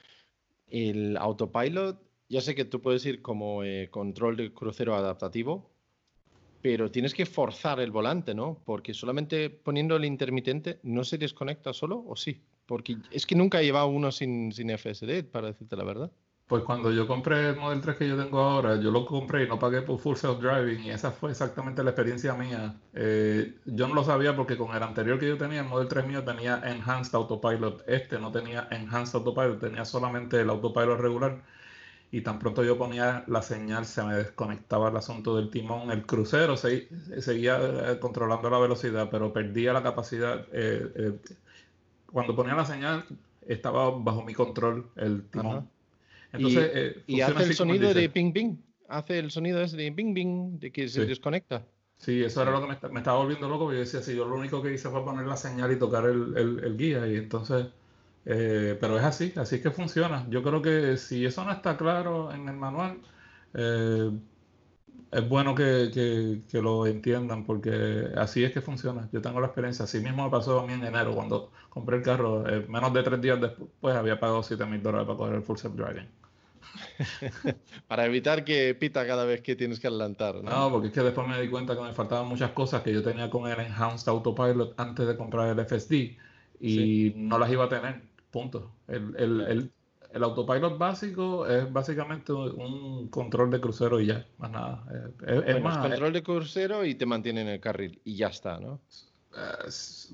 El 0.68 1.16
autopilot, 1.16 2.02
ya 2.28 2.40
sé 2.40 2.54
que 2.54 2.64
tú 2.64 2.82
puedes 2.82 3.06
ir 3.06 3.22
como 3.22 3.62
eh, 3.62 3.88
control 3.90 4.36
de 4.36 4.52
crucero 4.52 4.94
adaptativo, 4.96 5.70
pero 6.64 6.90
tienes 6.90 7.12
que 7.12 7.26
forzar 7.26 7.78
el 7.80 7.90
volante, 7.90 8.34
¿no? 8.34 8.62
Porque 8.64 8.94
solamente 8.94 9.50
poniendo 9.50 9.96
el 9.96 10.06
intermitente 10.06 10.80
no 10.82 11.04
se 11.04 11.18
desconecta 11.18 11.74
solo, 11.74 12.02
¿o 12.08 12.16
sí? 12.16 12.40
Porque 12.64 12.96
es 13.10 13.26
que 13.26 13.34
nunca 13.34 13.60
he 13.60 13.64
llevado 13.64 13.88
uno 13.88 14.10
sin, 14.10 14.50
sin 14.50 14.70
FSD, 14.70 15.24
para 15.30 15.48
decirte 15.48 15.76
la 15.76 15.84
verdad. 15.84 16.10
Pues 16.46 16.64
cuando 16.64 16.90
yo 16.90 17.06
compré 17.06 17.50
el 17.50 17.56
Model 17.56 17.82
3 17.82 17.96
que 17.98 18.08
yo 18.08 18.16
tengo 18.16 18.40
ahora, 18.40 18.80
yo 18.80 18.90
lo 18.90 19.04
compré 19.04 19.44
y 19.44 19.46
no 19.46 19.58
pagué 19.58 19.82
por 19.82 19.98
Full 19.98 20.16
Self 20.16 20.40
Driving 20.40 20.84
y 20.84 20.90
esa 20.90 21.10
fue 21.10 21.32
exactamente 21.32 21.84
la 21.84 21.90
experiencia 21.90 22.32
mía. 22.32 22.74
Eh, 22.94 23.56
yo 23.66 23.86
no 23.86 23.94
lo 23.94 24.02
sabía 24.02 24.34
porque 24.34 24.56
con 24.56 24.74
el 24.74 24.82
anterior 24.82 25.18
que 25.18 25.28
yo 25.28 25.36
tenía, 25.36 25.60
el 25.60 25.68
Model 25.68 25.88
3 25.88 26.06
mío 26.06 26.24
tenía 26.24 26.62
Enhanced 26.64 27.14
Autopilot. 27.14 27.84
Este 27.86 28.18
no 28.18 28.32
tenía 28.32 28.68
Enhanced 28.70 29.16
Autopilot, 29.16 29.60
tenía 29.60 29.84
solamente 29.84 30.40
el 30.40 30.48
Autopilot 30.48 30.98
regular 30.98 31.42
y 32.14 32.20
tan 32.20 32.38
pronto 32.38 32.62
yo 32.62 32.78
ponía 32.78 33.24
la 33.26 33.42
señal 33.42 33.86
se 33.86 34.00
me 34.04 34.14
desconectaba 34.14 34.88
el 34.88 34.96
asunto 34.96 35.34
del 35.34 35.50
timón. 35.50 35.90
El 35.90 36.06
crucero 36.06 36.56
seguía 36.56 37.58
eh, 37.60 37.98
controlando 37.98 38.48
la 38.48 38.60
velocidad, 38.60 39.08
pero 39.10 39.32
perdía 39.32 39.72
la 39.72 39.82
capacidad. 39.82 40.46
Eh, 40.52 40.92
eh, 40.94 41.12
cuando 42.06 42.36
ponía 42.36 42.54
la 42.54 42.64
señal 42.64 43.04
estaba 43.48 43.90
bajo 43.90 44.22
mi 44.22 44.32
control 44.32 44.88
el 44.94 45.24
timón. 45.24 45.68
Entonces, 46.32 46.98
¿Y, 47.08 47.20
hace 47.20 47.42
el 47.42 47.54
sonido 47.54 47.92
de 47.92 48.08
ping 48.08 48.32
ping? 48.32 48.58
¿Hace 48.88 49.18
el 49.18 49.32
sonido 49.32 49.60
ese 49.60 49.76
de 49.76 49.90
ping 49.90 50.14
ping 50.14 50.60
de 50.60 50.70
que 50.70 50.88
se 50.88 51.06
desconecta? 51.06 51.66
Sí, 51.96 52.22
eso 52.22 52.42
era 52.42 52.52
lo 52.52 52.60
que 52.60 52.88
me, 52.90 52.98
estaba 53.00 53.18
volviendo 53.18 53.48
loco, 53.48 53.72
yo 53.72 53.80
decía, 53.80 54.02
si 54.02 54.14
yo 54.14 54.24
lo 54.24 54.36
único 54.36 54.62
que 54.62 54.72
hice 54.72 54.88
fue 54.88 55.04
poner 55.04 55.26
la 55.26 55.36
señal 55.36 55.72
y 55.72 55.80
tocar 55.80 56.04
el, 56.04 56.36
el 56.36 56.76
guía, 56.76 57.08
y 57.08 57.16
entonces 57.16 57.66
eh, 58.26 58.76
pero 58.80 58.98
es 58.98 59.04
así, 59.04 59.32
así 59.36 59.60
que 59.60 59.70
funciona. 59.70 60.26
Yo 60.30 60.42
creo 60.42 60.62
que 60.62 60.96
si 60.96 61.24
eso 61.24 61.44
no 61.44 61.52
está 61.52 61.76
claro 61.76 62.32
en 62.32 62.48
el 62.48 62.56
manual, 62.56 62.98
eh, 63.54 64.10
es 65.12 65.28
bueno 65.28 65.54
que, 65.54 66.42
lo 66.52 66.86
entiendan 66.86 67.44
porque 67.44 68.08
así 68.16 68.42
es 68.42 68.52
que 68.52 68.60
funciona. 68.60 69.08
Yo 69.12 69.20
tengo 69.20 69.40
la 69.40 69.46
experiencia, 69.46 69.84
así 69.84 70.00
mismo 70.00 70.24
me 70.24 70.30
pasó 70.30 70.60
a 70.60 70.66
mí 70.66 70.72
en 70.72 70.84
enero 70.84 71.14
cuando 71.14 71.52
compré 71.68 71.98
el 71.98 72.02
carro, 72.02 72.48
eh, 72.48 72.66
menos 72.68 72.92
de 72.92 73.02
tres 73.02 73.20
días 73.20 73.40
después 73.40 73.94
había 73.94 74.18
pagado 74.18 74.42
7 74.42 74.64
mil 74.66 74.82
dólares 74.82 75.06
para 75.06 75.18
coger 75.18 75.34
el 75.36 75.42
full 75.42 75.56
self 75.56 75.74
driving. 75.74 76.08
para 77.88 78.06
evitar 78.06 78.44
que 78.44 78.74
pita 78.74 79.06
cada 79.06 79.24
vez 79.24 79.40
que 79.42 79.54
tienes 79.54 79.78
que 79.78 79.86
adelantar. 79.86 80.36
¿no? 80.36 80.50
¿no? 80.50 80.70
porque 80.70 80.88
es 80.88 80.92
que 80.92 81.02
después 81.02 81.28
me 81.28 81.40
di 81.40 81.48
cuenta 81.48 81.76
que 81.76 81.82
me 81.82 81.92
faltaban 81.92 82.26
muchas 82.26 82.50
cosas 82.50 82.82
que 82.82 82.92
yo 82.92 83.02
tenía 83.02 83.30
con 83.30 83.48
el 83.48 83.60
Enhanced 83.60 84.08
Autopilot 84.08 84.74
antes 84.80 85.06
de 85.06 85.16
comprar 85.16 85.56
el 85.56 85.64
FSD 85.64 86.16
y 86.60 87.12
no 87.16 87.38
las 87.38 87.50
iba 87.52 87.64
a 87.64 87.68
tener 87.68 88.13
Punto. 88.34 88.72
El, 88.88 89.14
el, 89.16 89.72
el, 90.12 90.24
autopilot 90.24 90.76
básico 90.76 91.46
es 91.46 91.72
básicamente 91.72 92.32
un 92.32 93.06
control 93.06 93.48
de 93.48 93.60
crucero 93.60 94.00
y 94.00 94.06
ya, 94.06 94.26
más 94.38 94.50
nada. 94.50 94.84
Es, 95.24 95.62
más, 95.62 95.78
control 95.78 96.12
de 96.12 96.24
crucero 96.24 96.84
y 96.84 96.96
te 96.96 97.06
mantiene 97.06 97.42
en 97.42 97.46
el 97.46 97.60
carril 97.60 98.00
y 98.02 98.16
ya 98.16 98.26
está, 98.26 98.58
¿no? 98.58 98.80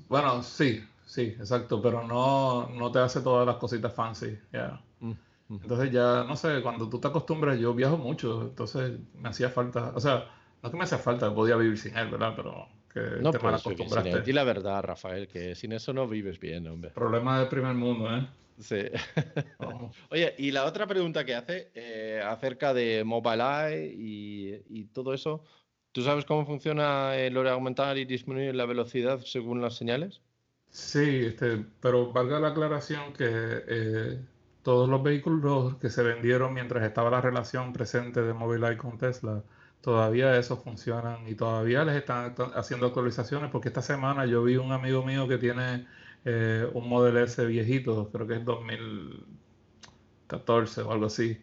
bueno, 0.07 0.43
sí, 0.43 0.83
sí, 1.03 1.35
exacto, 1.39 1.81
pero 1.81 2.05
no, 2.05 2.69
no 2.69 2.91
te 2.91 2.99
hace 2.99 3.21
todas 3.21 3.47
las 3.47 3.55
cositas 3.55 3.91
fancy, 3.91 4.37
ya. 4.53 4.79
Mm, 4.99 5.13
entonces 5.49 5.91
ya, 5.91 6.23
no 6.23 6.35
sé, 6.35 6.61
cuando 6.61 6.87
tú 6.89 6.99
te 6.99 7.07
acostumbras, 7.07 7.57
yo 7.57 7.73
viajo 7.73 7.97
mucho, 7.97 8.43
entonces 8.43 8.99
me 9.15 9.29
hacía 9.29 9.49
falta, 9.49 9.93
o 9.95 9.99
sea, 9.99 10.27
no 10.61 10.67
es 10.67 10.71
que 10.71 10.77
me 10.77 10.83
hacía 10.83 10.99
falta, 10.99 11.33
podía 11.33 11.55
vivir 11.55 11.79
sin 11.79 11.97
él, 11.97 12.11
¿verdad? 12.11 12.33
Pero 12.35 12.67
que 12.93 12.99
no 13.21 13.31
te 13.31 13.37
vivir 13.37 14.23
sin 14.25 14.35
la 14.35 14.43
verdad, 14.43 14.83
Rafael, 14.83 15.27
que 15.27 15.55
sin 15.55 15.71
eso 15.71 15.93
no 15.93 16.07
vives 16.07 16.39
bien, 16.39 16.67
hombre. 16.67 16.91
Problema 16.91 17.39
del 17.39 17.47
primer 17.47 17.73
mundo, 17.73 18.15
¿eh? 18.15 18.27
Sí. 18.59 18.85
Oye, 20.09 20.35
y 20.37 20.51
la 20.51 20.65
otra 20.65 20.87
pregunta 20.87 21.25
que 21.25 21.35
hace 21.35 21.71
eh, 21.73 22.21
acerca 22.23 22.73
de 22.73 23.03
Mobile 23.03 23.93
y, 23.95 24.61
y, 24.69 24.85
todo 24.85 25.13
eso, 25.13 25.43
¿tú 25.91 26.01
sabes 26.01 26.25
cómo 26.25 26.45
funciona 26.45 27.15
el 27.15 27.37
hora 27.37 27.53
aumentar 27.53 27.97
y 27.97 28.05
disminuir 28.05 28.55
la 28.55 28.65
velocidad 28.65 29.19
según 29.19 29.61
las 29.61 29.75
señales? 29.75 30.21
Sí, 30.69 31.25
este, 31.25 31.65
pero 31.81 32.13
valga 32.13 32.39
la 32.39 32.49
aclaración 32.49 33.11
que 33.13 33.25
eh, 33.27 34.19
todos 34.63 34.87
los 34.87 35.03
vehículos 35.03 35.75
que 35.77 35.89
se 35.89 36.01
vendieron 36.01 36.53
mientras 36.53 36.83
estaba 36.83 37.09
la 37.09 37.19
relación 37.19 37.73
presente 37.73 38.21
de 38.21 38.33
Mobileye 38.33 38.77
con 38.77 38.97
Tesla, 38.97 39.43
todavía 39.81 40.37
eso 40.37 40.57
funcionan 40.57 41.27
y 41.27 41.35
todavía 41.35 41.83
les 41.83 41.95
están 41.95 42.33
haciendo 42.55 42.87
actualizaciones 42.87 43.49
porque 43.51 43.67
esta 43.69 43.81
semana 43.81 44.25
yo 44.25 44.43
vi 44.43 44.57
un 44.57 44.71
amigo 44.71 45.03
mío 45.03 45.27
que 45.27 45.37
tiene 45.37 45.87
eh, 46.25 46.69
un 46.73 46.87
Model 46.87 47.17
S 47.17 47.43
viejito, 47.45 48.09
creo 48.11 48.27
que 48.27 48.35
es 48.35 48.45
2014 48.45 50.81
o 50.81 50.91
algo 50.91 51.05
así, 51.07 51.41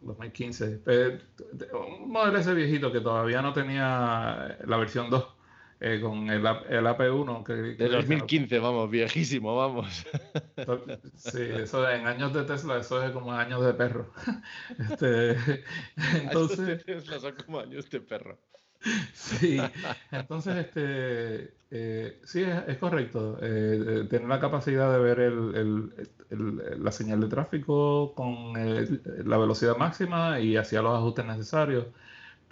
2015, 0.00 0.82
eh, 0.86 1.18
un 2.00 2.10
Model 2.10 2.36
S 2.36 2.52
viejito 2.54 2.90
que 2.92 3.00
todavía 3.00 3.42
no 3.42 3.52
tenía 3.52 4.58
la 4.64 4.76
versión 4.76 5.10
2 5.10 5.41
eh, 5.84 6.00
con 6.00 6.30
el, 6.30 6.46
el 6.46 6.86
AP1. 6.86 7.44
Que, 7.44 7.52
de 7.52 7.88
2015, 7.88 8.58
vamos, 8.60 8.88
viejísimo, 8.88 9.56
vamos. 9.56 10.06
Sí, 11.16 11.42
eso 11.42 11.88
en 11.90 12.06
años 12.06 12.32
de 12.32 12.44
Tesla, 12.44 12.78
eso 12.78 13.02
es 13.02 13.10
como 13.10 13.32
años 13.32 13.64
de 13.64 13.74
perro. 13.74 14.12
Este, 14.78 15.36
entonces. 16.22 16.84
Tesla 16.84 17.18
son 17.18 17.34
como 17.44 17.58
años 17.58 17.90
de 17.90 18.00
perro. 18.00 18.38
Sí, 19.12 19.60
entonces, 20.10 20.56
este, 20.56 21.54
eh, 21.70 22.20
sí, 22.24 22.42
es, 22.42 22.78
correcto. 22.78 23.38
Eh, 23.42 24.06
tener 24.08 24.28
la 24.28 24.40
capacidad 24.40 24.92
de 24.92 24.98
ver 24.98 25.20
el, 25.20 25.92
el, 26.30 26.84
la 26.84 26.92
señal 26.92 27.20
de 27.20 27.28
tráfico 27.28 28.14
con 28.14 28.52
la 28.54 29.38
velocidad 29.38 29.76
máxima 29.76 30.40
y 30.40 30.56
hacia 30.56 30.82
los 30.82 30.96
ajustes 30.96 31.24
necesarios 31.24 31.86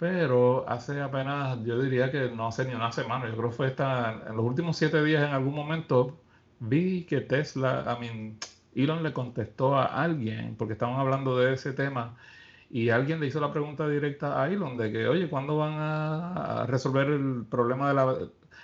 pero 0.01 0.67
hace 0.67 0.99
apenas, 0.99 1.63
yo 1.63 1.79
diría 1.79 2.11
que 2.11 2.31
no 2.31 2.47
hace 2.47 2.65
ni 2.65 2.73
una 2.73 2.91
semana, 2.91 3.29
yo 3.29 3.37
creo 3.37 3.51
que 3.51 3.55
fue 3.55 3.67
esta, 3.67 4.23
en 4.27 4.35
los 4.35 4.43
últimos 4.43 4.75
siete 4.75 5.03
días 5.03 5.23
en 5.23 5.31
algún 5.31 5.53
momento, 5.53 6.17
vi 6.59 7.03
que 7.05 7.21
Tesla, 7.21 7.85
I 7.85 8.01
mean, 8.01 8.37
Elon 8.73 9.03
le 9.03 9.13
contestó 9.13 9.75
a 9.75 9.85
alguien, 9.85 10.55
porque 10.57 10.73
estaban 10.73 10.99
hablando 10.99 11.37
de 11.37 11.53
ese 11.53 11.73
tema, 11.73 12.17
y 12.71 12.89
alguien 12.89 13.19
le 13.19 13.27
hizo 13.27 13.39
la 13.39 13.51
pregunta 13.51 13.87
directa 13.87 14.41
a 14.41 14.49
Elon 14.49 14.75
de 14.75 14.91
que, 14.91 15.07
oye, 15.07 15.29
¿cuándo 15.29 15.57
van 15.57 15.75
a, 15.77 16.65
resolver 16.67 17.07
el 17.07 17.45
problema 17.47 17.89
de 17.89 17.93
la... 17.93 18.05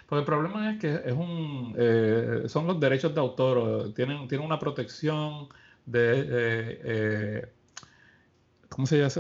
Porque 0.07 0.21
el 0.21 0.25
problema 0.25 0.71
es 0.71 0.79
que 0.79 0.91
es 1.05 1.13
un, 1.13 1.75
eh, 1.77 2.45
son 2.47 2.65
los 2.65 2.79
derechos 2.79 3.13
de 3.13 3.21
autor, 3.21 3.93
tienen, 3.93 4.27
tienen 4.27 4.43
una 4.47 4.57
protección 4.57 5.49
de... 5.85 6.19
Eh, 6.21 6.81
eh, 6.83 7.53
¿cómo 8.69 8.87
se 8.87 8.97
llama? 8.97 9.13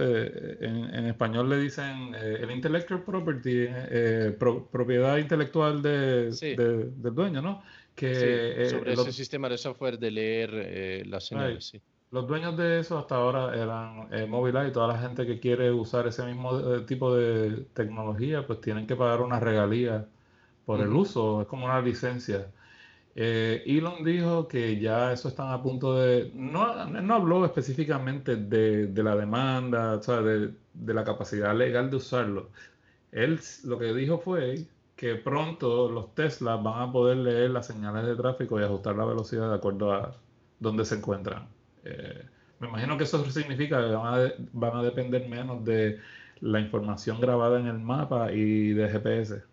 En, 0.59 1.05
español 1.05 1.49
le 1.49 1.57
dicen 1.57 2.13
eh, 2.15 2.39
el 2.41 2.51
intellectual 2.51 3.03
property, 3.03 3.65
eh, 3.69 4.35
propiedad 4.37 5.17
intelectual 5.17 5.81
de, 5.81 6.31
del 6.31 7.15
dueño, 7.15 7.41
¿no? 7.41 7.63
Que, 7.95 8.63
eh, 8.63 8.69
sobre 8.69 8.93
ese 8.93 9.11
sistema 9.11 9.49
de 9.49 9.57
software 9.57 9.97
de 9.97 10.11
leer 10.11 11.07
las 11.07 11.27
señales, 11.27 11.65
sí. 11.65 11.81
Los 12.09 12.25
dueños 12.25 12.55
de 12.55 12.79
eso 12.79 12.97
hasta 12.97 13.15
ahora 13.15 13.53
eran 13.53 14.29
Mobileye 14.29 14.69
y 14.69 14.71
toda 14.71 14.87
la 14.87 14.97
gente 14.97 15.25
que 15.25 15.39
quiere 15.39 15.71
usar 15.71 16.07
ese 16.07 16.23
mismo 16.23 16.81
tipo 16.85 17.13
de 17.13 17.65
tecnología, 17.73 18.47
pues 18.47 18.61
tienen 18.61 18.87
que 18.87 18.95
pagar 18.95 19.21
una 19.21 19.41
regalía 19.41 20.07
por 20.65 20.79
el 20.79 20.93
uso, 20.93 21.41
es 21.41 21.47
como 21.47 21.65
una 21.65 21.81
licencia. 21.81 22.47
Eh, 23.19 23.63
Elon 23.65 24.03
dijo 24.03 24.47
que 24.47 24.79
ya 24.79 25.11
eso 25.11 25.29
están 25.29 25.51
a 25.51 25.63
punto 25.63 25.95
de... 25.97 26.31
No, 26.35 26.85
no 26.85 27.15
habló 27.15 27.43
específicamente 27.45 28.35
de, 28.35 29.03
la 29.03 29.15
demanda, 29.15 29.95
o 29.95 30.03
sea, 30.03 30.21
de, 30.21 30.53
la 30.85 31.03
capacidad 31.03 31.55
legal 31.55 31.89
de 31.89 31.97
usarlo. 31.97 32.51
Él 33.11 33.39
lo 33.63 33.79
que 33.79 33.91
dijo 33.93 34.19
fue 34.19 34.67
que 34.95 35.15
pronto 35.15 35.89
los 35.89 36.13
Teslas 36.13 36.61
van 36.61 36.89
a 36.89 36.91
poder 36.91 37.17
leer 37.17 37.49
las 37.51 37.65
señales 37.65 38.05
de 38.05 38.15
tráfico 38.15 38.59
y 38.59 38.63
ajustar 38.63 38.95
la 38.95 39.05
velocidad 39.05 39.49
de 39.49 39.55
acuerdo 39.55 39.93
a 39.93 40.15
dónde 40.59 40.85
se 40.85 40.95
encuentran. 40.95 41.47
Eh, 41.85 42.23
me 42.59 42.67
imagino 42.67 42.97
que 42.97 43.05
eso 43.05 43.25
significa 43.31 43.81
que 43.81 43.95
van 44.53 44.75
a, 44.77 44.83
depender 44.83 45.27
menos 45.27 45.65
de 45.65 45.99
la 46.41 46.59
información 46.59 47.19
grabada 47.19 47.59
en 47.59 47.65
el 47.65 47.79
mapa 47.79 48.31
y 48.31 48.73
de 48.73 48.89
GPS. 48.89 49.43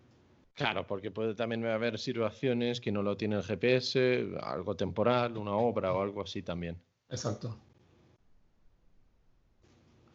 Claro, 0.54 0.86
porque 0.86 1.10
puede 1.10 1.34
también 1.34 1.66
haber 1.66 1.98
situaciones 1.98 2.80
que 2.80 2.92
no 2.92 3.02
lo 3.02 3.16
tiene 3.16 3.36
el 3.36 3.42
GPS, 3.42 4.28
algo 4.40 4.76
temporal, 4.76 5.36
una 5.36 5.52
obra 5.52 5.92
o 5.92 6.00
algo 6.00 6.22
así 6.22 6.42
también. 6.42 6.80
Exacto. 7.08 7.58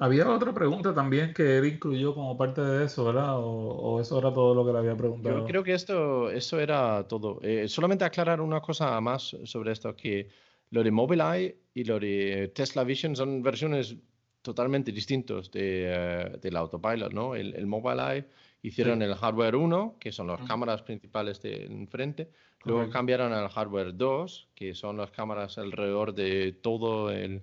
Había 0.02 0.30
otra 0.30 0.54
pregunta 0.54 0.94
también 0.94 1.34
que 1.34 1.58
él 1.58 1.66
incluyó 1.66 2.16
como 2.16 2.38
parte 2.38 2.62
de 2.62 2.86
eso, 2.86 3.04
¿verdad? 3.04 3.36
O, 3.38 4.00
eso 4.00 4.18
era 4.18 4.34
todo 4.34 4.56
lo 4.56 4.66
que 4.66 4.72
le 4.72 4.78
había 4.78 4.96
preguntado. 4.96 5.40
Yo 5.40 5.46
creo 5.46 5.62
que 5.62 5.74
esto, 5.74 6.32
eso 6.32 6.58
era 6.58 7.06
todo. 7.06 7.40
Eh, 7.42 7.68
solamente 7.68 8.06
aclarar 8.06 8.40
una 8.40 8.62
cosa 8.62 9.00
más 9.02 9.36
sobre 9.44 9.74
esto, 9.74 9.94
que 9.98 10.30
lo 10.70 10.84
de 10.84 10.92
Mobileye 10.92 11.58
y 11.74 11.84
lo 11.84 12.00
de 12.00 12.50
Tesla 12.56 12.86
Vision 12.86 13.14
son 13.14 13.44
versiones 13.44 13.98
totalmente 14.42 14.94
distintos 14.94 15.52
de, 15.52 16.32
uh, 16.34 16.40
del 16.40 16.56
autopilot, 16.56 17.12
¿no? 17.12 17.36
El, 17.36 17.54
el 17.56 17.68
Mobileye 17.68 18.26
hicieron 18.62 19.01
el 19.01 19.16
hardware 19.16 19.55
1, 19.55 19.95
que 19.99 20.12
son 20.12 20.28
las 20.28 20.41
cámaras 20.41 20.82
principales 20.82 21.41
de 21.41 21.66
enfrente, 21.66 22.30
luego 22.66 22.89
cambiaron 22.89 23.32
al 23.34 23.49
hardware 23.49 23.95
2, 23.95 24.49
que 24.55 24.76
son 24.76 24.97
las 24.97 25.12
cámaras 25.12 25.57
alrededor 25.57 26.14
de 26.14 26.51
todo 26.51 27.12
el, 27.12 27.41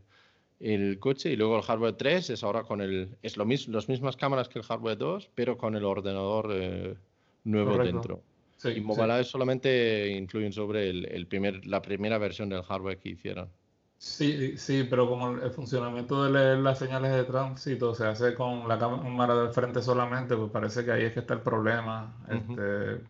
el 0.61 0.99
coche, 0.99 1.33
y 1.33 1.37
luego 1.37 1.57
el 1.57 1.63
hardware 1.63 1.95
3 1.95 2.31
es 2.31 2.43
ahora 2.43 2.65
con 2.65 2.81
el, 2.81 3.17
es 3.23 3.37
lo 3.37 3.45
mismo, 3.45 3.75
las 3.75 3.89
mismas 3.89 4.17
cámaras 4.17 4.49
que 4.49 4.59
el 4.59 4.65
hardware 4.65 4.99
2, 4.99 5.31
pero 5.35 5.57
con 5.57 5.75
el 5.75 5.85
ordenador 5.85 6.51
eh, 6.53 6.97
nuevo 7.45 7.79
dentro. 7.79 8.23
Y 8.65 8.81
Mobileye 8.81 9.25
solamente 9.25 10.09
influyen 10.09 10.53
sobre 10.53 10.89
el, 10.89 11.27
primer, 11.27 11.67
la 11.67 11.83
primera 11.83 12.19
versión 12.19 12.49
del 12.49 12.63
hardware 12.63 12.99
que 12.99 13.11
hicieron. 13.11 13.51
Sí, 13.99 14.57
sí, 14.59 14.87
pero 14.89 15.09
como 15.09 15.31
el 15.31 15.51
funcionamiento 15.51 16.23
de 16.25 16.31
leer 16.31 16.59
las 16.59 16.79
señales 16.79 17.13
de 17.13 17.25
tránsito 17.25 17.95
se 17.95 18.07
hace 18.07 18.35
con 18.35 18.69
la 18.69 18.79
cámara 18.79 19.35
del 19.35 19.53
frente 19.53 19.83
solamente, 19.83 20.37
pues 20.37 20.51
parece 20.51 20.85
que 20.85 20.93
ahí 20.93 21.05
es 21.05 21.13
que 21.15 21.21
está 21.21 21.35
el 21.35 21.41
problema. 21.41 22.15
Este, 22.29 23.01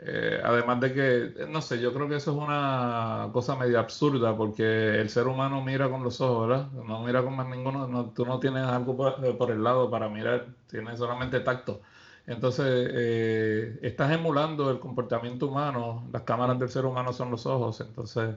eh, 0.00 0.40
además 0.44 0.80
de 0.80 0.92
que, 0.94 1.46
no 1.48 1.60
sé, 1.60 1.80
yo 1.80 1.92
creo 1.92 2.08
que 2.08 2.16
eso 2.16 2.30
es 2.32 2.36
una 2.36 3.30
cosa 3.32 3.56
medio 3.56 3.80
absurda 3.80 4.36
porque 4.36 5.00
el 5.00 5.08
ser 5.10 5.26
humano 5.26 5.62
mira 5.62 5.90
con 5.90 6.04
los 6.04 6.20
ojos, 6.20 6.48
¿verdad? 6.48 6.70
No 6.72 7.02
mira 7.02 7.22
con 7.22 7.34
más 7.34 7.48
ninguno, 7.48 8.12
tú 8.14 8.24
no 8.24 8.38
tienes 8.38 8.64
algo 8.64 8.96
por, 8.96 9.50
el 9.50 9.62
lado 9.64 9.90
para 9.90 10.08
mirar, 10.08 10.48
tienes 10.68 10.98
solamente 10.98 11.40
tacto. 11.40 11.80
Entonces, 12.26 12.66
eh, 12.92 13.78
estás 13.82 14.12
emulando 14.12 14.70
el 14.70 14.78
comportamiento 14.80 15.48
humano, 15.48 16.06
las 16.12 16.22
cámaras 16.22 16.58
del 16.58 16.68
ser 16.68 16.84
humano 16.86 17.12
son 17.12 17.30
los 17.30 17.46
ojos, 17.46 17.80
entonces 17.80 18.36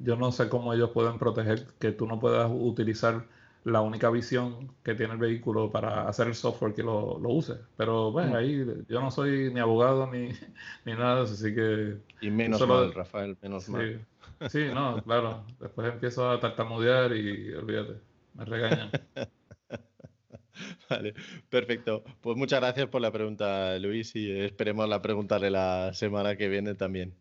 yo 0.00 0.16
no 0.16 0.32
sé 0.32 0.48
cómo 0.48 0.74
ellos 0.74 0.90
pueden 0.90 1.18
proteger 1.18 1.66
que 1.78 1.92
tú 1.92 2.06
no 2.06 2.18
puedas 2.18 2.50
utilizar 2.52 3.24
la 3.64 3.82
única 3.82 4.10
visión 4.10 4.72
que 4.82 4.94
tiene 4.94 5.12
el 5.12 5.18
vehículo 5.18 5.70
para 5.70 6.08
hacer 6.08 6.26
el 6.26 6.34
software 6.34 6.74
que 6.74 6.82
lo, 6.82 7.16
use. 7.18 7.54
Pero 7.76 8.10
bueno, 8.10 8.32
mm. 8.32 8.36
ahí 8.36 8.66
yo 8.88 9.00
no 9.00 9.10
soy 9.10 9.52
ni 9.52 9.60
abogado 9.60 10.10
ni, 10.10 10.30
ni 10.84 10.92
nada, 10.94 11.22
así 11.22 11.54
que... 11.54 11.98
Y 12.20 12.30
menos 12.30 12.66
mal, 12.66 12.92
Rafael, 12.94 13.36
menos 13.42 13.64
sí, 13.64 13.72
mal. 13.72 14.06
Sí, 14.48 14.66
no, 14.72 15.02
claro. 15.02 15.44
Después 15.60 15.92
empiezo 15.92 16.30
a 16.30 16.40
tartamudear 16.40 17.14
y 17.14 17.52
olvídate, 17.52 18.00
me 18.34 18.44
regañan. 18.46 18.90
Vale, 20.88 21.14
perfecto. 21.48 22.02
Pues 22.20 22.36
muchas 22.36 22.60
gracias 22.60 22.88
por 22.88 23.00
la 23.00 23.12
pregunta, 23.12 23.78
Luis, 23.78 24.16
y 24.16 24.30
esperemos 24.40 24.88
la 24.88 25.02
pregunta 25.02 25.38
de 25.38 25.50
la 25.50 25.92
semana 25.92 26.36
que 26.36 26.48
viene 26.48 26.74
también. 26.74 27.14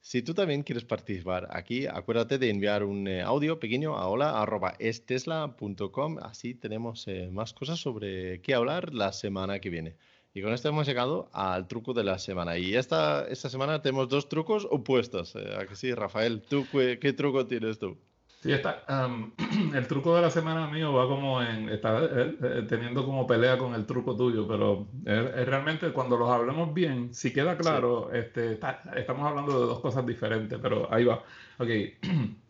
Si 0.00 0.22
tú 0.22 0.32
también 0.32 0.62
quieres 0.62 0.84
participar 0.84 1.48
aquí, 1.50 1.86
acuérdate 1.86 2.38
de 2.38 2.50
enviar 2.50 2.84
un 2.84 3.08
eh, 3.08 3.20
audio 3.20 3.58
pequeño 3.58 3.96
a 3.96 4.06
hola.estesla.com. 4.08 6.18
Así 6.22 6.54
tenemos 6.54 7.06
eh, 7.08 7.28
más 7.30 7.52
cosas 7.52 7.78
sobre 7.78 8.40
qué 8.40 8.54
hablar 8.54 8.94
la 8.94 9.12
semana 9.12 9.60
que 9.60 9.68
viene. 9.70 9.96
Y 10.32 10.42
con 10.42 10.52
esto 10.52 10.68
hemos 10.68 10.86
llegado 10.86 11.28
al 11.32 11.66
truco 11.68 11.94
de 11.94 12.04
la 12.04 12.18
semana. 12.18 12.58
Y 12.58 12.74
esta, 12.74 13.26
esta 13.28 13.50
semana 13.50 13.82
tenemos 13.82 14.08
dos 14.08 14.28
trucos 14.28 14.66
opuestos. 14.70 15.34
Eh, 15.36 15.56
¿A 15.58 15.66
que 15.66 15.76
sí, 15.76 15.92
Rafael? 15.92 16.42
¿Tú 16.42 16.66
qué 16.72 17.12
truco 17.12 17.46
tienes 17.46 17.78
tú? 17.78 17.98
Sí, 18.40 18.52
está. 18.52 18.84
el 19.74 19.86
truco 19.88 20.14
de 20.14 20.22
la 20.22 20.30
semana 20.30 20.68
mío 20.68 20.92
va 20.92 21.08
como 21.08 21.42
en. 21.42 21.68
Está 21.68 22.04
eh, 22.04 22.36
eh, 22.40 22.66
teniendo 22.68 23.04
como 23.04 23.26
pelea 23.26 23.58
con 23.58 23.74
el 23.74 23.84
truco 23.84 24.16
tuyo, 24.16 24.46
pero 24.46 24.86
es, 25.04 25.46
realmente 25.46 25.90
cuando 25.92 26.16
los 26.16 26.30
hablemos 26.30 26.72
bien, 26.72 27.12
si 27.14 27.32
queda 27.32 27.56
claro, 27.56 28.12
este, 28.12 28.52
estamos 28.96 29.26
hablando 29.26 29.60
de 29.60 29.66
dos 29.66 29.80
cosas 29.80 30.06
diferentes, 30.06 30.58
pero 30.62 30.92
ahí 30.92 31.04
va. 31.04 31.22
Ok. 31.58 31.68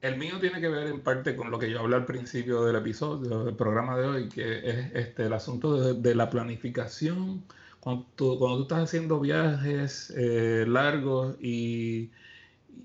El 0.00 0.16
mío 0.16 0.40
tiene 0.40 0.62
que 0.62 0.68
ver 0.68 0.86
en 0.86 1.00
parte 1.02 1.36
con 1.36 1.50
lo 1.50 1.58
que 1.58 1.70
yo 1.70 1.80
hablé 1.80 1.96
al 1.96 2.06
principio 2.06 2.64
del 2.64 2.76
episodio, 2.76 3.44
del 3.44 3.54
programa 3.54 3.98
de 3.98 4.06
hoy, 4.06 4.28
que 4.30 4.58
es 4.58 4.94
este, 4.94 5.26
el 5.26 5.32
asunto 5.34 5.92
de, 5.92 6.14
la 6.14 6.30
planificación. 6.30 7.44
Cuando 7.80 8.06
tú, 8.16 8.38
cuando 8.38 8.56
tú, 8.56 8.62
estás 8.62 8.84
haciendo 8.84 9.20
viajes 9.20 10.10
eh, 10.16 10.64
largos 10.66 11.36
y 11.38 12.10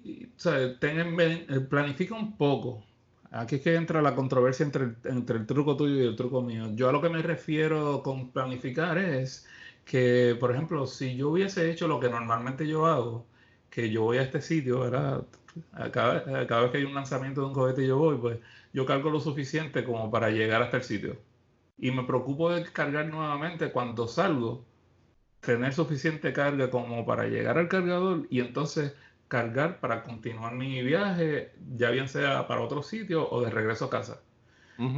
eh, 0.06 1.60
planifica 1.70 2.16
un 2.16 2.38
poco. 2.38 2.84
Aquí 3.32 3.56
es 3.56 3.62
que 3.62 3.76
entra 3.76 4.02
la 4.02 4.16
controversia 4.16 4.66
entre 4.66 4.84
el, 4.86 4.98
entre 5.06 5.38
el 5.38 5.46
truco 5.46 5.76
tuyo 5.76 5.96
y 5.96 6.08
el 6.08 6.16
truco 6.16 6.42
mío. 6.42 6.70
Yo 6.76 6.90
a 6.90 6.92
lo 6.92 7.02
que 7.02 7.10
me 7.10 7.22
refiero 7.22 8.02
con 8.04 8.32
planificar 8.32 8.98
es 8.98 9.48
que, 9.84 10.38
por 10.40 10.52
ejemplo, 10.52 10.86
si 10.88 11.16
yo 11.18 11.30
hubiese 11.30 11.70
hecho 11.72 11.88
lo 11.88 12.00
que 12.00 12.10
normalmente 12.10 12.68
yo 12.68 12.86
hago, 12.86 13.26
que 13.70 13.90
yo 13.92 14.04
voy 14.04 14.18
a 14.18 14.24
este 14.24 14.42
sitio, 14.42 14.80
¿verdad? 14.82 15.26
Cada, 15.92 16.48
cada 16.48 16.62
vez 16.64 16.72
que 16.72 16.78
hay 16.80 16.84
un 16.86 16.94
lanzamiento 16.96 17.42
de 17.42 17.48
un 17.48 17.54
cohete 17.54 17.88
yo 17.88 17.98
voy, 17.98 18.18
pues 18.18 18.40
yo 18.74 18.86
cargo 18.86 19.10
lo 19.10 19.20
suficiente 19.20 19.84
como 19.84 20.12
para 20.12 20.30
llegar 20.30 20.62
hasta 20.62 20.78
el 20.78 20.84
sitio. 20.84 21.18
Y 21.78 21.92
me 21.92 22.04
preocupo 22.04 22.52
de 22.52 22.64
cargar 22.72 23.08
nuevamente 23.08 23.72
cuando 23.72 24.08
salgo, 24.08 24.66
tener 25.42 25.74
suficiente 25.74 26.34
carga 26.34 26.70
como 26.70 27.06
para 27.06 27.28
llegar 27.28 27.58
al 27.58 27.68
cargador 27.70 28.28
y 28.30 28.40
entonces 28.42 28.96
cargar 29.28 29.80
para 29.80 30.04
continuar 30.04 30.54
mi 30.54 30.82
viaje, 30.82 31.54
ya 31.76 31.90
bien 31.90 32.08
sea 32.08 32.48
para 32.48 32.62
otro 32.62 32.84
sitio 32.84 33.30
o 33.30 33.42
de 33.42 33.50
regreso 33.50 33.86
a 33.86 33.90
casa. 33.90 34.22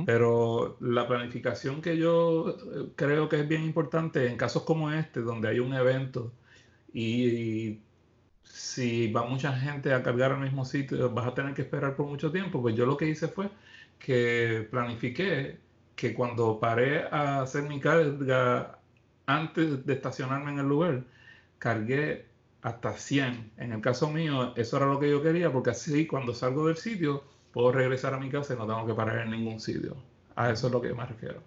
Pero 0.07 0.75
la 0.79 1.07
planificación 1.07 1.83
que 1.83 1.97
yo 1.97 2.49
eh, 2.49 2.89
creo 2.95 3.29
que 3.29 3.41
es 3.41 3.47
bien 3.47 3.63
importante 3.63 4.25
en 4.25 4.35
casos 4.35 4.63
como 4.63 4.91
este, 4.91 5.21
donde 5.21 5.49
hay 5.49 5.59
un 5.59 5.71
evento 5.75 6.33
y, 6.91 7.79
si 8.43 9.11
va 9.11 9.25
mucha 9.25 9.53
gente 9.53 9.93
a 9.93 10.03
cargar 10.03 10.31
al 10.31 10.39
mismo 10.39 10.65
sitio, 10.65 11.11
vas 11.11 11.27
a 11.27 11.33
tener 11.33 11.53
que 11.53 11.61
esperar 11.63 11.95
por 11.95 12.07
mucho 12.07 12.31
tiempo, 12.31 12.61
pues 12.61 12.75
yo 12.75 12.85
lo 12.85 12.97
que 12.97 13.07
hice 13.07 13.27
fue 13.27 13.49
que 13.99 14.67
planifiqué 14.71 15.59
que 15.95 16.13
cuando 16.13 16.59
paré 16.59 17.03
a 17.11 17.41
hacer 17.41 17.63
mi 17.63 17.79
carga 17.79 18.79
antes 19.25 19.85
de 19.85 19.93
estacionarme 19.93 20.51
en 20.51 20.59
el 20.59 20.67
lugar, 20.67 21.03
cargué 21.59 22.26
hasta 22.61 22.93
100. 22.93 23.51
En 23.57 23.71
el 23.71 23.81
caso 23.81 24.09
mío, 24.09 24.53
eso 24.55 24.77
era 24.77 24.85
lo 24.85 24.99
que 24.99 25.09
yo 25.09 25.21
quería, 25.21 25.51
porque 25.51 25.71
así 25.71 26.07
cuando 26.07 26.33
salgo 26.33 26.67
del 26.67 26.77
sitio, 26.77 27.23
puedo 27.51 27.71
regresar 27.71 28.13
a 28.13 28.19
mi 28.19 28.29
casa 28.29 28.53
y 28.53 28.57
no 28.57 28.67
tengo 28.67 28.85
que 28.85 28.93
parar 28.93 29.19
en 29.19 29.31
ningún 29.31 29.59
sitio. 29.59 29.95
A 30.35 30.51
eso 30.51 30.67
es 30.67 30.73
lo 30.73 30.81
que 30.81 30.93
me 30.93 31.05
refiero. 31.05 31.41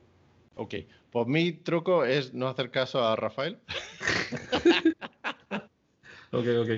Ok, 0.56 0.74
pues 1.10 1.26
mi 1.26 1.52
truco 1.52 2.04
es 2.04 2.34
no 2.34 2.48
hacer 2.48 2.70
caso 2.70 3.04
a 3.04 3.16
Rafael. 3.16 3.58
ok, 6.32 6.46
ok. 6.62 6.70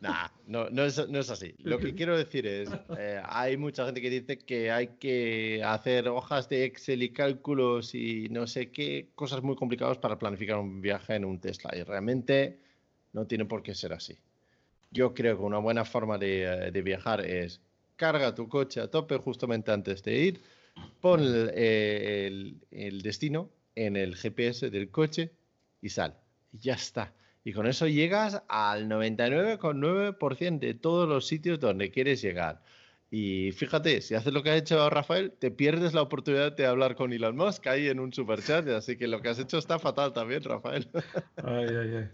Nah, 0.00 0.28
no, 0.46 0.70
no, 0.70 0.84
es, 0.84 1.08
no, 1.08 1.18
es, 1.18 1.28
así. 1.28 1.54
Lo 1.58 1.78
que 1.78 1.94
quiero 1.94 2.16
decir 2.16 2.46
es, 2.46 2.70
eh, 2.96 3.20
hay 3.24 3.56
mucha 3.56 3.84
gente 3.84 4.00
que 4.00 4.10
dice 4.10 4.38
que 4.38 4.70
hay 4.70 4.88
que 5.00 5.60
hacer 5.64 6.08
hojas 6.08 6.48
de 6.48 6.64
Excel 6.64 7.02
y 7.02 7.10
cálculos 7.10 7.96
y 7.96 8.28
no 8.30 8.46
sé 8.46 8.70
qué, 8.70 9.08
cosas 9.16 9.42
muy 9.42 9.56
complicadas 9.56 9.98
para 9.98 10.16
planificar 10.16 10.58
un 10.58 10.80
viaje 10.80 11.16
en 11.16 11.24
un 11.24 11.40
Tesla. 11.40 11.76
Y 11.76 11.82
realmente 11.82 12.60
no 13.12 13.26
tiene 13.26 13.44
por 13.44 13.62
qué 13.62 13.74
ser 13.74 13.92
así. 13.92 14.18
Yo 14.90 15.14
creo 15.14 15.36
que 15.36 15.42
una 15.42 15.58
buena 15.58 15.84
forma 15.84 16.18
de, 16.18 16.44
eh, 16.44 16.82
viajar 16.82 17.20
es 17.20 17.60
carga 17.96 18.34
tu 18.34 18.48
coche 18.48 18.80
a 18.80 18.90
tope 18.90 19.16
justamente 19.18 19.70
antes 19.70 20.02
de 20.02 20.18
ir, 20.18 20.40
pon 21.00 21.20
el, 21.20 23.00
destino 23.02 23.50
en 23.74 23.96
el 23.96 24.16
GPS 24.16 24.70
del 24.70 24.90
coche 24.90 25.32
y 25.82 25.90
sal. 25.90 26.16
Ya 26.52 26.74
está. 26.74 27.12
Y 27.44 27.52
con 27.52 27.66
eso 27.66 27.86
llegas 27.86 28.42
al 28.48 28.88
99,9% 28.88 30.58
de 30.58 30.74
todos 30.74 31.08
los 31.08 31.26
sitios 31.26 31.60
donde 31.60 31.90
quieres 31.90 32.22
llegar. 32.22 32.62
Y 33.10 33.52
fíjate, 33.52 34.02
si 34.02 34.14
haces 34.14 34.32
lo 34.32 34.42
que 34.42 34.50
ha 34.50 34.56
hecho 34.56 34.88
Rafael, 34.90 35.32
te 35.32 35.50
pierdes 35.50 35.94
la 35.94 36.02
oportunidad 36.02 36.52
de 36.52 36.66
hablar 36.66 36.94
con 36.94 37.12
Elon 37.12 37.36
Musk 37.36 37.66
ahí 37.66 37.88
en 37.88 38.00
un 38.00 38.12
superchat. 38.12 38.68
Así 38.68 38.96
que 38.96 39.08
lo 39.08 39.22
que 39.22 39.30
has 39.30 39.38
hecho 39.38 39.58
está 39.58 39.78
fatal 39.78 40.12
también, 40.12 40.42
Rafael. 40.44 40.88
Ay, 41.42 41.66
ay, 41.68 41.96
ay. 41.96 42.08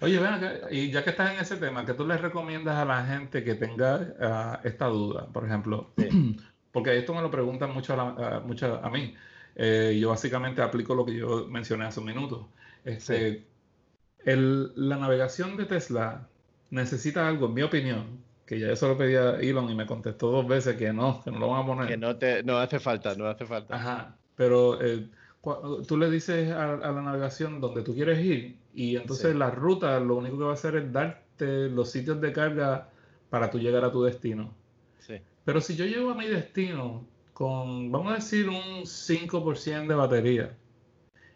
Oye, 0.00 0.18
ven 0.18 0.34
y 0.70 0.90
ya 0.90 1.04
que 1.04 1.10
estás 1.10 1.32
en 1.32 1.40
ese 1.40 1.56
tema, 1.56 1.84
¿qué 1.84 1.94
tú 1.94 2.06
le 2.06 2.16
recomiendas 2.16 2.76
a 2.76 2.84
la 2.84 3.04
gente 3.04 3.44
que 3.44 3.54
tenga 3.54 4.14
ah, 4.20 4.60
esta 4.64 4.86
duda? 4.86 5.26
Por 5.26 5.44
ejemplo, 5.44 5.92
porque 6.72 6.96
esto 6.98 7.14
me 7.14 7.22
lo 7.22 7.30
preguntan 7.30 7.72
mucho 7.72 7.94
a, 8.00 8.40
mucho 8.40 8.80
a 8.82 8.90
mí. 8.90 9.14
Eh, 9.54 9.98
yo 10.00 10.10
básicamente 10.10 10.62
aplico 10.62 10.94
lo 10.94 11.04
que 11.04 11.16
yo 11.16 11.46
mencioné 11.48 11.86
hace 11.86 12.00
un 12.00 12.06
minuto. 12.06 12.48
Este, 12.84 13.46
la 14.24 14.96
navegación 14.96 15.56
de 15.56 15.64
Tesla 15.64 16.28
necesita 16.70 17.28
algo, 17.28 17.46
en 17.46 17.54
mi 17.54 17.62
opinión, 17.62 18.22
que 18.46 18.58
ya 18.58 18.70
eso 18.70 18.88
lo 18.88 18.96
pedí 18.96 19.14
a 19.14 19.36
Elon 19.40 19.70
y 19.70 19.74
me 19.74 19.86
contestó 19.86 20.30
dos 20.30 20.46
veces 20.46 20.76
que 20.76 20.92
no, 20.92 21.22
que 21.22 21.30
no 21.30 21.38
lo 21.38 21.48
van 21.48 21.62
a 21.62 21.66
poner. 21.66 21.88
Que 21.88 21.96
no, 21.96 22.16
te, 22.16 22.42
no 22.42 22.58
hace 22.58 22.78
falta, 22.78 23.14
no 23.14 23.26
hace 23.26 23.46
falta. 23.46 23.74
Ajá, 23.74 24.16
pero 24.36 24.80
eh, 24.82 25.08
tú 25.86 25.96
le 25.96 26.10
dices 26.10 26.50
a, 26.52 26.76
la 26.76 27.02
navegación 27.02 27.60
donde 27.60 27.82
tú 27.82 27.94
quieres 27.94 28.24
ir 28.24 28.58
y 28.74 28.96
entonces 28.96 29.34
la 29.34 29.50
ruta 29.50 29.98
lo 30.00 30.16
único 30.16 30.38
que 30.38 30.44
va 30.44 30.50
a 30.50 30.54
hacer 30.54 30.76
es 30.76 30.92
darte 30.92 31.68
los 31.68 31.90
sitios 31.90 32.20
de 32.20 32.32
carga 32.32 32.88
para 33.30 33.50
tú 33.50 33.58
llegar 33.58 33.84
a 33.84 33.92
tu 33.92 34.02
destino. 34.02 34.54
Sí. 34.98 35.20
Pero 35.44 35.60
si 35.60 35.76
yo 35.76 35.84
llego 35.84 36.10
a 36.10 36.14
mi 36.14 36.26
destino 36.26 37.04
con, 37.32 37.90
vamos 37.92 38.12
a 38.12 38.16
decir, 38.16 38.48
un 38.48 38.84
5% 38.84 39.86
de 39.86 39.94
batería 39.94 40.56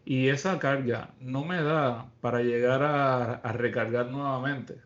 y 0.05 0.29
esa 0.29 0.59
carga 0.59 1.15
no 1.21 1.45
me 1.45 1.63
da 1.63 2.11
para 2.21 2.43
llegar 2.43 2.83
a, 2.83 3.53
recargar 3.53 4.11
nuevamente, 4.11 4.81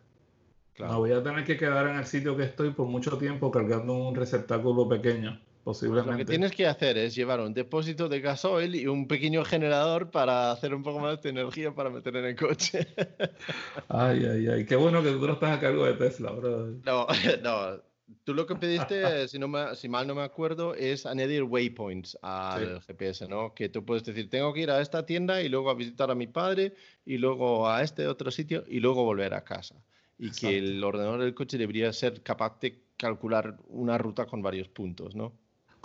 me 0.77 0.85
voy 0.95 1.11
a 1.11 1.23
tener 1.23 1.43
que 1.43 1.57
quedar 1.57 1.87
en 1.87 1.95
el 1.95 2.05
sitio 2.05 2.37
que 2.37 2.43
estoy 2.43 2.69
por 2.69 2.87
mucho 2.87 3.17
tiempo 3.17 3.49
cargando 3.49 3.93
un 3.93 4.15
receptáculo 4.15 4.87
pequeño. 4.87 5.39
Posiblemente. 5.67 6.11
Lo 6.13 6.17
que 6.19 6.23
tienes 6.23 6.53
que 6.53 6.65
hacer 6.65 6.97
es 6.97 7.13
llevar 7.13 7.41
un 7.41 7.53
depósito 7.53 8.07
de 8.07 8.21
gasoil 8.21 8.73
y 8.73 8.87
un 8.87 9.05
pequeño 9.05 9.43
generador 9.43 10.11
para 10.11 10.49
hacer 10.49 10.73
un 10.73 10.81
poco 10.81 10.99
más 10.99 11.21
de 11.21 11.31
energía 11.31 11.75
para 11.75 11.89
meter 11.89 12.15
en 12.15 12.23
el 12.23 12.37
coche. 12.37 12.87
Ay, 13.89 14.25
ay, 14.25 14.47
ay. 14.47 14.65
Qué 14.65 14.77
bueno 14.77 15.03
que 15.03 15.11
tú 15.11 15.27
no 15.27 15.33
estás 15.33 15.57
a 15.57 15.59
cargo 15.59 15.83
de 15.83 15.95
Tesla, 15.95 16.31
bro. 16.31 16.67
No, 16.85 17.05
no. 17.43 17.81
Tú 18.23 18.33
lo 18.33 18.45
que 18.47 18.55
pediste, 18.55 19.27
si, 19.27 19.39
no 19.39 19.75
si 19.75 19.89
mal 19.89 20.07
no 20.07 20.15
me 20.15 20.21
acuerdo, 20.21 20.73
es 20.73 21.05
añadir 21.05 21.43
waypoints 21.43 22.17
al 22.21 22.81
GPS, 22.83 23.27
¿no? 23.27 23.53
Que 23.53 23.67
tú 23.67 23.83
puedes 23.83 24.05
decir, 24.05 24.29
tengo 24.29 24.53
que 24.53 24.61
ir 24.61 24.71
a 24.71 24.79
esta 24.79 25.05
tienda 25.05 25.41
y 25.41 25.49
luego 25.49 25.69
a 25.69 25.73
visitar 25.73 26.09
a 26.09 26.15
mi 26.15 26.27
padre 26.27 26.75
y 27.05 27.17
luego 27.17 27.69
a 27.69 27.83
este 27.83 28.07
otro 28.07 28.31
sitio 28.31 28.63
y 28.69 28.79
luego 28.79 29.03
volver 29.03 29.33
a 29.33 29.43
casa. 29.43 29.75
Y 30.17 30.31
que 30.31 30.59
el 30.59 30.81
ordenador 30.81 31.19
del 31.19 31.33
coche 31.33 31.57
debería 31.57 31.91
ser 31.91 32.23
capaz 32.23 32.57
de 32.61 32.83
calcular 32.95 33.57
una 33.67 33.97
ruta 33.97 34.27
con 34.27 34.41
varios 34.41 34.69
puntos, 34.69 35.13
¿no? 35.13 35.33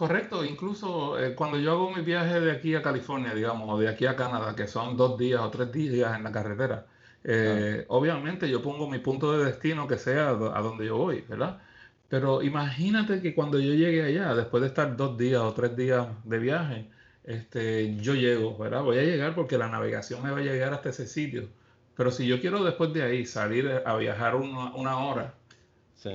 Correcto, 0.03 0.45
incluso 0.45 1.17
eh, 1.17 1.33
cuando 1.37 1.61
yo 1.61 1.71
hago 1.71 1.95
mi 1.95 2.03
viaje 2.03 2.41
de 2.41 2.51
aquí 2.51 2.75
a 2.75 2.83
California, 2.83 3.33
digamos, 3.35 3.71
o 3.71 3.79
de 3.79 3.89
aquí 3.89 4.05
a 4.05 4.17
Canadá, 4.17 4.57
que 4.57 4.67
son 4.67 4.97
dos 4.97 5.17
días 5.17 5.41
o 5.41 5.49
tres 5.49 5.71
días 5.71 6.17
en 6.17 6.25
la 6.25 6.33
carretera, 6.33 6.89
eh, 7.23 7.85
obviamente 7.87 8.51
yo 8.51 8.61
pongo 8.61 8.91
mi 8.91 8.99
punto 8.99 9.39
de 9.39 9.45
destino 9.45 9.87
que 9.87 9.99
sea 9.99 10.31
a 10.31 10.61
donde 10.61 10.87
yo 10.87 10.97
voy, 10.97 11.21
¿verdad? 11.29 11.61
Pero 12.09 12.43
imagínate 12.43 13.23
que 13.23 13.33
cuando 13.33 13.61
yo 13.61 13.75
llegue 13.75 14.03
allá, 14.03 14.35
después 14.35 14.63
de 14.63 14.67
estar 14.71 14.97
dos 14.97 15.17
días 15.17 15.41
o 15.41 15.55
tres 15.55 15.77
días 15.77 16.09
de 16.25 16.39
viaje, 16.41 16.91
este, 17.23 17.95
yo 17.99 18.17
llego, 18.17 18.59
¿verdad? 18.59 18.83
Voy 18.83 18.99
a 18.99 19.03
llegar 19.05 19.37
porque 19.37 19.57
la 19.57 19.69
navegación 19.69 20.21
me 20.25 20.33
va 20.33 20.39
a 20.39 20.43
llegar 20.43 20.75
hasta 20.75 20.89
ese 20.89 21.07
sitio. 21.07 21.49
Pero 21.95 22.11
si 22.11 22.27
yo 22.27 22.41
quiero 22.41 22.65
después 22.65 22.93
de 22.93 23.05
ahí 23.05 23.25
salir 23.25 23.71
a 23.87 23.97
viajar 23.97 24.35
una, 24.35 24.99
hora, 24.99 25.35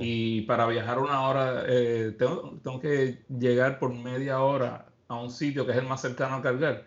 y 0.00 0.42
para 0.42 0.66
viajar 0.66 0.98
una 0.98 1.28
hora 1.28 1.64
eh, 1.66 2.14
tengo, 2.18 2.58
tengo, 2.62 2.80
que 2.80 3.22
llegar 3.28 3.78
por 3.78 3.94
media 3.94 4.40
hora 4.40 4.86
a 5.08 5.16
un 5.16 5.30
sitio 5.30 5.64
que 5.64 5.72
es 5.72 5.78
el 5.78 5.86
más 5.86 6.00
cercano 6.02 6.36
a 6.36 6.42
cargar, 6.42 6.86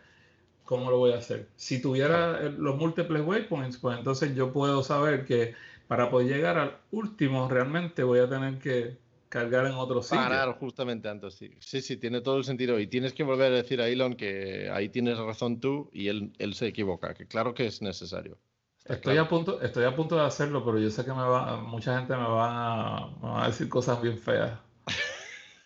¿cómo 0.63 0.89
lo 0.91 0.97
voy 0.97 1.13
a 1.13 1.17
hacer? 1.17 1.49
Si 1.55 1.81
tuviera 1.81 2.41
los 2.43 2.77
múltiples 2.77 3.25
waypoints, 3.25 3.77
pues 3.77 3.97
entonces 3.97 4.35
yo 4.35 4.53
puedo 4.53 4.83
saber 4.83 5.25
que 5.25 5.55
para 5.87 6.09
poder 6.09 6.27
llegar 6.27 6.57
al 6.57 6.77
último 6.91 7.49
realmente 7.49 8.03
voy 8.03 8.19
a 8.19 8.29
tener 8.29 8.59
que 8.59 8.97
cargar 9.27 9.65
en 9.65 9.73
otro 9.73 10.01
sitio. 10.01 10.19
Parar 10.19 10.57
justamente 10.59 11.09
antes, 11.09 11.35
sí. 11.35 11.51
Sí, 11.59 11.81
sí, 11.81 11.97
tiene 11.97 12.21
todo 12.21 12.37
el 12.37 12.43
sentido. 12.43 12.79
Y 12.79 12.87
tienes 12.87 13.13
que 13.13 13.23
volver 13.23 13.51
a 13.51 13.55
decir 13.55 13.81
a 13.81 13.87
Elon 13.87 14.15
que 14.15 14.69
ahí 14.71 14.89
tienes 14.89 15.17
razón 15.17 15.59
tú 15.59 15.89
y 15.93 16.09
él, 16.09 16.33
él 16.37 16.53
se 16.53 16.67
equivoca, 16.67 17.13
que 17.13 17.27
claro 17.27 17.53
que 17.53 17.65
es 17.65 17.81
necesario. 17.81 18.37
Estoy, 18.85 19.17
a 19.17 19.27
punto, 19.27 19.61
estoy 19.61 19.85
a 19.85 19.95
punto 19.95 20.15
de 20.15 20.23
hacerlo, 20.23 20.63
pero 20.65 20.79
yo 20.79 20.89
sé 20.89 21.03
que 21.05 21.11
me 21.11 21.23
va, 21.23 21.57
mucha 21.57 21.97
gente 21.97 22.15
me 22.15 22.23
va, 22.23 22.97
a, 22.97 23.07
me 23.21 23.29
va 23.29 23.43
a 23.43 23.47
decir 23.47 23.69
cosas 23.69 24.01
bien 24.01 24.17
feas. 24.17 24.59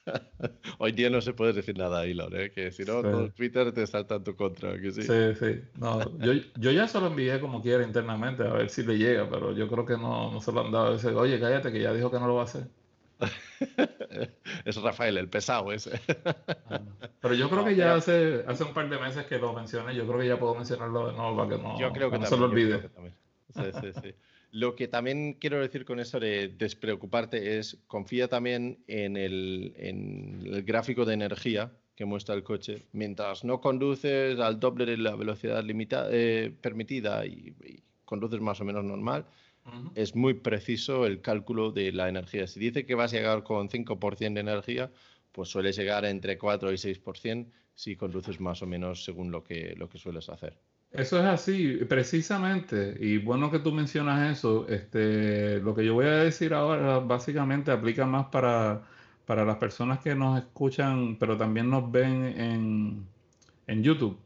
Hoy 0.77 0.91
día 0.91 1.09
no 1.09 1.21
se 1.21 1.33
puede 1.33 1.53
decir 1.53 1.77
nada 1.77 2.01
a 2.01 2.05
Elon, 2.05 2.35
¿eh? 2.35 2.51
que 2.51 2.71
si 2.71 2.83
no, 2.83 3.01
todo 3.01 3.29
Twitter 3.31 3.71
te 3.71 3.87
salta 3.87 4.15
en 4.15 4.23
tu 4.23 4.35
contra. 4.35 4.79
Que 4.79 4.91
sí, 4.91 5.01
sí. 5.01 5.35
sí. 5.39 5.61
No, 5.79 5.99
yo, 6.19 6.33
yo, 6.57 6.71
ya 6.71 6.87
se 6.87 6.99
lo 6.99 7.07
envié 7.07 7.39
como 7.39 7.61
quiera 7.61 7.83
internamente 7.83 8.43
a 8.43 8.53
ver 8.53 8.69
si 8.69 8.83
le 8.83 8.97
llega, 8.97 9.27
pero 9.29 9.53
yo 9.53 9.67
creo 9.67 9.85
que 9.85 9.97
no, 9.97 10.31
no 10.31 10.41
se 10.41 10.51
lo 10.51 10.61
han 10.61 10.71
dado. 10.71 10.93
Dice, 10.93 11.09
Oye, 11.09 11.39
cállate, 11.39 11.71
que 11.71 11.81
ya 11.81 11.93
dijo 11.93 12.11
que 12.11 12.19
no 12.19 12.27
lo 12.27 12.35
va 12.35 12.41
a 12.41 12.45
hacer. 12.45 12.67
es 14.65 14.75
Rafael, 14.81 15.17
el 15.17 15.29
pesado 15.29 15.71
ese. 15.71 15.99
Ah, 16.69 16.81
pero 17.21 17.33
yo 17.33 17.49
creo 17.49 17.65
que 17.65 17.75
ya 17.75 17.95
hace, 17.95 18.43
hace 18.47 18.63
un 18.63 18.73
par 18.73 18.89
de 18.89 18.97
meses 18.97 19.25
que 19.25 19.37
lo 19.37 19.53
mencioné, 19.53 19.95
yo 19.95 20.05
creo 20.07 20.19
que 20.19 20.27
ya 20.27 20.39
puedo 20.39 20.55
mencionarlo 20.55 21.07
de 21.07 21.13
nuevo 21.13 21.37
para 21.37 21.49
que 21.49 21.63
no, 21.63 21.79
yo 21.79 21.91
creo 21.91 22.11
que 22.11 22.19
no 22.19 22.25
se 22.25 22.37
lo 22.37 22.45
olvide. 22.45 22.89
Sí, 23.53 23.63
sí, 23.81 23.91
sí. 24.01 24.15
Lo 24.55 24.73
que 24.77 24.87
también 24.87 25.33
quiero 25.33 25.59
decir 25.59 25.83
con 25.83 25.99
eso 25.99 26.17
de 26.17 26.47
despreocuparte 26.47 27.57
es 27.57 27.77
confía 27.87 28.29
también 28.29 28.85
en 28.87 29.17
el, 29.17 30.63
gráfico 30.65 31.03
de 31.03 31.13
energía 31.13 31.73
que 31.93 32.05
muestra 32.05 32.35
el 32.35 32.43
coche. 32.43 32.85
Mientras 32.93 33.43
no 33.43 33.59
conduces 33.59 34.39
al 34.39 34.57
doble 34.61 34.85
de 34.85 34.95
la 34.95 35.17
velocidad 35.17 35.61
limitada, 35.61 36.07
eh, 36.09 36.55
permitida 36.61 37.25
y, 37.25 37.53
conduces 38.05 38.39
más 38.39 38.61
o 38.61 38.63
menos 38.63 38.85
normal, 38.85 39.25
es 39.95 40.15
muy 40.15 40.35
preciso 40.35 41.05
el 41.05 41.21
cálculo 41.21 41.71
de 41.71 41.91
la 41.91 42.09
energía. 42.09 42.47
Si 42.47 42.59
dice 42.59 42.85
que 42.85 42.95
vas 42.95 43.13
a 43.13 43.17
llegar 43.17 43.43
con 43.43 43.69
5% 43.69 44.33
de 44.33 44.39
energía, 44.39 44.91
pues 45.31 45.49
sueles 45.49 45.75
llegar 45.75 46.05
entre 46.05 46.37
4 46.37 46.71
y 46.71 46.75
6% 46.75 47.47
si 47.73 47.95
conduces 47.95 48.39
más 48.39 48.61
o 48.61 48.67
menos 48.67 49.03
según 49.03 49.31
lo 49.31 49.43
que, 49.43 49.75
lo 49.77 49.89
que 49.89 49.97
sueles 49.97 50.29
hacer. 50.29 50.57
Eso 50.91 51.19
es 51.19 51.25
así, 51.25 51.79
precisamente, 51.89 52.95
y 52.97 53.17
bueno 53.17 53.51
que 53.51 53.59
tú 53.59 53.73
mencionas 53.73 54.37
eso, 54.37 54.65
este, 54.69 55.59
lo 55.59 55.75
que 55.75 55.83
yo 55.83 55.93
voy 55.93 56.05
a 56.05 56.23
decir 56.23 56.53
ahora 56.53 56.99
básicamente 56.99 57.69
aplica 57.71 58.05
más 58.05 58.27
para, 58.27 58.81
para 59.25 59.43
las 59.43 59.57
personas 59.57 59.99
que 59.99 60.15
nos 60.15 60.39
escuchan, 60.39 61.17
pero 61.17 61.35
también 61.35 61.69
nos 61.69 61.91
ven 61.91 62.23
en, 62.39 63.05
en 63.67 63.83
YouTube. 63.83 64.17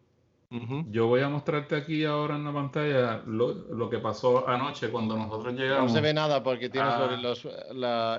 Yo 0.52 1.06
voy 1.06 1.22
a 1.22 1.30
mostrarte 1.30 1.76
aquí 1.76 2.06
ahora 2.06 2.36
en 2.36 2.44
la 2.44 2.52
pantalla 2.52 3.22
lo, 3.28 3.88
que 3.88 4.00
pasó 4.00 4.48
anoche 4.50 4.90
cuando 4.90 5.16
nosotros 5.16 5.54
llegamos. 5.54 5.92
No 5.92 5.96
se 5.96 6.02
ve 6.02 6.12
nada 6.12 6.42
porque 6.42 6.70
tienes 6.70 6.92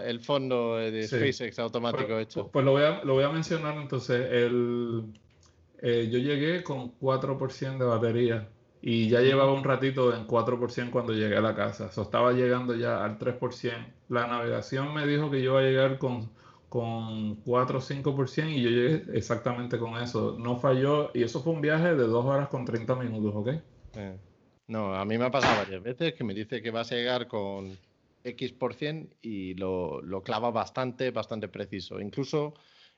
el 0.04 0.20
fondo 0.20 0.76
de 0.76 1.08
SpaceX 1.08 1.58
automático 1.58 2.10
pues, 2.10 2.22
hecho. 2.22 2.46
Pues 2.46 2.64
lo 2.64 2.70
voy, 2.70 2.84
a, 2.84 3.02
lo 3.02 3.14
voy 3.14 3.24
a 3.24 3.30
mencionar 3.30 3.76
entonces. 3.76 4.30
El, 4.30 5.06
eh, 5.82 6.08
yo 6.08 6.20
llegué 6.20 6.62
con 6.62 6.96
4% 7.00 7.78
de 7.78 7.84
batería 7.84 8.48
y 8.80 9.08
ya 9.08 9.22
llevaba 9.22 9.52
un 9.52 9.64
ratito 9.64 10.14
en 10.14 10.28
4% 10.28 10.90
cuando 10.90 11.12
llegué 11.12 11.36
a 11.36 11.40
la 11.40 11.56
casa. 11.56 11.90
O 11.96 12.02
estaba 12.02 12.32
llegando 12.32 12.76
ya 12.76 13.04
al 13.04 13.18
3%. 13.18 13.72
La 14.08 14.28
navegación 14.28 14.94
me 14.94 15.04
dijo 15.04 15.32
que 15.32 15.42
yo 15.42 15.50
iba 15.50 15.60
a 15.60 15.64
llegar 15.64 15.98
con, 15.98 16.30
con 16.70 17.34
4 17.42 17.78
o 17.78 17.82
5% 17.82 18.48
y 18.48 18.62
yo 18.62 18.70
llegué 18.70 19.04
exactamente 19.12 19.78
con 19.78 20.00
eso. 20.00 20.36
No 20.38 20.56
falló 20.56 21.10
y 21.12 21.22
eso 21.22 21.42
fue 21.42 21.52
un 21.52 21.60
viaje 21.60 21.94
de 21.94 22.04
2 22.04 22.24
horas 22.24 22.48
con 22.48 22.64
30 22.64 22.94
minutos, 22.94 23.34
¿ok? 23.34 23.48
Eh, 23.96 24.16
no, 24.68 24.94
a 24.94 25.04
mí 25.04 25.18
me 25.18 25.26
ha 25.26 25.30
pasado 25.30 25.58
varias 25.58 25.82
veces 25.82 26.14
que 26.14 26.24
me 26.24 26.32
dice 26.32 26.62
que 26.62 26.70
vas 26.70 26.90
a 26.92 26.94
llegar 26.94 27.26
con 27.26 27.76
X% 28.24 29.16
y 29.20 29.54
lo, 29.54 30.00
lo 30.00 30.22
clava 30.22 30.50
bastante, 30.50 31.10
bastante 31.10 31.48
preciso. 31.48 32.00
Incluso 32.00 32.54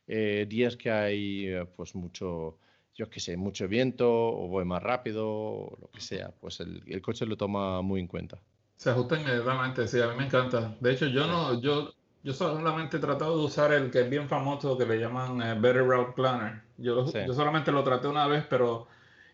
eh, 0.06 0.46
días 0.48 0.76
que 0.76 0.90
hay 0.90 1.46
eh, 1.46 1.64
pues 1.74 1.94
mucho 1.94 2.58
yo 2.94 3.08
qué 3.08 3.20
sé, 3.20 3.36
mucho 3.36 3.68
viento 3.68 4.06
o 4.08 4.48
voy 4.48 4.64
más 4.64 4.82
rápido 4.82 5.26
o 5.28 5.78
lo 5.80 5.90
que 5.90 6.00
sea, 6.00 6.30
pues 6.40 6.60
el, 6.60 7.00
coche 7.00 7.24
lo 7.26 7.36
toma 7.36 7.80
muy 7.82 8.00
en 8.00 8.06
cuenta. 8.06 8.38
Se 8.76 8.90
ajusta 8.90 9.18
inmediatamente, 9.18 9.88
sí, 9.88 10.00
a 10.00 10.08
mí 10.08 10.16
me 10.16 10.26
encanta. 10.26 10.76
De 10.80 10.92
hecho, 10.92 11.06
yo 11.06 11.26
no, 11.26 11.60
yo, 11.60 11.94
yo 12.22 12.32
solamente 12.32 12.96
he 12.96 13.00
tratado 13.00 13.38
de 13.38 13.44
usar 13.44 13.72
el 13.72 13.90
que 13.90 14.02
es 14.02 14.10
bien 14.10 14.28
famoso 14.28 14.78
que 14.78 14.86
le 14.86 14.98
llaman 14.98 15.42
eh, 15.42 15.54
Better 15.58 15.86
Route 15.86 16.12
Planner. 16.14 16.62
Yo, 16.78 17.04
yo 17.12 17.34
solamente 17.34 17.72
lo 17.72 17.82
traté 17.82 18.08
una 18.08 18.26
vez, 18.26 18.44
pero 18.48 18.86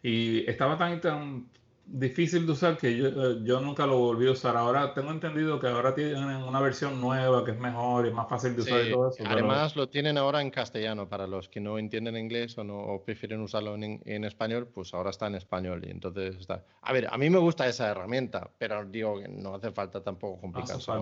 y 0.03 0.49
estaba 0.49 0.77
tan, 0.79 1.01
tan 1.01 1.49
difícil 1.85 2.47
de 2.47 2.53
usar 2.53 2.77
que 2.77 2.91
eh, 2.91 3.39
yo, 3.43 3.61
nunca 3.61 3.87
lo 3.87 3.99
volví 3.99 4.27
a 4.29 4.33
usar. 4.33 4.57
Ahora 4.57 4.95
tengo 4.95 5.11
entendido 5.11 5.59
que 5.59 5.67
ahora 5.67 5.95
tienen 5.95 6.43
una 6.43 6.61
versión 6.61 7.01
nueva 7.01 7.45
que 7.45 7.53
es 7.53 7.59
mejor 7.59 8.07
y 8.07 8.13
más 8.13 8.29
fácil 8.29 8.55
de 8.55 8.63
usar 8.63 8.87
y 8.87 8.93
todo 8.93 9.11
eso. 9.11 9.25
Además 9.27 9.77
lo 9.77 9.89
tienen 9.89 10.19
ahora 10.19 10.41
en 10.41 10.51
castellano 10.51 11.09
para 11.09 11.27
los 11.27 11.49
que 11.49 11.61
no 11.61 11.79
entienden 11.79 12.17
inglés 12.17 12.57
o 12.59 12.65
no 12.65 13.03
prefieren 13.05 13.41
usarlo 13.41 13.75
en, 13.75 14.25
español, 14.25 14.69
pues 14.73 14.95
ahora 14.95 15.11
está 15.11 15.27
en 15.27 15.35
español 15.35 15.85
y 15.87 15.91
entonces 15.91 16.37
está. 16.37 16.65
A 16.83 16.93
ver, 16.93 17.09
a 17.11 17.17
mí 17.17 17.31
me 17.31 17.39
gusta 17.39 17.67
esa 17.67 17.91
herramienta, 17.91 18.51
pero 18.59 18.85
digo 18.85 19.21
que 19.21 19.29
no 19.29 19.55
hace 19.55 19.71
falta 19.73 20.03
tampoco 20.03 20.41
complicarse. 20.41 20.93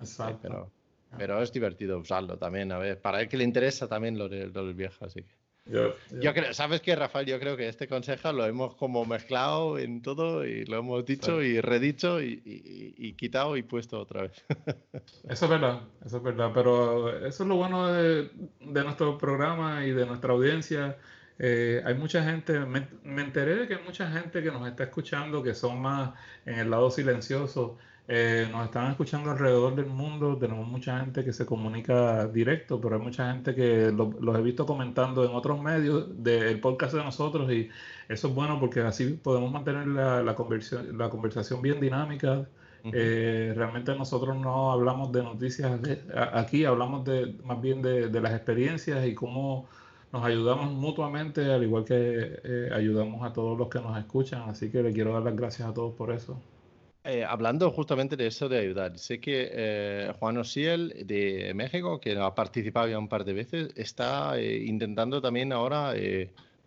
Exacto. 0.00 0.38
pero, 0.42 0.70
pero 1.18 1.42
es 1.42 1.52
divertido 1.52 1.98
usarlo 1.98 2.38
también, 2.38 2.72
a 2.72 2.78
ver, 2.78 3.00
para 3.00 3.20
el 3.20 3.28
que 3.28 3.36
le 3.36 3.44
interesa 3.44 3.88
también 3.88 4.18
lo, 4.18 4.28
de, 4.28 4.46
lo 4.48 4.66
del 4.66 4.74
viejo, 4.74 5.04
así 5.04 5.22
que. 5.22 5.44
Yo, 5.66 5.94
creo, 6.34 6.52
¿sabes 6.52 6.82
qué, 6.82 6.94
Rafael? 6.94 7.24
Yo 7.24 7.40
creo 7.40 7.56
que 7.56 7.66
este 7.66 7.88
consejo 7.88 8.34
lo 8.34 8.44
hemos 8.44 8.74
como 8.76 9.06
mezclado 9.06 9.78
en 9.78 10.02
todo 10.02 10.44
y 10.44 10.66
lo 10.66 10.76
hemos 10.76 11.06
dicho 11.06 11.42
y 11.42 11.58
redicho 11.58 12.20
y, 12.20 13.14
quitado 13.16 13.56
y 13.56 13.62
puesto 13.62 13.98
otra 13.98 14.22
vez. 14.22 14.44
Eso 15.28 15.46
es 15.46 15.50
verdad, 15.50 15.80
eso 16.04 16.18
es 16.18 16.22
verdad, 16.22 16.50
pero 16.52 17.16
eso 17.24 17.44
es 17.44 17.48
lo 17.48 17.56
bueno 17.56 17.90
de, 17.90 18.30
nuestro 18.60 19.16
programa 19.16 19.86
y 19.86 19.92
de 19.92 20.04
nuestra 20.04 20.34
audiencia, 20.34 20.98
eh, 21.38 21.82
hay 21.84 21.94
mucha 21.94 22.22
gente, 22.22 22.60
me, 22.60 22.86
enteré 23.20 23.56
de 23.56 23.68
que 23.68 23.74
hay 23.74 23.82
mucha 23.84 24.10
gente 24.10 24.42
que 24.42 24.50
nos 24.50 24.66
está 24.68 24.84
escuchando 24.84 25.42
que 25.42 25.54
son 25.54 25.80
más 25.80 26.12
en 26.46 26.58
el 26.58 26.70
lado 26.70 26.90
silencioso. 26.90 27.76
Eh, 28.06 28.46
nos 28.52 28.66
están 28.66 28.90
escuchando 28.90 29.30
alrededor 29.30 29.74
del 29.74 29.86
mundo, 29.86 30.36
tenemos 30.36 30.68
mucha 30.68 31.00
gente 31.00 31.24
que 31.24 31.32
se 31.32 31.46
comunica 31.46 32.26
directo, 32.28 32.78
pero 32.78 32.96
hay 32.96 33.02
mucha 33.02 33.32
gente 33.32 33.54
que 33.54 33.90
los 33.90 34.38
he 34.38 34.42
visto 34.42 34.66
comentando 34.66 35.24
en 35.24 35.34
otros 35.34 35.60
medios 35.62 36.22
del 36.22 36.60
podcast 36.60 36.94
de 36.94 37.02
nosotros 37.02 37.50
y 37.50 37.70
eso 38.08 38.28
es 38.28 38.34
bueno 38.34 38.60
porque 38.60 38.80
así 38.80 39.14
podemos 39.14 39.50
mantener 39.50 39.86
la, 39.86 40.22
la, 40.22 40.34
conversación, 40.34 40.98
la 40.98 41.08
conversación 41.08 41.62
bien 41.62 41.80
dinámica. 41.80 42.46
Eh, 42.92 43.54
realmente 43.56 43.96
nosotros 43.96 44.36
no 44.36 44.70
hablamos 44.70 45.10
de 45.10 45.22
noticias 45.22 45.80
aquí, 46.34 46.66
hablamos 46.66 47.06
de, 47.06 47.34
más 47.42 47.58
bien 47.58 47.80
de, 47.80 48.10
de 48.10 48.20
las 48.20 48.34
experiencias 48.34 49.06
y 49.06 49.14
cómo 49.14 49.66
nos 50.14 50.24
ayudamos 50.24 50.70
mutuamente, 50.70 51.52
al 51.52 51.64
igual 51.64 51.84
que 51.84 52.38
eh, 52.44 52.68
ayudamos 52.72 53.26
a 53.26 53.32
todos 53.32 53.58
los 53.58 53.68
que 53.68 53.80
nos 53.80 53.98
escuchan. 53.98 54.48
Así 54.48 54.70
que 54.70 54.80
le 54.80 54.92
quiero 54.92 55.12
dar 55.12 55.24
las 55.24 55.34
gracias 55.34 55.68
a 55.68 55.74
todos 55.74 55.92
por 55.94 56.12
eso. 56.12 56.40
Eh, 57.02 57.24
hablando 57.24 57.68
justamente 57.72 58.16
de 58.16 58.28
eso 58.28 58.48
de 58.48 58.60
ayudar, 58.60 58.96
sé 58.96 59.20
que 59.20 59.50
eh, 59.50 60.12
Juan 60.20 60.38
Osiel 60.38 61.02
de 61.04 61.52
México, 61.56 62.00
que 62.00 62.16
ha 62.16 62.32
participado 62.32 62.86
ya 62.86 62.96
un 62.96 63.08
par 63.08 63.24
de 63.24 63.32
veces, 63.32 63.72
está 63.74 64.40
intentando 64.40 65.20
también 65.20 65.52
ahora, 65.52 65.94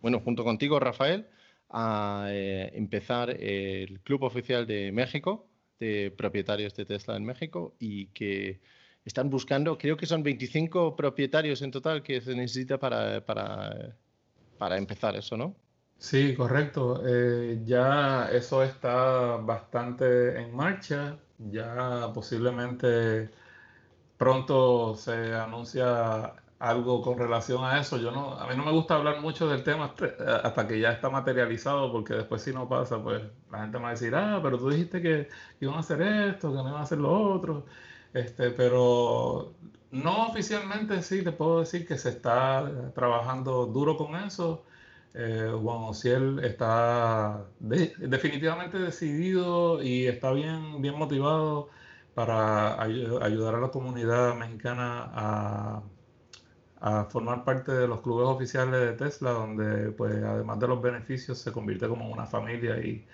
bueno, 0.02 0.20
junto 0.20 0.44
contigo, 0.44 0.78
Rafael, 0.78 1.26
a 1.70 2.28
empezar 2.30 3.30
el 3.30 3.98
Club 4.00 4.24
Oficial 4.24 4.66
de 4.66 4.92
México, 4.92 5.46
de 5.80 6.12
propietarios 6.16 6.76
de 6.76 6.84
Tesla 6.84 7.16
en 7.16 7.24
México, 7.24 7.74
y 7.80 8.08
que 8.08 8.60
están 9.08 9.30
buscando, 9.30 9.78
creo 9.78 9.96
que 9.96 10.06
son 10.06 10.22
25 10.22 10.96
propietarios 10.96 11.62
en 11.62 11.70
total 11.70 12.02
que 12.02 12.20
se 12.20 12.34
necesita 12.34 12.78
para, 12.78 13.24
para, 13.24 13.96
para 14.58 14.76
empezar 14.78 15.16
eso, 15.16 15.36
¿no? 15.36 15.56
Sí, 15.98 16.34
correcto. 16.36 17.02
Eh, 17.06 17.60
ya 17.64 18.28
eso 18.30 18.62
está 18.62 19.36
bastante 19.38 20.40
en 20.40 20.54
marcha. 20.54 21.18
Ya 21.38 22.10
posiblemente 22.14 23.30
pronto 24.16 24.94
se 24.96 25.34
anuncia 25.34 26.34
algo 26.58 27.02
con 27.02 27.18
relación 27.18 27.64
a 27.64 27.80
eso. 27.80 27.98
Yo 27.98 28.10
no, 28.12 28.34
a 28.34 28.46
mí 28.48 28.56
no 28.56 28.64
me 28.64 28.72
gusta 28.72 28.96
hablar 28.96 29.20
mucho 29.20 29.48
del 29.48 29.62
tema 29.64 29.94
hasta 30.42 30.66
que 30.68 30.80
ya 30.80 30.92
está 30.92 31.10
materializado, 31.10 31.92
porque 31.92 32.14
después 32.14 32.42
si 32.42 32.52
no 32.52 32.68
pasa, 32.68 33.02
pues 33.02 33.22
la 33.50 33.60
gente 33.62 33.78
me 33.78 33.84
va 33.84 33.88
a 33.90 33.92
decir, 33.92 34.14
ah, 34.14 34.40
pero 34.42 34.58
tú 34.58 34.70
dijiste 34.70 35.00
que 35.02 35.28
iban 35.60 35.76
a 35.76 35.80
hacer 35.80 36.02
esto, 36.02 36.50
que 36.50 36.56
no 36.56 36.68
iban 36.68 36.80
a 36.80 36.82
hacer 36.82 36.98
lo 36.98 37.12
otro. 37.12 37.66
Este, 38.14 38.50
pero 38.50 39.54
no 39.90 40.28
oficialmente 40.28 41.02
sí, 41.02 41.22
te 41.22 41.32
puedo 41.32 41.60
decir 41.60 41.86
que 41.86 41.98
se 41.98 42.10
está 42.10 42.92
trabajando 42.94 43.66
duro 43.66 43.96
con 43.96 44.16
eso. 44.16 44.64
Eh, 45.14 45.50
Juan 45.62 45.78
Ociel 45.84 46.40
está 46.44 47.44
definitivamente 47.58 48.78
decidido 48.78 49.82
y 49.82 50.06
está 50.06 50.32
bien, 50.32 50.80
bien 50.82 50.96
motivado 50.96 51.70
para 52.14 52.82
ayudar 52.82 53.54
a 53.54 53.60
la 53.60 53.70
comunidad 53.70 54.34
mexicana 54.34 55.10
a, 55.14 55.82
a, 56.80 57.04
formar 57.06 57.44
parte 57.44 57.72
de 57.72 57.88
los 57.88 58.00
clubes 58.00 58.26
oficiales 58.28 58.80
de 58.80 58.92
Tesla, 58.92 59.30
donde 59.30 59.92
pues 59.92 60.14
además 60.22 60.58
de 60.60 60.68
los 60.68 60.82
beneficios 60.82 61.38
se 61.38 61.52
convierte 61.52 61.88
como 61.88 62.10
una 62.10 62.26
familia 62.26 62.78
y 62.78 63.06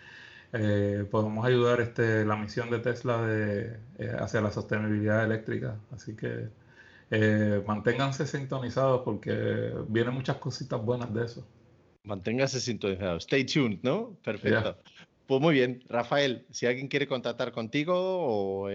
eh, 0.56 1.04
podemos 1.10 1.44
ayudar 1.44 1.80
este, 1.80 2.24
la 2.24 2.36
misión 2.36 2.70
de 2.70 2.78
Tesla 2.78 3.20
de, 3.26 3.76
eh, 3.98 4.16
hacia 4.16 4.40
la 4.40 4.52
sostenibilidad 4.52 5.24
eléctrica. 5.24 5.80
Así 5.90 6.14
que 6.14 6.46
eh, 7.10 7.60
manténganse 7.66 8.24
sintonizados 8.24 9.02
porque 9.04 9.72
vienen 9.88 10.14
muchas 10.14 10.36
cositas 10.36 10.80
buenas 10.80 11.12
de 11.12 11.24
eso. 11.24 11.44
Manténganse 12.04 12.60
sintonizados. 12.60 13.24
Stay 13.24 13.44
tuned, 13.44 13.80
¿no? 13.82 14.16
Perfecto. 14.22 14.76
Pues 15.26 15.40
muy 15.40 15.54
bien, 15.54 15.82
Rafael, 15.88 16.46
si 16.50 16.66
alguien 16.66 16.86
quiere 16.86 17.08
contactar 17.08 17.50
contigo 17.50 17.94
o 17.96 18.68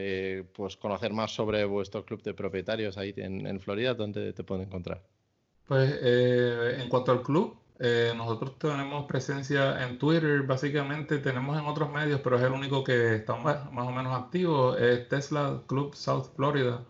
pues 0.53 0.75
conocer 0.75 1.13
más 1.13 1.31
sobre 1.31 1.63
vuestro 1.63 2.03
club 2.03 2.23
de 2.23 2.33
propietarios 2.33 2.97
ahí 2.97 3.13
en, 3.15 3.45
en 3.47 3.59
Florida, 3.59 3.93
¿dónde 3.93 4.33
te 4.33 4.43
pueden 4.43 4.65
encontrar? 4.65 5.01
Pues 5.67 5.95
en 6.01 6.89
cuanto 6.89 7.11
al 7.11 7.21
club, 7.21 7.55
eh, 7.79 8.13
nosotros 8.15 8.59
tenemos 8.59 9.05
presencia 9.05 9.85
en 9.87 9.97
Twitter, 9.97 10.43
básicamente 10.43 11.19
tenemos 11.19 11.57
en 11.57 11.65
otros 11.65 11.89
medios, 11.91 12.19
pero 12.21 12.37
es 12.37 12.43
el 12.43 12.51
único 12.51 12.83
que 12.83 13.15
está 13.15 13.35
más, 13.37 13.67
o 13.71 13.91
menos 13.91 14.13
activo, 14.21 14.75
es 14.75 15.07
Tesla 15.07 15.61
Club 15.67 15.95
South 15.95 16.27
Florida. 16.35 16.83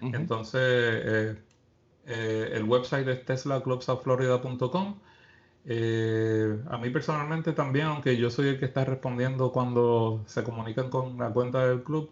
Entonces, 0.00 0.60
eh, 0.62 1.36
eh, 2.06 2.50
el 2.54 2.64
website 2.64 3.06
es 3.08 3.24
teslaclubsouthflorida.com. 3.26 4.98
a 6.70 6.78
mí 6.78 6.90
personalmente 6.90 7.52
también, 7.52 7.86
aunque 7.88 8.16
yo 8.16 8.30
soy 8.30 8.48
el 8.48 8.58
que 8.58 8.64
está 8.64 8.84
respondiendo 8.86 9.52
cuando 9.52 10.22
se 10.26 10.42
comunican 10.42 10.88
con 10.88 11.18
la 11.18 11.30
cuenta 11.32 11.66
del 11.66 11.82
club, 11.82 12.10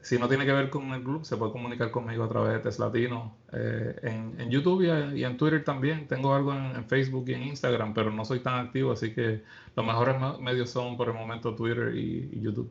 si 0.00 0.18
no 0.18 0.28
tiene 0.28 0.46
que 0.46 0.52
ver 0.52 0.70
con 0.70 0.92
el 0.92 1.02
club, 1.02 1.24
se 1.24 1.36
puede 1.36 1.52
comunicar 1.52 1.90
conmigo 1.90 2.24
a 2.24 2.28
través 2.28 2.54
de 2.54 2.58
Teslatino 2.60 3.36
eh, 3.52 3.94
en, 4.02 4.50
YouTube 4.50 4.82
y, 5.14 5.24
en 5.24 5.36
Twitter 5.36 5.64
también. 5.64 6.06
Tengo 6.06 6.34
algo 6.34 6.54
en, 6.54 6.84
Facebook 6.86 7.28
y 7.28 7.34
en 7.34 7.42
Instagram, 7.42 7.94
pero 7.94 8.10
no 8.10 8.24
soy 8.24 8.40
tan 8.40 8.66
activo, 8.66 8.92
así 8.92 9.12
que 9.12 9.42
los 9.74 9.84
mejores 9.84 10.16
medios 10.40 10.70
son 10.70 10.96
por 10.96 11.08
el 11.08 11.14
momento 11.14 11.54
Twitter 11.54 11.94
y, 11.94 12.40
YouTube. 12.40 12.70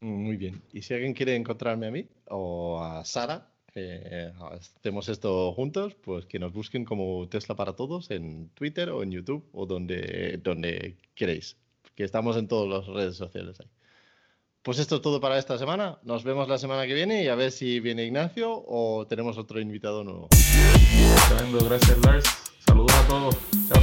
Muy 0.00 0.36
bien. 0.36 0.62
Y 0.72 0.82
si 0.82 0.94
alguien 0.94 1.14
quiere 1.14 1.34
encontrarme 1.34 1.88
a 1.88 1.90
mí 1.90 2.06
o 2.26 2.80
a 2.80 3.04
Sara, 3.04 3.48
eh, 3.74 4.32
hacemos 4.52 5.08
esto 5.08 5.52
juntos, 5.52 5.94
pues 5.94 6.26
que 6.26 6.38
nos 6.38 6.52
busquen 6.52 6.84
como 6.84 7.28
Tesla 7.28 7.56
para 7.56 7.74
Todos 7.74 8.10
en 8.10 8.50
Twitter 8.50 8.90
o 8.90 9.02
en 9.02 9.10
YouTube 9.10 9.44
o 9.52 9.66
donde, 9.66 10.38
donde 10.42 10.96
queréis, 11.14 11.56
que 11.94 12.04
estamos 12.04 12.36
en 12.36 12.46
todas 12.46 12.68
las 12.68 12.94
redes 12.94 13.16
sociales 13.16 13.58
ahí. 13.60 13.68
Pues 14.62 14.78
esto 14.78 14.96
es 14.96 15.02
todo 15.02 15.20
para 15.20 15.38
esta 15.38 15.56
semana. 15.58 15.98
Nos 16.02 16.24
vemos 16.24 16.48
la 16.48 16.58
semana 16.58 16.86
que 16.86 16.94
viene 16.94 17.22
y 17.22 17.28
a 17.28 17.34
ver 17.34 17.52
si 17.52 17.80
viene 17.80 18.04
Ignacio 18.04 18.50
o 18.50 19.06
tenemos 19.08 19.38
otro 19.38 19.60
invitado 19.60 20.04
nuevo. 20.04 20.28
Gracias 21.68 21.98
Lars. 21.98 22.24
Saludos 22.66 22.92
a 22.94 23.06
todos. 23.06 23.36
Chao. 23.68 23.82